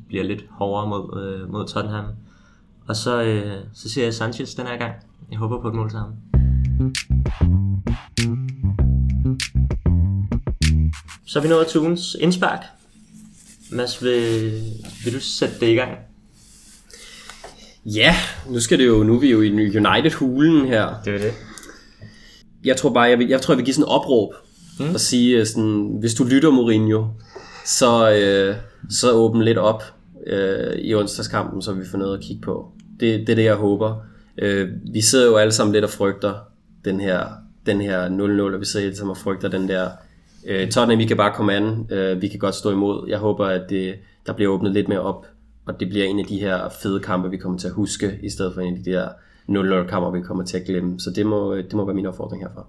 bliver 0.09 0.25
lidt 0.25 0.45
hårdere 0.51 0.89
mod, 0.89 1.23
øh, 1.23 1.53
mod 1.53 1.67
Tottenham. 1.67 2.05
Og 2.89 2.97
så, 2.97 3.23
øh, 3.23 3.55
så 3.73 3.91
siger 3.91 4.05
jeg 4.05 4.15
Sanchez 4.15 4.55
den 4.55 4.67
her 4.67 4.77
gang. 4.77 4.93
Jeg 5.31 5.39
håber 5.39 5.61
på 5.61 5.69
et 5.69 5.75
mål 5.75 5.91
til 5.91 5.99
ham. 5.99 6.13
Så 11.27 11.39
er 11.39 11.43
vi 11.43 11.49
nået 11.49 11.67
til 11.67 11.81
ugens 11.81 12.17
indspark. 12.21 12.65
Mads, 13.71 14.05
vil, 14.05 14.53
vil 15.05 15.15
du 15.15 15.21
sætte 15.21 15.55
det 15.61 15.69
i 15.69 15.75
gang? 15.75 15.99
Ja, 17.85 18.15
nu 18.49 18.61
skal 18.61 18.79
det 18.79 18.87
jo, 18.87 19.03
nu 19.03 19.15
er 19.15 19.21
vi 19.21 19.31
jo 19.31 19.43
i 19.43 19.77
United-hulen 19.77 20.67
her. 20.67 20.95
Det 21.05 21.15
er 21.15 21.19
det. 21.19 21.33
Jeg 22.65 22.77
tror 22.77 22.91
bare, 22.91 23.05
jeg, 23.05 23.19
vil, 23.19 23.29
jeg 23.29 23.43
tror, 23.43 23.55
jeg 23.55 23.59
vil 23.59 23.65
give 23.65 23.75
sådan 23.75 23.85
en 23.85 23.89
opråb 23.89 24.35
mm. 24.81 24.95
og 24.95 25.01
sige 25.01 25.39
øh, 25.39 25.47
sådan, 25.47 25.97
hvis 26.01 26.15
du 26.15 26.25
lytter 26.25 26.51
Mourinho, 26.51 27.07
så, 27.67 28.11
øh, 28.11 28.57
så 28.91 29.13
åbn 29.13 29.43
lidt 29.43 29.59
op 29.59 29.83
øh, 30.27 30.79
i 30.79 30.95
onsdagskampen, 30.95 31.63
så 31.63 31.73
vi 31.73 31.87
får 31.91 31.99
noget 31.99 32.19
at 32.19 32.25
kigge 32.25 32.43
på. 32.43 32.73
Det, 33.01 33.21
det 33.21 33.29
er 33.29 33.37
det, 33.37 33.45
jeg 33.45 33.55
håber. 33.55 33.97
Øh, 34.39 34.69
vi 34.93 35.01
sidder 35.01 35.27
jo 35.27 35.37
alle 35.37 35.53
sammen 35.53 35.73
lidt 35.73 35.85
og 35.85 35.91
frygter 35.91 36.35
den 36.85 37.01
her, 37.01 37.27
den 37.67 37.81
her 37.81 38.09
0-0, 38.09 38.55
og 38.55 38.61
vi 38.61 38.65
sidder 38.65 38.87
alle 38.87 38.97
sammen 38.97 39.11
og 39.11 39.17
frygter 39.17 39.49
den 39.49 39.69
der 39.69 39.89
Øh, 40.47 40.71
Tottenham, 40.71 40.99
vi 40.99 41.05
kan 41.05 41.17
bare 41.17 41.33
komme 41.35 41.55
an. 41.55 41.87
Øh, 41.91 42.23
vi 42.23 42.29
kan 42.29 42.39
godt 42.39 42.55
stå 42.55 42.71
imod. 42.71 43.09
Jeg 43.09 43.19
håber, 43.19 43.47
at 43.47 43.63
det, 43.71 43.95
der 44.27 44.33
bliver 44.33 44.53
åbnet 44.53 44.73
lidt 44.73 44.89
mere 44.89 45.01
op, 45.01 45.27
og 45.67 45.81
det 45.81 45.89
bliver 45.89 46.05
en 46.05 46.19
af 46.19 46.25
de 46.25 46.41
her 46.41 46.69
fede 46.83 47.01
kampe, 47.01 47.31
vi 47.31 47.37
kommer 47.37 47.59
til 47.59 47.69
at 47.69 47.75
huske, 47.75 48.19
i 48.23 48.31
stedet 48.31 48.55
for 48.55 48.61
en 48.61 48.77
af 48.77 48.83
de 48.85 48.91
der 48.91 49.09
0-0 49.85 49.89
kampe, 49.89 50.19
vi 50.19 50.25
kommer 50.25 50.45
til 50.45 50.57
at 50.59 50.65
glemme. 50.67 51.01
Så 51.01 51.11
det 51.11 51.27
må, 51.27 51.57
det 51.57 51.73
må 51.73 51.85
være 51.85 51.95
min 51.95 52.07
opfordring 52.07 52.43
herfra. 52.43 52.67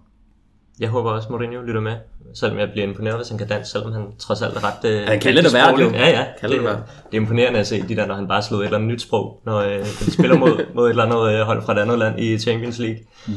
Jeg 0.80 0.90
håber 0.90 1.12
også, 1.12 1.28
Mourinho 1.30 1.62
lytter 1.62 1.82
med, 1.82 1.96
selvom 2.34 2.60
jeg 2.60 2.70
bliver 2.72 2.88
imponeret, 2.88 3.18
hvis 3.18 3.30
han 3.30 3.38
kan 3.38 3.48
danse, 3.48 3.72
selvom 3.72 3.92
han 3.92 4.06
trods 4.20 4.42
alt 4.42 4.56
er 4.56 4.64
ret... 4.64 4.92
Øh, 4.92 5.08
han 5.08 5.20
kan 5.20 5.34
lidt 5.34 5.54
være, 5.54 5.80
jo. 5.80 5.90
Ja, 5.90 6.10
ja. 6.10 6.26
Kan 6.40 6.50
det, 6.50 6.60
det, 6.60 6.70
det, 7.12 7.18
er 7.18 7.22
imponerende 7.22 7.60
at 7.60 7.68
se 7.68 7.88
de 7.88 7.96
der, 7.96 8.06
når 8.06 8.16
han 8.16 8.28
bare 8.28 8.44
slår 8.44 8.60
et 8.60 8.66
eller 8.66 8.78
andet 8.78 8.92
nyt 8.92 9.02
sprog, 9.02 9.42
når 9.46 9.58
øh, 9.58 9.72
han 9.72 10.12
spiller 10.12 10.38
mod, 10.38 10.66
mod 10.76 10.86
et 10.86 10.90
eller 10.90 11.04
andet 11.04 11.40
øh, 11.40 11.46
hold 11.46 11.62
fra 11.62 11.74
et 11.74 11.80
andet 11.80 12.00
land 12.00 12.20
i 12.20 12.38
Champions 12.38 12.80
League. 12.80 13.00
Mm. 13.28 13.34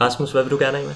Rasmus, 0.00 0.32
hvad 0.32 0.42
vil 0.42 0.50
du 0.50 0.58
gerne 0.60 0.76
have 0.76 0.86
med? 0.86 0.94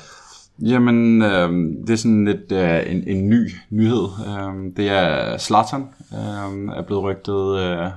Jamen, 0.62 1.22
øh, 1.22 1.50
det 1.86 1.90
er 1.90 1.96
sådan 1.96 2.24
lidt 2.24 2.52
øh, 2.52 2.92
en, 2.92 3.08
en 3.08 3.28
ny 3.28 3.50
nyhed. 3.70 4.08
Øh, 4.28 4.76
det 4.76 4.88
er 4.88 5.38
Zlatan 5.38 5.88
øh, 6.12 6.76
er 6.76 6.82
blevet 6.86 7.04
rygtet 7.04 7.58
øh, 7.58 7.90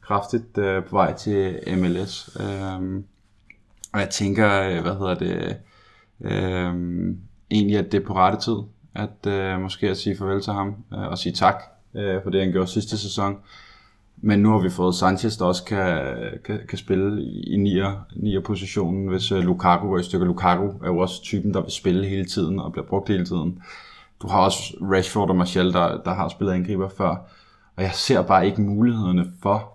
kraftigt 0.00 0.58
øh, 0.58 0.84
på 0.84 0.96
vej 0.96 1.14
til 1.16 1.58
MLS. 1.76 2.36
Øh, 2.40 3.02
og 3.92 4.00
jeg 4.00 4.10
tænker, 4.10 4.62
øh, 4.62 4.82
hvad 4.82 4.92
hedder 4.92 5.14
det, 5.14 5.56
øh, 6.20 6.74
egentlig 7.50 7.78
at 7.78 7.92
det 7.92 8.02
er 8.02 8.06
på 8.06 8.14
rette 8.14 8.38
tid, 8.38 8.56
at 8.94 9.32
øh, 9.32 9.60
måske 9.60 9.90
at 9.90 9.96
sige 9.96 10.16
farvel 10.16 10.42
til 10.42 10.52
ham 10.52 10.74
øh, 10.92 11.00
og 11.00 11.18
sige 11.18 11.32
tak 11.32 11.62
øh, 11.94 12.22
for 12.22 12.30
det, 12.30 12.40
han 12.40 12.52
gjorde 12.52 12.70
sidste 12.70 12.98
sæson 12.98 13.36
men 14.24 14.38
nu 14.38 14.50
har 14.50 14.58
vi 14.58 14.70
fået 14.70 14.94
Sanchez, 14.94 15.38
der 15.38 15.44
også 15.44 15.64
kan, 15.64 16.14
kan, 16.44 16.58
kan 16.68 16.78
spille 16.78 17.22
i 17.24 17.56
nier, 17.56 18.06
nier 18.16 18.40
positionen, 18.40 19.08
hvis 19.08 19.32
øh, 19.32 19.38
Lukaku 19.38 19.88
går 19.88 19.98
i 19.98 20.02
stykker. 20.02 20.26
Lukaku 20.26 20.66
er 20.66 20.86
jo 20.86 20.98
også 20.98 21.22
typen, 21.22 21.54
der 21.54 21.60
vil 21.60 21.70
spille 21.70 22.06
hele 22.06 22.24
tiden 22.24 22.60
og 22.60 22.72
bliver 22.72 22.86
brugt 22.86 23.08
hele 23.08 23.24
tiden. 23.24 23.62
Du 24.22 24.28
har 24.28 24.40
også 24.40 24.76
Rashford 24.82 25.30
og 25.30 25.36
Martial, 25.36 25.72
der, 25.72 26.02
der 26.04 26.14
har 26.14 26.28
spillet 26.28 26.52
angriber 26.52 26.88
før. 26.88 27.08
Og 27.76 27.82
jeg 27.82 27.90
ser 27.94 28.22
bare 28.22 28.46
ikke 28.46 28.62
mulighederne 28.62 29.26
for, 29.42 29.72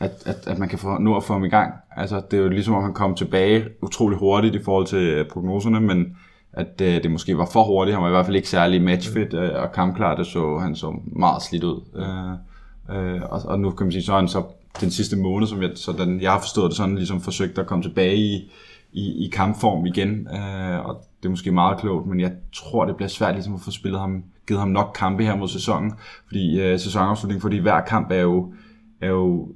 at, 0.00 0.10
at, 0.26 0.46
at 0.46 0.58
man 0.58 0.68
kan 0.68 0.78
få, 0.78 0.98
nå 0.98 1.16
at 1.16 1.24
få 1.24 1.32
ham 1.32 1.44
i 1.44 1.48
gang. 1.48 1.74
Altså, 1.96 2.22
det 2.30 2.38
er 2.38 2.42
jo 2.42 2.48
ligesom, 2.48 2.74
om 2.74 2.82
han 2.82 2.94
kom 2.94 3.14
tilbage 3.14 3.64
utrolig 3.82 4.18
hurtigt 4.18 4.54
i 4.54 4.62
forhold 4.62 4.86
til 4.86 5.08
øh, 5.08 5.28
prognoserne, 5.28 5.80
men 5.80 6.16
at 6.52 6.80
øh, 6.82 7.02
det 7.02 7.10
måske 7.10 7.38
var 7.38 7.48
for 7.52 7.64
hurtigt. 7.64 7.94
Han 7.94 8.02
var 8.02 8.08
i 8.08 8.12
hvert 8.12 8.26
fald 8.26 8.36
ikke 8.36 8.48
særlig 8.48 8.82
matchfit 8.82 9.34
øh, 9.34 9.62
og 9.62 9.72
kampklar. 9.72 10.16
Det 10.16 10.26
så 10.26 10.58
han 10.58 10.76
så 10.76 10.94
meget 11.06 11.42
slidt 11.42 11.64
ud. 11.64 11.80
Øh, 11.94 12.49
øh, 12.90 13.22
og, 13.22 13.42
og 13.44 13.60
nu 13.60 13.70
kan 13.70 13.84
man 13.84 13.92
sige, 13.92 14.02
så 14.02 14.12
er 14.12 14.16
han 14.16 14.28
så 14.28 14.42
den 14.80 14.90
sidste 14.90 15.16
måned, 15.16 15.46
som 15.46 15.62
jeg, 15.62 15.70
så 15.74 15.92
den, 15.92 16.20
jeg 16.20 16.32
har 16.32 16.40
forstået 16.40 16.70
det 16.70 16.76
sådan, 16.76 16.96
ligesom 16.96 17.20
forsøgt 17.20 17.58
at 17.58 17.66
komme 17.66 17.82
tilbage 17.84 18.16
i, 18.16 18.50
i, 18.92 19.26
i 19.26 19.30
kampform 19.32 19.86
igen. 19.86 20.28
Øh, 20.34 20.86
og 20.86 21.04
det 21.20 21.26
er 21.26 21.30
måske 21.30 21.52
meget 21.52 21.78
klogt, 21.78 22.06
men 22.06 22.20
jeg 22.20 22.32
tror, 22.52 22.84
det 22.84 22.96
bliver 22.96 23.08
svært 23.08 23.34
ligesom 23.34 23.54
at 23.54 23.60
få 23.60 23.70
spillet 23.70 24.00
ham, 24.00 24.24
givet 24.46 24.60
ham 24.60 24.68
nok 24.68 24.92
kampe 24.94 25.24
her 25.24 25.36
mod 25.36 25.48
sæsonen. 25.48 25.92
Fordi 26.26 26.60
øh, 26.60 26.78
sæsonafslutning, 26.78 27.42
fordi 27.42 27.58
hver 27.58 27.80
kamp 27.80 28.10
er 28.10 28.20
jo, 28.20 28.52
er 29.00 29.08
jo 29.08 29.48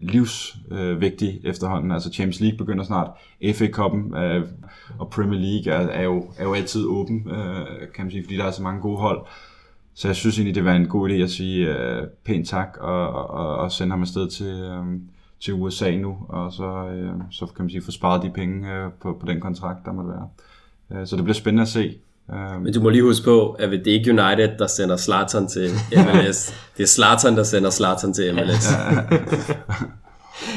livsvigtig 0.00 1.40
øh, 1.44 1.50
efterhånden. 1.50 1.90
Altså 1.90 2.12
Champions 2.12 2.40
League 2.40 2.58
begynder 2.58 2.84
snart, 2.84 3.10
FA 3.54 3.66
Cup'en 3.66 4.18
øh, 4.18 4.44
og 4.98 5.10
Premier 5.10 5.40
League 5.40 5.72
er, 5.72 5.88
er, 5.88 6.02
jo, 6.02 6.26
er 6.38 6.44
jo 6.44 6.54
altid 6.54 6.84
åben, 6.84 7.30
øh, 7.30 7.66
kan 7.94 8.04
man 8.04 8.10
sige, 8.10 8.24
fordi 8.24 8.36
der 8.36 8.44
er 8.44 8.50
så 8.50 8.62
mange 8.62 8.80
gode 8.80 8.98
hold. 8.98 9.26
Så 9.94 10.08
jeg 10.08 10.16
synes 10.16 10.38
egentlig, 10.38 10.54
det 10.54 10.64
var 10.64 10.72
en 10.72 10.88
god 10.88 11.10
idé 11.10 11.12
at 11.12 11.30
sige 11.30 11.66
øh, 11.66 12.06
pænt 12.24 12.48
tak 12.48 12.76
og, 12.80 13.08
og, 13.30 13.56
og 13.56 13.72
sende 13.72 13.90
ham 13.90 14.02
afsted 14.02 14.28
til, 14.28 14.46
øh, 14.46 14.84
til 15.40 15.54
USA 15.54 15.96
nu, 15.96 16.16
og 16.28 16.52
så, 16.52 16.64
øh, 16.64 17.10
så 17.30 17.46
kan 17.46 17.64
man 17.64 17.70
sige, 17.70 17.82
få 17.82 17.90
sparet 17.90 18.22
de 18.22 18.30
penge 18.30 18.72
øh, 18.74 18.90
på, 19.02 19.16
på 19.20 19.26
den 19.26 19.40
kontrakt, 19.40 19.84
der 19.84 19.92
må 19.92 20.02
være. 20.02 20.28
Øh, 20.92 21.06
så 21.06 21.16
det 21.16 21.24
bliver 21.24 21.34
spændende 21.34 21.62
at 21.62 21.68
se. 21.68 21.98
Øh, 22.32 22.62
Men 22.62 22.74
du 22.74 22.80
må 22.80 22.88
lige 22.88 23.02
huske 23.02 23.24
på, 23.24 23.50
at 23.50 23.70
det 23.70 23.86
er 23.86 23.92
ikke 23.92 24.10
United, 24.10 24.58
der 24.58 24.66
sender 24.66 24.96
Zlatan 24.96 25.46
til 25.46 25.70
MLS. 25.96 26.54
det 26.76 26.82
er 26.82 26.86
Zlatan, 26.86 27.36
der 27.36 27.42
sender 27.42 27.70
Zlatan 27.70 28.12
til 28.12 28.34
MLS. 28.34 28.68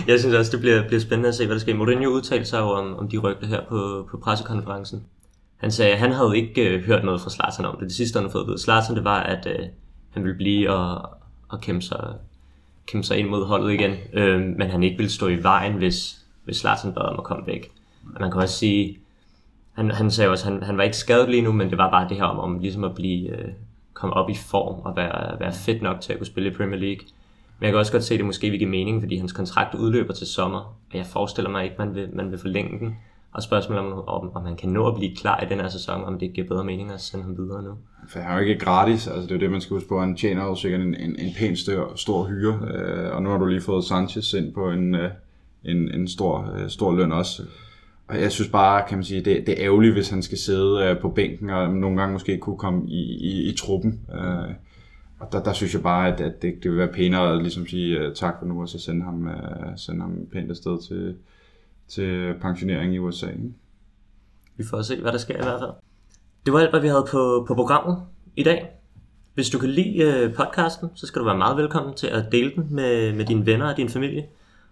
Jeg 0.07 0.19
synes 0.19 0.35
også, 0.35 0.51
det 0.51 0.59
bliver, 0.59 0.87
bliver 0.87 1.01
spændende 1.01 1.29
at 1.29 1.35
se, 1.35 1.45
hvad 1.45 1.55
der 1.55 1.61
sker. 1.61 1.75
Mourinho 1.75 2.09
udtalte 2.09 2.45
sig 2.45 2.59
jo 2.59 2.69
om, 2.69 2.97
om 2.97 3.07
de 3.09 3.17
rygter 3.17 3.47
her 3.47 3.61
på, 3.69 4.07
på 4.11 4.17
pressekonferencen. 4.17 5.03
Han 5.65 5.71
sagde, 5.71 5.91
at 5.91 5.99
han 5.99 6.11
havde 6.11 6.37
ikke 6.37 6.69
øh, 6.69 6.83
hørt 6.83 7.03
noget 7.03 7.21
fra 7.21 7.29
Zlatan 7.29 7.65
om 7.65 7.77
det. 7.79 7.87
Det 7.87 7.95
sidste, 7.95 8.17
han 8.17 8.23
havde 8.23 8.31
fået 8.31 8.47
ved 8.47 8.57
Zlatan, 8.57 8.95
det 8.95 9.03
var, 9.03 9.19
at 9.19 9.47
øh, 9.47 9.65
han 10.09 10.23
ville 10.23 10.37
blive 10.37 10.71
og, 10.71 11.09
og 11.49 11.61
kæmpe, 11.61 11.81
sig, 11.81 12.13
kæmpe 12.87 13.07
sig 13.07 13.17
ind 13.17 13.29
mod 13.29 13.45
holdet 13.45 13.73
igen. 13.73 13.95
Øh, 14.13 14.41
men 14.41 14.69
han 14.69 14.83
ikke 14.83 14.97
ville 14.97 15.11
stå 15.11 15.27
i 15.27 15.43
vejen, 15.43 15.73
hvis, 15.73 16.25
hvis 16.43 16.57
Zlatan 16.57 16.93
bad 16.93 17.01
om 17.01 17.19
at 17.19 17.23
komme 17.23 17.47
væk. 17.47 17.71
Og 18.15 18.21
man 18.21 18.31
kan 18.31 18.41
også 18.41 18.57
sige, 18.57 18.97
han, 19.73 19.91
han 19.91 20.11
sagde 20.11 20.29
også, 20.29 20.47
at 20.47 20.53
han, 20.53 20.63
han 20.63 20.77
var 20.77 20.83
ikke 20.83 20.97
skadet 20.97 21.29
lige 21.29 21.41
nu, 21.41 21.51
men 21.51 21.69
det 21.69 21.77
var 21.77 21.91
bare 21.91 22.09
det 22.09 22.17
her 22.17 22.23
om, 22.23 22.39
om 22.39 22.59
ligesom 22.59 22.83
at 22.83 22.95
blive, 22.95 23.29
øh, 23.29 23.47
komme 23.93 24.15
op 24.15 24.29
i 24.29 24.35
form 24.35 24.79
og 24.83 24.95
være, 24.95 25.39
være 25.39 25.53
fedt 25.53 25.81
nok 25.81 26.01
til 26.01 26.13
at 26.13 26.19
kunne 26.19 26.27
spille 26.27 26.49
i 26.49 26.53
Premier 26.53 26.79
League. 26.79 27.05
Men 27.59 27.65
jeg 27.65 27.71
kan 27.71 27.79
også 27.79 27.91
godt 27.91 28.03
se, 28.03 28.13
at 28.13 28.17
det 28.17 28.25
måske 28.25 28.45
ikke 28.45 28.57
giver 28.57 28.71
mening, 28.71 29.01
fordi 29.01 29.17
hans 29.17 29.33
kontrakt 29.33 29.75
udløber 29.75 30.13
til 30.13 30.27
sommer, 30.27 30.59
og 30.59 30.97
jeg 30.97 31.05
forestiller 31.05 31.51
mig 31.51 31.63
ikke, 31.63 31.73
at 31.73 31.79
man 31.79 31.95
vil, 31.95 32.09
man 32.13 32.31
vil 32.31 32.39
forlænge 32.39 32.79
den. 32.79 32.97
Og 33.35 33.43
spørgsmålet 33.43 33.83
om, 33.83 34.07
om, 34.07 34.31
om 34.35 34.45
han 34.45 34.55
kan 34.55 34.69
nå 34.69 34.87
at 34.87 34.95
blive 34.95 35.15
klar 35.15 35.41
i 35.41 35.45
den 35.49 35.59
her 35.59 35.69
sæson, 35.69 36.03
om 36.03 36.19
det 36.19 36.33
giver 36.33 36.47
bedre 36.47 36.63
mening 36.63 36.91
at 36.91 37.01
sende 37.01 37.23
ham 37.23 37.37
videre 37.37 37.63
nu. 37.63 37.71
For 38.09 38.19
han 38.19 38.31
er 38.31 38.35
jo 38.35 38.41
ikke 38.41 38.65
gratis, 38.65 39.07
altså 39.07 39.21
det 39.21 39.31
er 39.31 39.35
jo 39.35 39.41
det, 39.41 39.51
man 39.51 39.61
skal 39.61 39.73
huske 39.73 39.89
på. 39.89 39.99
Han 39.99 40.15
tjener 40.15 40.43
jo 40.45 40.55
sikkert 40.55 40.81
en, 40.81 40.95
en, 40.95 41.19
en 41.19 41.33
pæn 41.37 41.55
stor, 41.55 41.91
stor 41.95 42.23
hyre, 42.23 42.59
øh, 42.73 43.15
og 43.15 43.21
nu 43.21 43.29
har 43.29 43.37
du 43.37 43.45
lige 43.45 43.61
fået 43.61 43.83
Sanchez 43.83 44.33
ind 44.33 44.53
på 44.53 44.69
en, 44.69 44.95
øh, 44.95 45.11
en, 45.63 45.91
en 45.91 46.07
stor, 46.07 46.53
øh, 46.55 46.69
stor 46.69 46.95
løn 46.95 47.11
også. 47.11 47.43
Og 48.07 48.21
jeg 48.21 48.31
synes 48.31 48.51
bare, 48.51 48.83
kan 48.87 48.97
man 48.97 49.05
sige, 49.05 49.21
det, 49.21 49.47
det 49.47 49.49
er 49.49 49.65
ærgerligt, 49.65 49.93
hvis 49.93 50.09
han 50.09 50.21
skal 50.21 50.37
sidde 50.37 50.83
øh, 50.83 51.01
på 51.01 51.09
bænken, 51.09 51.49
og 51.49 51.69
nogle 51.69 51.97
gange 51.97 52.13
måske 52.13 52.37
kunne 52.37 52.57
komme 52.57 52.89
i, 52.89 53.01
i, 53.01 53.49
i 53.49 53.55
truppen. 53.57 53.99
Øh, 54.13 54.53
og 55.19 55.31
der, 55.31 55.43
der 55.43 55.53
synes 55.53 55.73
jeg 55.73 55.83
bare, 55.83 56.13
at, 56.13 56.21
at 56.21 56.41
det, 56.41 56.63
det 56.63 56.71
vil 56.71 56.79
være 56.79 56.93
pænere 56.93 57.33
at 57.33 57.41
ligesom 57.41 57.67
sige 57.67 57.97
øh, 57.99 58.15
tak 58.15 58.35
for 58.39 58.45
nu, 58.45 58.61
og 58.61 58.69
så 58.69 58.79
sende 58.79 59.03
ham, 59.03 59.27
øh, 59.27 59.77
sende 59.77 60.01
ham 60.01 60.17
pænt 60.33 60.49
afsted 60.49 60.87
til, 60.87 61.15
til 61.87 62.33
pensionering 62.41 62.93
i 62.93 62.99
USA. 62.99 63.27
Ikke? 63.27 63.53
Vi 64.57 64.63
får 64.69 64.81
se, 64.81 65.01
hvad 65.01 65.11
der 65.11 65.17
sker 65.17 65.33
i 65.33 65.43
hvert 65.43 65.59
fald. 65.59 65.71
Det 66.45 66.53
var 66.53 66.59
alt, 66.59 66.69
hvad 66.69 66.81
vi 66.81 66.87
havde 66.87 67.05
på, 67.11 67.45
på 67.47 67.55
programmet 67.55 67.97
i 68.35 68.43
dag. 68.43 68.69
Hvis 69.33 69.49
du 69.49 69.59
kan 69.59 69.69
lide 69.69 70.25
uh, 70.25 70.33
podcasten, 70.33 70.89
så 70.95 71.07
skal 71.07 71.19
du 71.19 71.25
være 71.25 71.37
meget 71.37 71.57
velkommen 71.57 71.95
til 71.95 72.07
at 72.07 72.25
dele 72.31 72.51
den 72.55 72.67
med, 72.69 73.13
med 73.13 73.25
dine 73.25 73.45
venner 73.45 73.71
og 73.71 73.77
din 73.77 73.89
familie. 73.89 74.25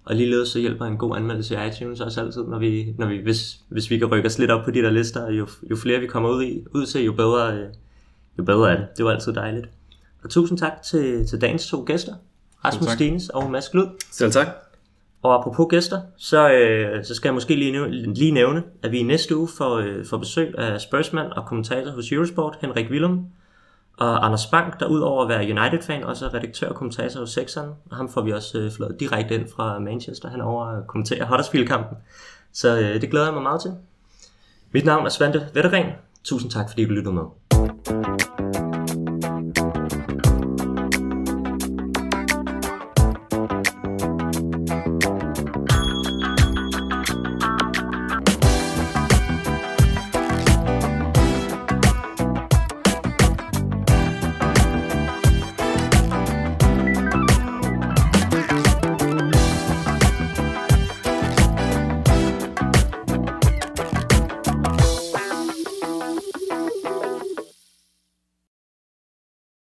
Og 0.05 0.15
ligeledes 0.15 0.49
så 0.49 0.59
hjælper 0.59 0.85
en 0.85 0.97
god 0.97 1.17
anmeldelse 1.17 1.55
i 1.55 1.67
iTunes 1.67 1.99
også 1.99 2.21
altid, 2.21 2.43
når 2.43 2.59
vi, 2.59 2.95
når 2.97 3.07
vi, 3.07 3.17
hvis, 3.17 3.59
hvis 3.69 3.89
vi 3.89 3.97
kan 3.97 4.07
rykke 4.07 4.27
os 4.27 4.39
lidt 4.39 4.51
op 4.51 4.65
på 4.65 4.71
de 4.71 4.81
der 4.81 4.89
lister. 4.89 5.31
Jo, 5.31 5.47
jo 5.69 5.75
flere 5.75 5.99
vi 5.99 6.07
kommer 6.07 6.29
ud, 6.29 6.43
i, 6.43 6.65
ud 6.71 6.85
til, 6.85 7.03
jo 7.03 7.13
bedre, 7.13 7.67
jo 8.37 8.43
bedre 8.43 8.71
er 8.71 8.77
det. 8.77 8.87
Det 8.97 9.05
var 9.05 9.11
altid 9.11 9.33
dejligt. 9.33 9.69
Og 10.23 10.29
tusind 10.29 10.57
tak 10.57 10.81
til, 10.81 11.27
til 11.27 11.41
dagens 11.41 11.67
to 11.67 11.83
gæster, 11.87 12.13
Rasmus 12.65 12.89
Stines 12.91 13.29
og 13.29 13.51
Mads 13.51 13.69
Glud. 13.69 13.87
Selv 14.11 14.31
tak. 14.31 14.47
Og 15.23 15.35
apropos 15.35 15.67
gæster, 15.69 16.01
så, 16.17 16.51
øh, 16.51 17.05
så 17.05 17.15
skal 17.15 17.27
jeg 17.27 17.33
måske 17.33 17.55
lige, 17.55 17.71
nævne, 17.71 18.13
lige 18.13 18.31
nævne, 18.31 18.63
at 18.83 18.91
vi 18.91 18.97
i 18.97 19.03
næste 19.03 19.37
uge 19.37 19.47
får, 19.57 19.77
øh, 19.77 20.05
får 20.05 20.17
besøg 20.17 20.57
af 20.57 20.81
Spursman 20.81 21.33
og 21.33 21.45
kommentator 21.45 21.91
hos 21.91 22.11
Eurosport, 22.11 22.57
Henrik 22.61 22.89
Willum, 22.89 23.25
og 23.97 24.25
Anders 24.25 24.45
Bank, 24.45 24.79
der 24.79 24.85
udover 24.85 25.23
at 25.23 25.29
være 25.29 25.59
United-fan, 25.59 26.03
også 26.03 26.25
er 26.25 26.33
redaktør 26.33 26.69
og 26.69 26.75
kommentator 26.75 27.19
hos 27.19 27.29
Sexeren. 27.29 27.69
Og 27.91 27.97
ham 27.97 28.09
får 28.09 28.21
vi 28.21 28.31
også 28.31 28.59
øh, 28.59 28.71
flået 28.71 28.95
direkte 28.99 29.35
ind 29.35 29.47
fra 29.55 29.79
Manchester. 29.79 30.29
Han 30.29 30.41
over 30.41 30.81
kommenterer 30.87 31.25
Huddersfield-kampen. 31.25 31.97
Så 32.53 32.79
øh, 32.79 33.01
det 33.01 33.09
glæder 33.09 33.25
jeg 33.25 33.33
mig 33.33 33.43
meget 33.43 33.61
til. 33.61 33.71
Mit 34.71 34.85
navn 34.85 35.05
er 35.05 35.09
Svante 35.09 35.47
Vettergren. 35.53 35.89
Tusind 36.23 36.51
tak, 36.51 36.69
fordi 36.69 36.85
du 36.85 36.91
lyttede 36.91 37.15
med. 37.15 38.12